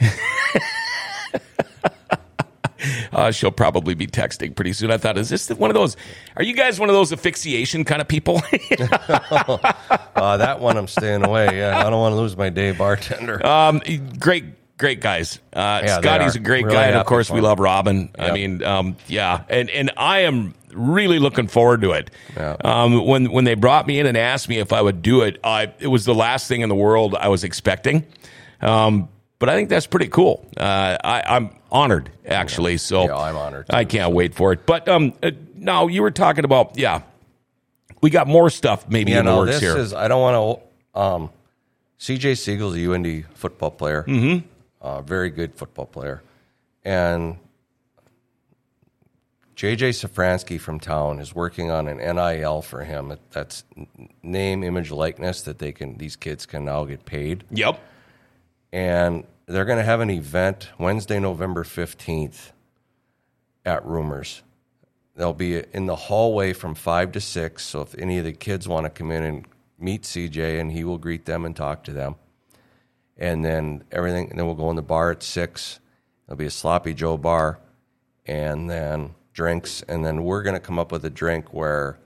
uh, 3.12 3.30
she'll 3.30 3.50
probably 3.50 3.94
be 3.94 4.06
texting 4.06 4.54
pretty 4.54 4.72
soon. 4.72 4.90
I 4.90 4.96
thought, 4.96 5.18
is 5.18 5.28
this 5.28 5.50
one 5.50 5.70
of 5.70 5.74
those? 5.74 5.96
Are 6.36 6.42
you 6.42 6.54
guys 6.54 6.80
one 6.80 6.88
of 6.88 6.94
those 6.94 7.12
asphyxiation 7.12 7.84
kind 7.84 8.00
of 8.00 8.08
people? 8.08 8.36
uh, 8.80 10.36
that 10.38 10.60
one 10.60 10.76
I'm 10.76 10.88
staying 10.88 11.24
away. 11.24 11.58
Yeah, 11.58 11.78
I 11.78 11.90
don't 11.90 12.00
want 12.00 12.12
to 12.14 12.16
lose 12.16 12.36
my 12.36 12.48
day 12.48 12.72
bartender. 12.72 13.44
um, 13.46 13.82
great, 14.18 14.44
great 14.80 15.00
guys. 15.00 15.38
Uh, 15.52 15.82
Yeah, 15.84 16.00
Scotty's 16.00 16.34
a 16.34 16.40
great 16.40 16.64
Really 16.64 16.76
guy, 16.76 16.86
and 16.86 16.96
of 16.96 17.06
course, 17.06 17.30
we 17.30 17.40
love 17.40 17.60
Robin. 17.60 18.10
I 18.18 18.32
mean, 18.32 18.64
um, 18.64 18.96
yeah, 19.06 19.44
and 19.48 19.70
and 19.70 19.92
I 19.96 20.20
am 20.20 20.54
really 20.74 21.18
looking 21.20 21.46
forward 21.46 21.82
to 21.82 21.92
it. 21.92 22.10
Yeah. 22.36 22.56
Um, 22.64 23.06
when 23.06 23.30
when 23.30 23.44
they 23.44 23.54
brought 23.54 23.86
me 23.86 24.00
in 24.00 24.06
and 24.06 24.16
asked 24.16 24.48
me 24.48 24.58
if 24.58 24.72
I 24.72 24.80
would 24.82 25.02
do 25.02 25.20
it, 25.22 25.38
I 25.44 25.72
it 25.78 25.86
was 25.88 26.04
the 26.04 26.14
last 26.14 26.48
thing 26.48 26.62
in 26.62 26.68
the 26.68 26.74
world 26.74 27.14
I 27.14 27.28
was 27.28 27.44
expecting. 27.44 28.04
Um, 28.60 29.08
but 29.38 29.48
I 29.48 29.54
think 29.54 29.68
that's 29.70 29.86
pretty 29.86 30.08
cool. 30.08 30.46
Uh, 30.56 30.98
I, 31.02 31.22
I'm 31.36 31.50
honored, 31.72 32.10
actually. 32.26 32.76
So 32.76 33.04
Yeah, 33.06 33.16
I'm 33.16 33.36
honored, 33.36 33.68
too, 33.70 33.74
I 33.76 33.84
can't 33.86 34.12
wait 34.12 34.34
for 34.34 34.52
it. 34.52 34.66
But 34.66 34.86
um, 34.86 35.14
uh, 35.22 35.30
now 35.54 35.86
you 35.86 36.02
were 36.02 36.10
talking 36.10 36.44
about 36.44 36.76
yeah, 36.78 37.02
we 38.02 38.10
got 38.10 38.26
more 38.26 38.50
stuff 38.50 38.88
maybe 38.88 39.12
Yeah, 39.12 39.20
in 39.20 39.26
the 39.26 39.36
works 39.36 39.52
this 39.52 39.60
here. 39.60 39.78
is. 39.78 39.92
I 39.94 40.08
don't 40.08 40.20
want 40.20 40.60
to. 40.94 41.00
Um, 41.00 41.30
CJ 41.98 42.36
Siegel's 42.38 42.76
a 42.76 42.92
UND 42.92 43.24
football 43.34 43.70
player. 43.70 44.04
Mm-hmm. 44.06 44.46
Uh, 44.80 45.02
very 45.02 45.30
good 45.30 45.54
football 45.54 45.86
player, 45.86 46.22
and 46.84 47.36
JJ 49.60 49.90
Safransky 49.90 50.58
from 50.58 50.80
town 50.80 51.18
is 51.18 51.34
working 51.34 51.70
on 51.70 51.86
an 51.86 51.98
NIL 51.98 52.62
for 52.62 52.82
him. 52.82 53.14
That's 53.30 53.64
name, 54.22 54.64
image, 54.64 54.90
likeness 54.90 55.42
that 55.42 55.58
they 55.58 55.70
can. 55.70 55.98
These 55.98 56.16
kids 56.16 56.46
can 56.46 56.64
now 56.64 56.84
get 56.86 57.04
paid, 57.04 57.44
yep. 57.50 57.78
and 58.72 59.24
they're 59.44 59.66
going 59.66 59.78
to 59.78 59.84
have 59.84 60.00
an 60.00 60.08
event 60.08 60.70
Wednesday, 60.78 61.20
November 61.20 61.62
fifteenth, 61.62 62.52
at 63.66 63.84
Rumors. 63.84 64.42
They'll 65.14 65.34
be 65.34 65.62
in 65.74 65.84
the 65.84 65.96
hallway 65.96 66.54
from 66.54 66.74
five 66.74 67.12
to 67.12 67.20
six. 67.20 67.66
So 67.66 67.82
if 67.82 67.94
any 67.98 68.16
of 68.16 68.24
the 68.24 68.32
kids 68.32 68.66
want 68.66 68.86
to 68.86 68.90
come 68.90 69.10
in 69.10 69.22
and 69.22 69.44
meet 69.78 70.04
CJ, 70.04 70.58
and 70.58 70.72
he 70.72 70.84
will 70.84 70.96
greet 70.96 71.26
them 71.26 71.44
and 71.44 71.54
talk 71.54 71.84
to 71.84 71.92
them, 71.92 72.14
and 73.16 73.44
then 73.44 73.84
everything. 73.90 74.30
And 74.30 74.38
then 74.38 74.46
we'll 74.46 74.54
go 74.54 74.70
in 74.70 74.76
the 74.76 74.82
bar 74.82 75.10
at 75.10 75.22
six. 75.22 75.80
It'll 76.26 76.36
be 76.36 76.46
a 76.46 76.50
sloppy 76.50 76.94
Joe 76.94 77.16
bar, 77.16 77.58
and 78.26 78.70
then 78.70 79.14
drinks, 79.32 79.82
and 79.82 80.04
then 80.04 80.24
we're 80.24 80.42
going 80.42 80.54
to 80.54 80.60
come 80.60 80.78
up 80.78 80.92
with 80.92 81.04
a 81.04 81.10
drink 81.10 81.52
where 81.52 81.98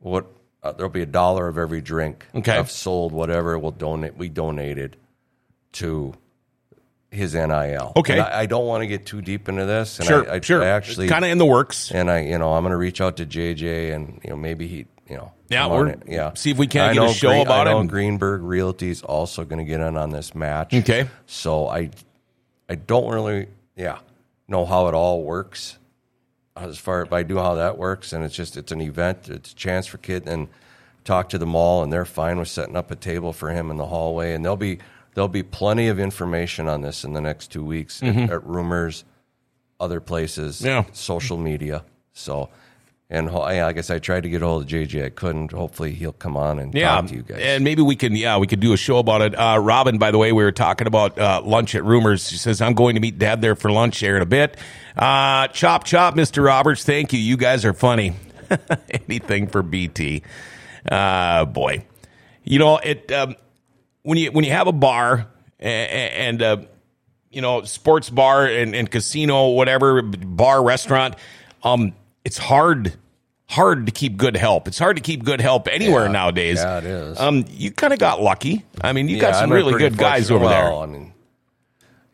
what 0.00 0.26
uh, 0.62 0.72
there'll 0.72 0.90
be 0.90 1.02
a 1.02 1.06
dollar 1.06 1.48
of 1.48 1.58
every 1.58 1.80
drink. 1.80 2.26
Okay. 2.34 2.56
I've 2.56 2.70
sold 2.70 3.12
whatever 3.12 3.58
we'll 3.58 3.70
donate. 3.70 4.16
We 4.16 4.28
donated 4.28 4.96
to 5.72 6.14
his 7.10 7.34
NIL. 7.34 7.92
Okay. 7.96 8.18
I, 8.18 8.42
I 8.42 8.46
don't 8.46 8.66
want 8.66 8.82
to 8.82 8.86
get 8.86 9.06
too 9.06 9.22
deep 9.22 9.48
into 9.48 9.66
this. 9.66 9.98
And 9.98 10.08
Sure, 10.08 10.30
I, 10.30 10.36
I, 10.36 10.40
sure. 10.40 10.62
I 10.62 10.68
actually 10.68 11.08
kind 11.08 11.24
of 11.24 11.30
in 11.30 11.38
the 11.38 11.46
works. 11.46 11.90
and 11.92 12.10
I, 12.10 12.20
you 12.20 12.38
know, 12.38 12.52
I'm 12.54 12.62
going 12.62 12.72
to 12.72 12.76
reach 12.76 13.00
out 13.00 13.16
to 13.18 13.26
JJ, 13.26 13.94
and 13.94 14.20
you 14.24 14.30
know, 14.30 14.36
maybe 14.36 14.66
he, 14.66 14.86
you 15.08 15.16
know, 15.16 15.32
Yeah, 15.50 15.66
we're- 15.66 15.96
yeah, 16.06 16.32
see 16.34 16.50
if 16.50 16.58
we 16.58 16.66
can't 16.66 16.92
I 16.92 16.94
get 16.94 17.10
a 17.10 17.12
show 17.14 17.28
Green- 17.28 17.42
about 17.42 17.66
I 17.68 17.72
know 17.72 17.80
it. 17.80 17.88
Greenberg 17.88 18.42
Realty's 18.42 19.02
also 19.02 19.44
going 19.44 19.58
to 19.58 19.64
get 19.64 19.80
in 19.80 19.96
on 19.96 20.10
this 20.10 20.34
match. 20.34 20.72
Okay. 20.74 21.08
so 21.26 21.68
I, 21.68 21.90
I 22.68 22.74
don't 22.76 23.10
really, 23.12 23.48
yeah, 23.76 23.98
know 24.48 24.64
how 24.64 24.88
it 24.88 24.94
all 24.94 25.22
works. 25.22 25.78
As 26.56 26.78
far 26.78 27.02
as 27.02 27.12
I 27.12 27.24
do 27.24 27.36
how 27.38 27.56
that 27.56 27.78
works, 27.78 28.12
and 28.12 28.24
it's 28.24 28.34
just 28.34 28.56
it's 28.56 28.70
an 28.70 28.80
event, 28.80 29.28
it's 29.28 29.52
a 29.52 29.56
chance 29.56 29.86
for 29.88 29.98
kid 29.98 30.28
and 30.28 30.46
talk 31.04 31.28
to 31.30 31.38
the 31.38 31.46
mall, 31.46 31.82
and 31.82 31.92
they're 31.92 32.04
fine 32.04 32.38
with 32.38 32.46
setting 32.48 32.76
up 32.76 32.90
a 32.92 32.96
table 32.96 33.32
for 33.32 33.50
him 33.50 33.70
in 33.72 33.76
the 33.76 33.86
hallway, 33.86 34.34
and 34.34 34.44
there'll 34.44 34.56
be 34.56 34.78
there'll 35.14 35.26
be 35.28 35.42
plenty 35.42 35.88
of 35.88 35.98
information 35.98 36.68
on 36.68 36.80
this 36.80 37.02
in 37.04 37.12
the 37.12 37.20
next 37.20 37.48
two 37.50 37.64
weeks 37.64 38.00
at, 38.04 38.16
at 38.30 38.46
rumors, 38.46 39.04
other 39.80 40.00
places, 40.00 40.58
Mm-hmm. 40.58 40.66
Yeah. 40.66 40.84
social 40.92 41.36
media. 41.36 41.82
So, 42.12 42.48
and 43.10 43.30
yeah, 43.30 43.66
I 43.66 43.72
guess 43.72 43.90
I 43.90 43.98
tried 43.98 44.22
to 44.22 44.28
get 44.28 44.42
a 44.42 44.46
hold 44.46 44.62
of 44.64 44.68
JJ, 44.68 45.04
I 45.04 45.08
couldn't. 45.10 45.52
Hopefully, 45.52 45.92
he'll 45.92 46.12
come 46.12 46.36
on 46.36 46.58
and 46.58 46.74
yeah, 46.74 46.94
talk 46.96 47.06
to 47.08 47.14
you 47.14 47.22
guys. 47.22 47.38
and 47.40 47.62
maybe 47.62 47.82
we 47.82 47.96
can. 47.96 48.16
Yeah, 48.16 48.38
we 48.38 48.46
could 48.46 48.60
do 48.60 48.72
a 48.72 48.76
show 48.76 48.98
about 48.98 49.20
it. 49.20 49.34
Uh, 49.34 49.58
Robin, 49.60 49.98
by 49.98 50.10
the 50.10 50.18
way, 50.18 50.32
we 50.32 50.42
were 50.42 50.52
talking 50.52 50.86
about 50.86 51.18
uh, 51.18 51.42
lunch 51.44 51.74
at 51.74 51.84
Rumors. 51.84 52.28
She 52.28 52.38
says 52.38 52.60
I'm 52.62 52.74
going 52.74 52.94
to 52.94 53.00
meet 53.00 53.18
Dad 53.18 53.42
there 53.42 53.54
for 53.54 53.70
lunch 53.70 53.98
here 53.98 54.16
in 54.16 54.22
a 54.22 54.26
bit. 54.26 54.56
Uh, 54.96 55.48
chop 55.48 55.84
chop, 55.84 56.16
Mister 56.16 56.42
Roberts. 56.42 56.82
Thank 56.84 57.12
you. 57.12 57.18
You 57.18 57.36
guys 57.36 57.64
are 57.64 57.74
funny. 57.74 58.14
Anything 58.90 59.48
for 59.48 59.62
BT. 59.62 60.22
Uh, 60.90 61.44
boy, 61.44 61.84
you 62.42 62.58
know 62.58 62.78
it. 62.78 63.12
Um, 63.12 63.36
when 64.02 64.18
you 64.18 64.32
when 64.32 64.44
you 64.44 64.50
have 64.52 64.66
a 64.66 64.72
bar 64.72 65.26
and, 65.58 66.40
and 66.40 66.42
uh, 66.42 66.56
you 67.30 67.42
know 67.42 67.62
sports 67.64 68.08
bar 68.08 68.46
and, 68.46 68.74
and 68.74 68.90
casino 68.90 69.50
whatever 69.50 70.00
bar 70.02 70.62
restaurant, 70.62 71.16
um, 71.62 71.92
it's 72.24 72.38
hard 72.38 72.94
hard 73.46 73.86
to 73.86 73.92
keep 73.92 74.16
good 74.16 74.36
help. 74.36 74.66
It's 74.66 74.78
hard 74.78 74.96
to 74.96 75.02
keep 75.02 75.22
good 75.24 75.40
help 75.40 75.68
anywhere 75.68 76.06
Yeah. 76.06 76.12
nowadays. 76.12 76.58
Yeah, 76.58 76.78
it 76.78 76.84
is. 76.84 77.20
Um, 77.20 77.44
you 77.50 77.70
kind 77.70 77.92
of 77.92 77.98
got 77.98 78.20
lucky. 78.22 78.64
I 78.80 78.92
mean, 78.92 79.08
you 79.08 79.20
got 79.20 79.34
some 79.34 79.44
I'm 79.44 79.52
really 79.52 79.78
good 79.78 79.96
guys 79.96 80.30
over 80.30 80.44
well, 80.46 80.50
there. 80.50 80.72
I 80.82 80.86
mean, 80.86 81.12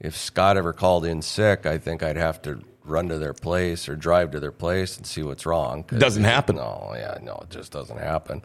if 0.00 0.16
Scott 0.16 0.56
ever 0.56 0.72
called 0.72 1.04
in 1.04 1.22
sick, 1.22 1.66
I 1.66 1.78
think 1.78 2.02
I'd 2.02 2.16
have 2.16 2.42
to 2.42 2.60
run 2.84 3.08
to 3.08 3.18
their 3.18 3.32
place 3.34 3.88
or 3.88 3.94
drive 3.94 4.32
to 4.32 4.40
their 4.40 4.52
place 4.52 4.96
and 4.96 5.06
see 5.06 5.22
what's 5.22 5.46
wrong. 5.46 5.84
Doesn't 5.96 6.24
happen. 6.24 6.56
No, 6.56 6.92
yeah, 6.96 7.18
no, 7.22 7.38
it 7.42 7.50
just 7.50 7.70
doesn't 7.70 7.98
happen. 7.98 8.42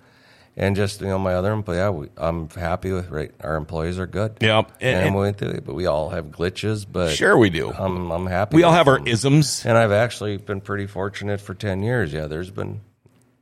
And 0.57 0.75
just 0.75 1.01
you 1.01 1.07
know, 1.07 1.19
my 1.19 1.33
other 1.33 1.51
employee, 1.51 1.77
yeah, 1.77 1.89
we, 1.89 2.07
I'm 2.15 2.47
happy 2.49 2.91
with. 2.93 3.09
Right, 3.09 3.31
our 3.41 3.57
employees 3.57 3.99
are 3.99 4.07
good. 4.07 4.37
Yeah, 4.39 4.59
and, 4.79 4.97
and- 4.97 5.07
I'm 5.09 5.13
with 5.13 5.41
it, 5.41 5.65
but 5.65 5.75
we 5.75 5.85
all 5.85 6.09
have 6.11 6.27
glitches. 6.27 6.85
But 6.89 7.11
Sure, 7.13 7.37
we 7.37 7.49
do. 7.49 7.71
I'm 7.71 8.09
I'm 8.09 8.25
happy. 8.25 8.55
we 8.55 8.63
all 8.63 8.71
have 8.71 8.87
our 8.87 9.05
isms. 9.05 9.65
And 9.65 9.77
I've 9.77 9.91
actually 9.91 10.37
been 10.37 10.61
pretty 10.61 10.87
fortunate 10.87 11.41
for 11.41 11.53
10 11.53 11.83
years. 11.83 12.13
Yeah, 12.13 12.27
there's 12.27 12.51
been 12.51 12.79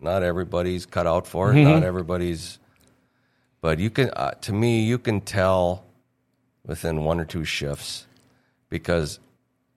not 0.02 0.24
everybody's 0.24 0.86
cut 0.88 1.06
out 1.06 1.28
for 1.28 1.52
it, 1.52 1.56
Mm-hmm. 1.56 1.70
not 1.72 1.84
everybody's 1.84 2.58
but 3.62 3.80
you 3.80 3.90
can 3.90 4.10
uh, 4.10 4.32
to 4.42 4.52
me 4.52 4.82
you 4.84 4.98
can 4.98 5.22
tell 5.22 5.86
within 6.66 7.04
one 7.06 7.20
or 7.20 7.26
two 7.26 7.46
shifts 7.46 8.06
because 8.70 9.20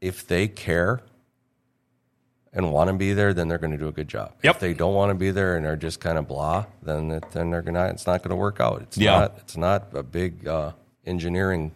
if 0.00 0.26
they 0.26 0.48
care 0.48 1.00
and 2.56 2.72
want 2.72 2.88
to 2.88 2.94
be 2.94 3.12
there, 3.12 3.32
then 3.34 3.46
they're 3.48 3.58
going 3.58 3.70
to 3.70 3.76
do 3.78 3.86
a 3.86 3.92
good 3.92 4.08
job. 4.08 4.32
Yep. 4.42 4.54
If 4.56 4.60
they 4.60 4.74
don't 4.74 4.94
want 4.94 5.10
to 5.10 5.14
be 5.14 5.30
there 5.30 5.56
and 5.56 5.64
are 5.66 5.76
just 5.76 6.00
kind 6.00 6.18
of 6.18 6.26
blah, 6.26 6.64
then 6.82 7.10
it, 7.12 7.30
then 7.30 7.50
they're 7.50 7.62
gonna 7.62 7.86
it's 7.88 8.06
not 8.06 8.22
going 8.22 8.30
to 8.30 8.36
work 8.36 8.58
out. 8.60 8.82
It's 8.82 8.96
Yeah. 8.98 9.18
not 9.20 9.34
it's 9.38 9.56
not 9.56 9.88
a 9.94 10.02
big 10.02 10.48
uh, 10.48 10.72
engineering 11.04 11.72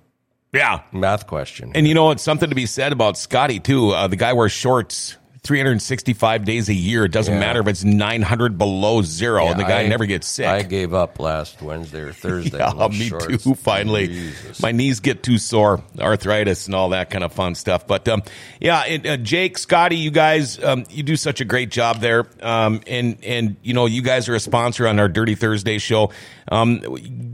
Yeah, 0.52 0.80
math 0.90 1.26
question. 1.28 1.72
and 1.76 1.86
you 1.86 1.94
know 1.94 2.10
it's 2.10 2.22
something 2.22 2.48
to 2.48 2.54
be 2.56 2.66
said 2.66 2.92
about 2.92 3.16
Scotty 3.18 3.60
too. 3.60 3.90
Uh, 3.90 4.08
the 4.08 4.16
guy 4.16 4.32
wears 4.32 4.52
shorts 4.52 5.16
365 5.42 6.44
days 6.44 6.68
a 6.68 6.74
year. 6.74 7.04
It 7.04 7.12
doesn't 7.12 7.34
Yeah. 7.34 7.40
matter 7.40 7.60
if 7.60 7.66
it's 7.68 7.82
900 7.84 8.58
below 8.58 9.02
zero 9.02 9.48
and 9.48 9.58
the 9.58 9.64
guy 9.64 9.80
I- 9.80 9.86
never 9.88 10.04
gets 10.06 10.26
sick. 10.26 10.46
I 10.46 10.62
gave 10.62 10.92
up 10.94 11.18
last 11.18 11.62
Wednesday 11.62 12.00
or 12.00 12.12
Thursday. 12.12 12.58
Yeah, 12.60 12.88
me 12.88 13.08
shorts. 13.08 13.44
too. 13.44 13.54
Finally, 13.54 14.08
Jesus. 14.08 14.60
my 14.60 14.72
knees 14.72 15.00
get 15.00 15.22
too 15.22 15.38
sore, 15.38 15.82
arthritis, 15.98 16.66
and 16.66 16.74
all 16.74 16.90
that 16.90 17.10
kind 17.10 17.24
of 17.24 17.32
fun 17.32 17.54
stuff. 17.54 17.86
But 17.86 18.06
um, 18.08 18.22
yeah, 18.60 18.84
it, 18.86 19.06
uh, 19.06 19.16
Jake, 19.16 19.56
Scotty, 19.58 19.96
you 19.96 20.10
guys, 20.10 20.62
um, 20.62 20.84
you 20.90 21.02
do 21.02 21.16
such 21.16 21.40
a 21.40 21.44
great 21.44 21.70
job 21.70 22.00
there. 22.00 22.26
Um, 22.42 22.80
and 22.86 23.16
and 23.24 23.56
you 23.62 23.72
know, 23.74 23.86
you 23.86 24.02
guys 24.02 24.28
are 24.28 24.34
a 24.34 24.40
sponsor 24.40 24.86
on 24.86 24.98
our 24.98 25.08
Dirty 25.08 25.34
Thursday 25.34 25.78
show. 25.78 26.10
Um, 26.50 26.82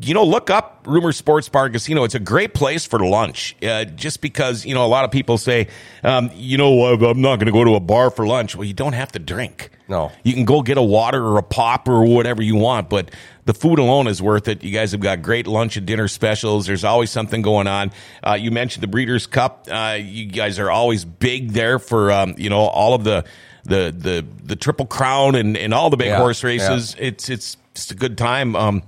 you 0.02 0.12
know, 0.14 0.24
look 0.24 0.50
up 0.50 0.84
Rumor 0.86 1.12
Sports 1.12 1.48
Bar 1.48 1.66
and 1.66 1.74
Casino. 1.74 2.04
It's 2.04 2.14
a 2.14 2.20
great 2.20 2.52
place 2.52 2.84
for 2.84 2.98
lunch. 2.98 3.56
Uh, 3.62 3.84
just 3.84 4.20
because 4.20 4.66
you 4.66 4.74
know, 4.74 4.84
a 4.84 4.88
lot 4.88 5.04
of 5.04 5.10
people 5.10 5.38
say, 5.38 5.68
um, 6.04 6.30
you 6.34 6.58
know, 6.58 6.84
I'm 6.84 7.20
not 7.20 7.36
going 7.36 7.46
to 7.46 7.52
go 7.52 7.64
to 7.64 7.74
a 7.74 7.80
bar 7.80 8.10
for 8.10 8.26
lunch. 8.26 8.54
Well, 8.54 8.64
you 8.64 8.74
don't 8.74 8.92
have 8.92 9.12
to 9.12 9.18
drink. 9.18 9.70
No. 9.88 10.12
You 10.22 10.34
can 10.34 10.44
go 10.44 10.62
get 10.62 10.76
a 10.78 10.82
water 10.82 11.24
or 11.24 11.38
a 11.38 11.42
pop 11.42 11.88
or 11.88 12.04
whatever 12.04 12.42
you 12.42 12.56
want, 12.56 12.90
but 12.90 13.10
the 13.44 13.54
food 13.54 13.78
alone 13.78 14.06
is 14.08 14.20
worth 14.20 14.48
it. 14.48 14.62
You 14.64 14.72
guys 14.72 14.92
have 14.92 15.00
got 15.00 15.22
great 15.22 15.46
lunch 15.46 15.76
and 15.76 15.86
dinner 15.86 16.08
specials. 16.08 16.66
There's 16.66 16.84
always 16.84 17.10
something 17.10 17.40
going 17.40 17.68
on. 17.68 17.92
Uh, 18.22 18.36
you 18.38 18.50
mentioned 18.50 18.82
the 18.82 18.88
Breeders' 18.88 19.26
Cup. 19.26 19.66
Uh, 19.70 19.96
you 20.00 20.26
guys 20.26 20.58
are 20.58 20.70
always 20.70 21.04
big 21.04 21.52
there 21.52 21.78
for 21.78 22.10
um, 22.12 22.34
you 22.36 22.50
know 22.50 22.58
all 22.58 22.94
of 22.94 23.04
the 23.04 23.24
the 23.64 23.94
the 23.96 24.26
the 24.44 24.56
Triple 24.56 24.86
Crown 24.86 25.34
and, 25.36 25.56
and 25.56 25.72
all 25.72 25.88
the 25.90 25.96
big 25.96 26.08
Yeah, 26.08 26.18
horse 26.18 26.44
races. 26.44 26.96
It's 26.98 27.28
it's 27.28 27.56
just 27.74 27.92
a 27.92 27.94
good 27.94 28.18
time. 28.18 28.56
Um, 28.56 28.82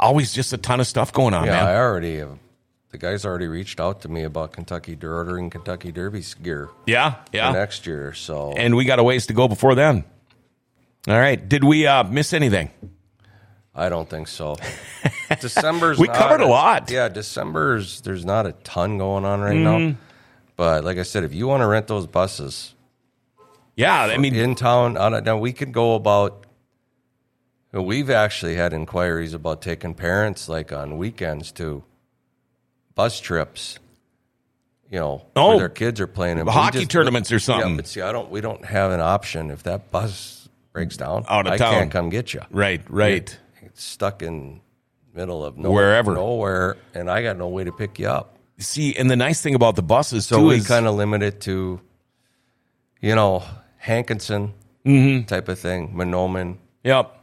always 0.00 0.32
just 0.32 0.52
a 0.52 0.56
ton 0.58 0.80
of 0.80 0.86
stuff 0.86 1.12
going 1.12 1.34
on, 1.34 1.44
Yeah, 1.46 1.52
man. 1.52 1.66
I 1.66 1.76
already 1.76 2.18
have. 2.18 2.38
The 2.90 2.98
guys 2.98 3.26
already 3.26 3.48
reached 3.48 3.80
out 3.80 4.00
to 4.02 4.08
me 4.08 4.22
about 4.22 4.52
Kentucky 4.52 4.96
Der- 4.96 5.14
ordering 5.14 5.50
Kentucky 5.50 5.92
Derby 5.92 6.22
gear 6.42 6.70
yeah, 6.86 7.16
yeah. 7.32 7.52
next 7.52 7.86
year. 7.86 8.14
So 8.14 8.52
And 8.56 8.74
we 8.76 8.86
got 8.86 8.98
a 8.98 9.02
ways 9.04 9.26
to 9.26 9.34
go 9.34 9.46
before 9.46 9.74
then. 9.74 10.04
All 11.06 11.18
right. 11.18 11.46
Did 11.48 11.64
we 11.64 11.86
uh, 11.86 12.04
miss 12.04 12.32
anything? 12.32 12.70
I 13.74 13.90
don't 13.90 14.08
think 14.08 14.26
so. 14.26 14.56
December's 15.40 15.98
We 15.98 16.08
covered 16.08 16.40
a 16.40 16.46
lot. 16.46 16.90
Yeah, 16.90 17.08
December's 17.08 18.00
there's 18.00 18.24
not 18.24 18.46
a 18.46 18.52
ton 18.52 18.96
going 18.98 19.24
on 19.26 19.40
right 19.40 19.54
Mm-hmm. 19.56 19.88
now. 19.90 19.96
But 20.56 20.82
like 20.82 20.96
I 20.98 21.02
said, 21.02 21.24
if 21.24 21.34
you 21.34 21.46
want 21.46 21.60
to 21.60 21.66
rent 21.66 21.86
those 21.88 22.06
buses 22.06 22.74
Yeah, 23.76 24.00
I 24.02 24.16
mean, 24.16 24.34
in 24.34 24.54
town, 24.54 24.96
on 24.96 25.12
a, 25.14 25.20
now 25.20 25.36
we 25.38 25.52
could 25.52 25.72
go 25.72 25.94
about. 25.94 26.46
We've 27.82 28.10
actually 28.10 28.54
had 28.56 28.72
inquiries 28.72 29.34
about 29.34 29.62
taking 29.62 29.94
parents 29.94 30.48
like 30.48 30.72
on 30.72 30.98
weekends 30.98 31.52
to 31.52 31.84
bus 32.94 33.20
trips. 33.20 33.78
You 34.90 34.98
know, 35.00 35.22
Oh. 35.36 35.48
where 35.50 35.58
their 35.58 35.68
kids 35.68 36.00
are 36.00 36.06
playing 36.06 36.38
in 36.38 36.46
Hockey 36.46 36.78
just- 36.80 36.90
tournaments 36.90 37.30
or 37.30 37.38
something. 37.38 37.70
Yeah, 37.72 37.76
but 37.76 37.86
see, 37.86 38.00
I 38.00 38.10
don't. 38.10 38.30
We 38.30 38.40
don't 38.40 38.64
have 38.64 38.90
an 38.90 39.00
option 39.00 39.50
if 39.50 39.62
that 39.64 39.90
bus 39.90 40.48
breaks 40.72 40.96
down. 40.96 41.26
Out 41.28 41.46
of 41.46 41.52
I 41.52 41.56
town. 41.58 41.74
can't 41.74 41.90
come 41.90 42.08
get 42.08 42.32
you. 42.32 42.40
right, 42.50 42.80
right. 42.88 43.38
It's 43.62 43.84
stuck 43.84 44.22
in 44.22 44.60
middle 45.14 45.44
of 45.44 45.58
nowhere, 45.58 45.88
Wherever. 45.88 46.14
nowhere, 46.14 46.76
and 46.94 47.10
I 47.10 47.22
got 47.22 47.36
no 47.36 47.48
way 47.48 47.64
to 47.64 47.72
pick 47.72 47.98
you 47.98 48.08
up. 48.08 48.36
See, 48.58 48.94
and 48.96 49.10
the 49.10 49.16
nice 49.16 49.40
thing 49.42 49.54
about 49.54 49.76
the 49.76 49.82
buses 49.82 50.26
So 50.26 50.38
too 50.38 50.46
we 50.46 50.56
is 50.56 50.66
kind 50.66 50.86
of 50.86 50.94
limit 50.94 51.22
it 51.22 51.40
to, 51.42 51.80
you 53.00 53.14
know, 53.14 53.42
Hankinson 53.78 54.54
Mm-hmm. 54.86 55.26
type 55.26 55.48
of 55.48 55.58
thing, 55.58 55.92
Mahnomen, 55.94 56.56
yep, 56.82 57.14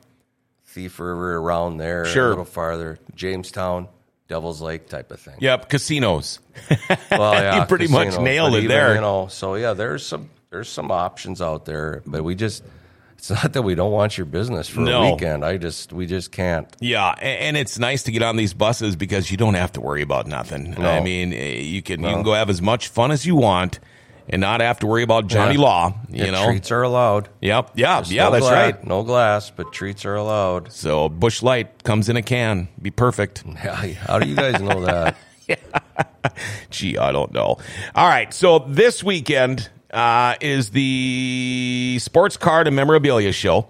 Thief 0.75 0.99
River 0.99 1.37
around 1.37 1.77
there, 1.77 2.05
Sure. 2.05 2.25
a 2.27 2.29
little 2.31 2.43
farther, 2.45 2.99
Jamestown, 3.15 3.87
Devil's 4.27 4.59
Lake 4.61 4.89
type 4.89 5.09
of 5.11 5.21
thing. 5.21 5.35
yep, 5.39 5.69
casinos. 5.69 6.39
Well, 6.69 6.89
yeah, 7.33 7.59
You 7.61 7.65
pretty 7.65 7.87
much 7.87 8.07
casinos, 8.07 8.23
nailed 8.25 8.55
it 8.55 8.57
even, 8.65 8.67
there. 8.69 8.95
You 8.95 9.01
know, 9.01 9.27
so 9.27 9.55
yeah, 9.55 9.71
there's 9.73 10.05
some 10.05 10.29
there's 10.49 10.67
some 10.69 10.91
options 10.91 11.41
out 11.41 11.63
there, 11.65 12.03
but 12.05 12.23
we 12.25 12.35
just 12.35 12.61
it's 13.17 13.29
not 13.29 13.53
that 13.53 13.61
we 13.61 13.73
don't 13.73 13.93
want 13.93 14.17
your 14.17 14.25
business 14.25 14.67
for 14.67 14.81
No. 14.81 15.01
a 15.03 15.11
weekend. 15.13 15.45
I 15.45 15.55
just 15.57 15.93
we 15.93 16.05
just 16.07 16.33
can't. 16.33 16.67
Yeah, 16.81 17.11
and 17.21 17.55
it's 17.55 17.79
nice 17.79 18.03
to 18.03 18.11
get 18.11 18.21
on 18.21 18.35
these 18.35 18.53
buses 18.53 18.97
because 18.97 19.31
you 19.31 19.37
don't 19.37 19.53
have 19.53 19.71
to 19.73 19.81
worry 19.81 20.01
about 20.01 20.27
nothing. 20.27 20.71
No. 20.77 20.89
I 20.89 20.99
mean, 21.01 21.31
eh, 21.31 21.59
you 21.59 21.81
can 21.81 22.03
you 22.03 22.09
can 22.09 22.23
go 22.23 22.33
have 22.33 22.49
as 22.49 22.61
much 22.61 22.89
fun 22.89 23.11
as 23.11 23.25
you 23.25 23.35
want 23.37 23.79
and 24.29 24.41
not 24.41 24.61
have 24.61 24.79
to 24.79 24.87
worry 24.87 25.03
about 25.03 25.27
Johnny 25.27 25.55
Yeah. 25.55 25.61
Law. 25.61 25.93
You 26.09 26.25
Yeah, 26.25 26.31
know, 26.31 26.45
treats 26.47 26.71
are 26.71 26.81
allowed. 26.83 27.29
yep, 27.41 27.71
yeah, 27.75 27.99
Just 27.99 28.11
yeah, 28.11 28.25
no 28.25 28.31
that's 28.31 28.45
gla- 28.45 28.53
right. 28.53 28.83
No 28.87 29.03
glass, 29.03 29.51
but 29.51 29.71
treats 29.73 30.05
are 30.05 30.15
allowed. 30.15 30.71
So 30.71 31.09
Busch 31.09 31.43
Light 31.43 31.83
comes 31.83 32.09
in 32.09 32.17
a 32.17 32.21
can, 32.21 32.67
be 32.81 32.91
perfect. 32.91 33.43
How 33.57 34.19
do 34.19 34.27
you 34.27 34.35
guys 34.35 34.61
know 34.61 34.81
that? 34.85 35.15
Gee, 36.71 36.97
I 36.97 37.11
don't 37.11 37.31
know. 37.33 37.57
All 37.95 38.07
right, 38.09 38.33
so 38.33 38.59
this 38.59 39.03
weekend 39.03 39.69
uh, 39.91 40.35
is 40.41 40.71
the 40.71 41.97
sports 42.01 42.35
card 42.37 42.67
and 42.67 42.75
memorabilia 42.75 43.31
show. 43.31 43.67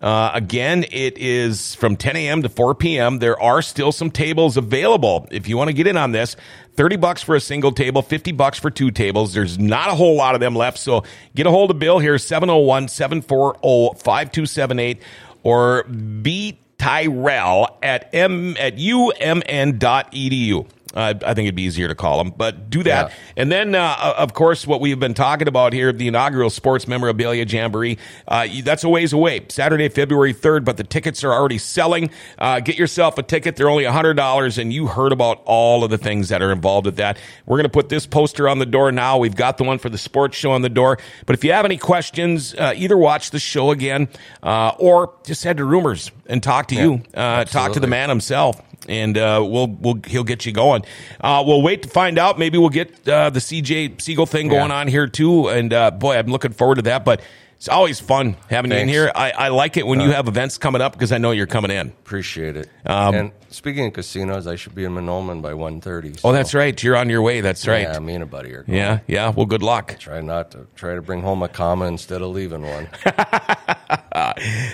Uh, 0.00 0.30
again, 0.34 0.84
it 0.90 1.18
is 1.18 1.74
from 1.74 1.96
10 1.96 2.16
a.m. 2.16 2.42
to 2.42 2.48
4 2.48 2.74
p.m. 2.74 3.18
There 3.18 3.40
are 3.40 3.62
still 3.62 3.92
some 3.92 4.10
tables 4.10 4.56
available 4.56 5.26
if 5.30 5.48
you 5.48 5.56
want 5.56 5.68
to 5.68 5.74
get 5.74 5.86
in 5.86 5.96
on 5.96 6.12
this. 6.12 6.36
30 6.74 6.96
bucks 6.96 7.22
for 7.22 7.36
a 7.36 7.40
single 7.40 7.72
table, 7.72 8.02
50 8.02 8.32
bucks 8.32 8.58
for 8.58 8.70
two 8.70 8.90
tables. 8.90 9.32
There's 9.32 9.58
not 9.58 9.88
a 9.88 9.94
whole 9.94 10.16
lot 10.16 10.34
of 10.34 10.40
them 10.40 10.56
left. 10.56 10.78
So 10.78 11.04
get 11.34 11.46
a 11.46 11.50
hold 11.50 11.70
of 11.70 11.78
Bill 11.78 11.98
here, 11.98 12.18
701 12.18 12.88
740 12.88 13.98
5278 13.98 15.00
or 15.42 15.84
B 15.84 16.58
Tyrrell 16.78 17.78
at 17.82 18.12
m 18.12 18.56
at 18.58 18.76
umn.edu. 18.76 20.66
Uh, 20.94 21.14
I 21.26 21.34
think 21.34 21.46
it'd 21.46 21.56
be 21.56 21.62
easier 21.62 21.88
to 21.88 21.94
call 21.94 22.18
them, 22.18 22.32
but 22.36 22.70
do 22.70 22.82
that. 22.84 23.08
Yeah. 23.08 23.14
And 23.36 23.52
then, 23.52 23.74
uh, 23.74 24.14
of 24.16 24.32
course, 24.32 24.66
what 24.66 24.80
we've 24.80 24.98
been 24.98 25.14
talking 25.14 25.48
about 25.48 25.72
here, 25.72 25.92
the 25.92 26.06
inaugural 26.06 26.50
Sports 26.50 26.86
Memorabilia 26.86 27.44
Jamboree, 27.44 27.98
uh, 28.28 28.46
that's 28.62 28.84
a 28.84 28.88
ways 28.88 29.12
away. 29.12 29.44
Saturday, 29.48 29.88
February 29.88 30.32
3rd, 30.32 30.64
but 30.64 30.76
the 30.76 30.84
tickets 30.84 31.24
are 31.24 31.32
already 31.32 31.58
selling. 31.58 32.10
Uh, 32.38 32.60
get 32.60 32.78
yourself 32.78 33.18
a 33.18 33.22
ticket. 33.22 33.56
They're 33.56 33.68
only 33.68 33.84
$100, 33.84 34.58
and 34.58 34.72
you 34.72 34.86
heard 34.86 35.12
about 35.12 35.42
all 35.44 35.82
of 35.82 35.90
the 35.90 35.98
things 35.98 36.28
that 36.28 36.42
are 36.42 36.52
involved 36.52 36.86
with 36.86 36.96
that. 36.96 37.18
We're 37.44 37.56
going 37.56 37.64
to 37.64 37.70
put 37.70 37.88
this 37.88 38.06
poster 38.06 38.48
on 38.48 38.60
the 38.60 38.66
door 38.66 38.92
now. 38.92 39.18
We've 39.18 39.34
got 39.34 39.58
the 39.58 39.64
one 39.64 39.78
for 39.78 39.88
the 39.88 39.98
sports 39.98 40.36
show 40.36 40.52
on 40.52 40.62
the 40.62 40.68
door. 40.68 40.98
But 41.26 41.34
if 41.34 41.42
you 41.44 41.52
have 41.52 41.64
any 41.64 41.76
questions, 41.76 42.54
uh, 42.54 42.72
either 42.76 42.96
watch 42.96 43.30
the 43.30 43.40
show 43.40 43.72
again 43.72 44.08
uh, 44.42 44.72
or 44.78 45.14
just 45.24 45.42
head 45.42 45.56
to 45.56 45.64
Rumors 45.64 46.12
and 46.26 46.42
talk 46.42 46.68
to 46.68 46.76
you. 46.76 47.02
Uh, 47.12 47.44
talk 47.44 47.72
to 47.72 47.80
the 47.80 47.86
man 47.86 48.08
himself 48.08 48.60
and 48.88 49.16
uh, 49.18 49.44
we'll 49.46 49.68
we'll 49.68 50.00
he'll 50.06 50.24
get 50.24 50.46
you 50.46 50.52
going. 50.52 50.84
Uh, 51.20 51.42
we'll 51.46 51.62
wait 51.62 51.82
to 51.82 51.88
find 51.88 52.18
out. 52.18 52.38
Maybe 52.38 52.58
we'll 52.58 52.68
get 52.70 53.08
uh, 53.08 53.30
the 53.30 53.40
CJ 53.40 54.00
Siegel 54.00 54.26
thing 54.26 54.48
going 54.48 54.70
Yeah. 54.70 54.76
on 54.76 54.88
here 54.88 55.06
too. 55.06 55.48
And 55.48 55.72
uh, 55.72 55.90
boy, 55.90 56.16
I'm 56.16 56.26
looking 56.26 56.52
forward 56.52 56.76
to 56.76 56.82
that. 56.82 57.04
But 57.04 57.20
it's 57.56 57.68
always 57.68 57.98
fun 58.00 58.36
having 58.50 58.72
you 58.72 58.76
in 58.78 58.88
here. 58.88 59.10
I, 59.14 59.30
I 59.30 59.48
like 59.48 59.76
it 59.78 59.86
when 59.86 60.00
you 60.00 60.10
have 60.10 60.28
events 60.28 60.58
coming 60.58 60.82
up 60.82 60.92
because 60.92 61.12
I 61.12 61.18
know 61.18 61.30
you're 61.30 61.46
coming 61.46 61.70
in. 61.70 61.88
Appreciate 61.88 62.56
it. 62.56 62.68
Um, 62.84 63.14
and 63.14 63.32
speaking 63.48 63.86
of 63.86 63.94
casinos, 63.94 64.46
I 64.46 64.56
should 64.56 64.74
be 64.74 64.84
in 64.84 64.92
Mahnomen 64.92 65.40
by 65.40 65.52
1.30. 65.52 66.20
Oh, 66.24 66.32
that's 66.32 66.52
right. 66.52 66.80
You're 66.82 66.96
on 66.96 67.08
your 67.08 67.22
way. 67.22 67.40
That's 67.40 67.66
right. 67.66 67.82
Yeah, 67.88 67.98
me 68.00 68.14
and 68.14 68.22
a 68.22 68.26
buddy 68.26 68.52
are 68.52 68.64
going. 68.64 68.76
Yeah, 68.76 68.98
yeah. 69.06 69.30
Well, 69.30 69.46
good 69.46 69.62
luck. 69.62 69.96
Try 69.98 70.20
not 70.20 70.50
to 70.50 70.66
try 70.74 70.94
to 70.94 71.00
bring 71.00 71.22
home 71.22 71.42
a 71.42 71.48
comma 71.48 71.86
instead 71.86 72.20
of 72.20 72.28
leaving 72.30 72.62
one. 72.62 72.88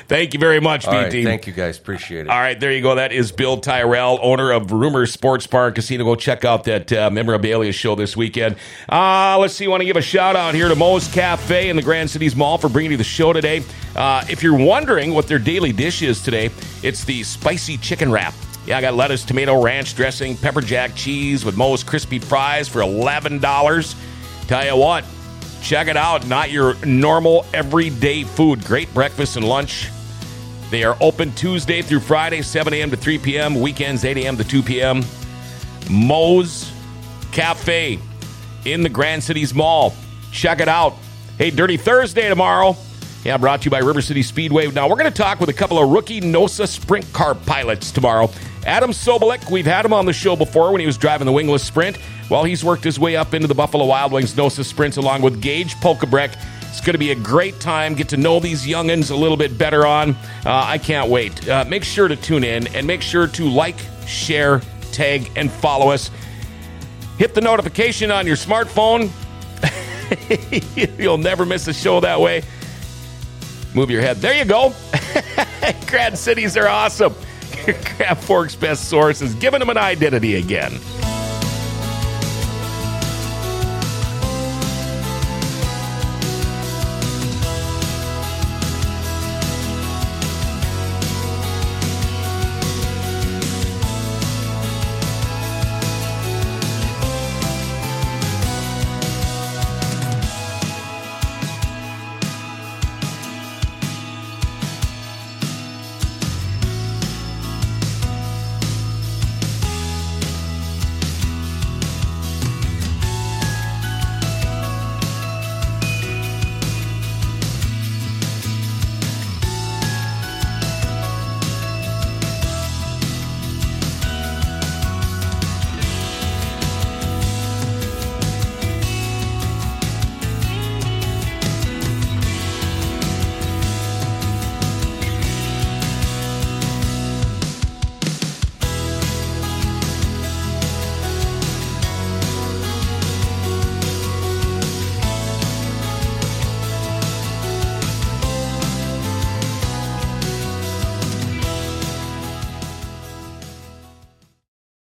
Thank 0.08 0.34
you 0.34 0.40
very 0.40 0.60
much, 0.60 0.86
All 0.86 0.92
right, 0.92 1.10
BT. 1.10 1.24
thank 1.24 1.46
you 1.46 1.52
guys. 1.52 1.78
Appreciate 1.78 2.22
it. 2.22 2.28
All 2.28 2.40
right, 2.40 2.58
there 2.58 2.72
you 2.72 2.82
go. 2.82 2.94
That 2.96 3.12
is 3.12 3.30
Bill 3.32 3.58
Tyrrell, 3.58 4.18
owner 4.22 4.50
of 4.50 4.72
Rumor 4.72 5.06
Sports 5.06 5.46
Bar 5.46 5.66
and 5.66 5.74
Casino. 5.74 6.04
Go 6.04 6.16
check 6.16 6.44
out 6.44 6.64
that 6.64 6.92
uh, 6.92 7.10
memorabilia 7.10 7.72
show 7.72 7.94
this 7.94 8.16
weekend. 8.16 8.56
Uh, 8.88 9.38
let's 9.38 9.54
see. 9.54 9.66
I 9.66 9.68
want 9.68 9.82
to 9.82 9.84
give 9.86 9.96
a 9.96 10.02
shout 10.02 10.34
out 10.36 10.54
here 10.54 10.68
to 10.68 10.74
Moe's 10.74 11.06
Cafe 11.08 11.68
in 11.68 11.76
the 11.76 11.82
Grand 11.82 12.10
Cities 12.10 12.34
Mall 12.34 12.58
for 12.58 12.68
bringing 12.68 12.90
you 12.90 12.96
the 12.96 13.04
show 13.04 13.32
today. 13.32 13.62
Uh, 13.94 14.24
if 14.28 14.42
you're 14.42 14.56
wondering 14.58 15.12
what 15.14 15.26
their 15.28 15.38
daily 15.38 15.72
dish 15.72 16.02
is 16.02 16.22
today, 16.22 16.50
it's 16.82 17.04
the 17.04 17.22
spicy 17.22 17.76
chicken 17.76 18.10
wrap. 18.10 18.34
Yeah, 18.66 18.78
I 18.78 18.80
got 18.82 18.94
lettuce, 18.94 19.24
tomato, 19.24 19.62
ranch 19.62 19.94
dressing, 19.96 20.36
pepper 20.36 20.60
jack 20.60 20.94
cheese 20.94 21.44
with 21.44 21.56
Moe's 21.56 21.82
crispy 21.82 22.18
fries 22.18 22.68
for 22.68 22.80
$11. 22.80 24.46
Tell 24.46 24.64
you 24.66 24.76
what, 24.76 25.04
check 25.62 25.88
it 25.88 25.96
out. 25.96 26.26
Not 26.26 26.50
your 26.50 26.74
normal 26.84 27.46
everyday 27.54 28.24
food. 28.24 28.64
Great 28.64 28.92
breakfast 28.94 29.36
and 29.36 29.46
lunch. 29.46 29.88
They 30.70 30.84
are 30.84 30.96
open 31.00 31.32
Tuesday 31.32 31.82
through 31.82 32.00
Friday, 32.00 32.42
7 32.42 32.72
a.m. 32.72 32.90
to 32.90 32.96
3 32.96 33.18
p.m., 33.18 33.60
weekends, 33.60 34.04
8 34.04 34.16
a.m. 34.18 34.36
to 34.36 34.44
2 34.44 34.62
p.m. 34.62 35.02
Moe's 35.90 36.70
Cafe 37.32 37.98
in 38.64 38.82
the 38.82 38.88
Grand 38.88 39.22
Cities 39.22 39.52
Mall. 39.54 39.94
Check 40.30 40.60
it 40.60 40.68
out. 40.68 40.94
Hey, 41.38 41.50
Dirty 41.50 41.76
Thursday 41.76 42.28
tomorrow. 42.28 42.76
Yeah, 43.24 43.36
brought 43.36 43.60
to 43.60 43.64
you 43.66 43.70
by 43.70 43.80
River 43.80 44.00
City 44.00 44.22
Speedway. 44.22 44.68
Now, 44.68 44.88
we're 44.88 44.96
going 44.96 45.12
to 45.12 45.16
talk 45.16 45.40
with 45.40 45.50
a 45.50 45.52
couple 45.52 45.78
of 45.78 45.90
rookie 45.90 46.22
NOSA 46.22 46.66
sprint 46.66 47.12
car 47.12 47.34
pilots 47.34 47.90
tomorrow. 47.90 48.30
Adam 48.64 48.92
Sobolik, 48.92 49.50
we've 49.50 49.66
had 49.66 49.84
him 49.84 49.92
on 49.92 50.06
the 50.06 50.12
show 50.12 50.36
before 50.36 50.72
when 50.72 50.80
he 50.80 50.86
was 50.86 50.96
driving 50.96 51.26
the 51.26 51.32
wingless 51.32 51.62
sprint. 51.62 51.98
Well, 52.30 52.44
he's 52.44 52.64
worked 52.64 52.82
his 52.82 52.98
way 52.98 53.16
up 53.16 53.34
into 53.34 53.46
the 53.46 53.54
Buffalo 53.54 53.84
Wild 53.84 54.12
Wings 54.12 54.32
NOSA 54.32 54.64
sprints 54.64 54.96
along 54.96 55.20
with 55.20 55.42
Gage 55.42 55.74
Polkabreck. 55.76 56.34
It's 56.62 56.80
going 56.80 56.94
to 56.94 56.98
be 56.98 57.10
a 57.10 57.14
great 57.14 57.60
time. 57.60 57.94
Get 57.94 58.08
to 58.10 58.16
know 58.16 58.40
these 58.40 58.64
youngins 58.64 59.10
a 59.10 59.16
little 59.16 59.36
bit 59.36 59.58
better 59.58 59.86
on. 59.86 60.10
Uh, 60.46 60.64
I 60.66 60.78
can't 60.78 61.10
wait. 61.10 61.46
Uh, 61.46 61.66
make 61.68 61.84
sure 61.84 62.08
to 62.08 62.16
tune 62.16 62.42
in 62.42 62.68
and 62.68 62.86
make 62.86 63.02
sure 63.02 63.26
to 63.26 63.44
like, 63.50 63.76
share, 64.06 64.62
tag, 64.92 65.30
and 65.36 65.50
follow 65.50 65.90
us. 65.90 66.10
Hit 67.18 67.34
the 67.34 67.42
notification 67.42 68.10
on 68.10 68.26
your 68.26 68.36
smartphone. 68.36 69.10
You'll 70.98 71.18
never 71.18 71.44
miss 71.44 71.68
a 71.68 71.74
show 71.74 72.00
that 72.00 72.18
way. 72.18 72.44
Move 73.74 73.90
your 73.90 74.02
head. 74.02 74.16
There 74.18 74.34
you 74.34 74.44
go. 74.44 74.74
Grand 75.86 76.18
Cities 76.18 76.56
are 76.56 76.68
awesome. 76.68 77.14
Grand 77.96 78.18
Forks' 78.18 78.56
best 78.56 78.88
source 78.88 79.22
is 79.22 79.34
giving 79.34 79.60
them 79.60 79.70
an 79.70 79.78
identity 79.78 80.36
again. 80.36 80.72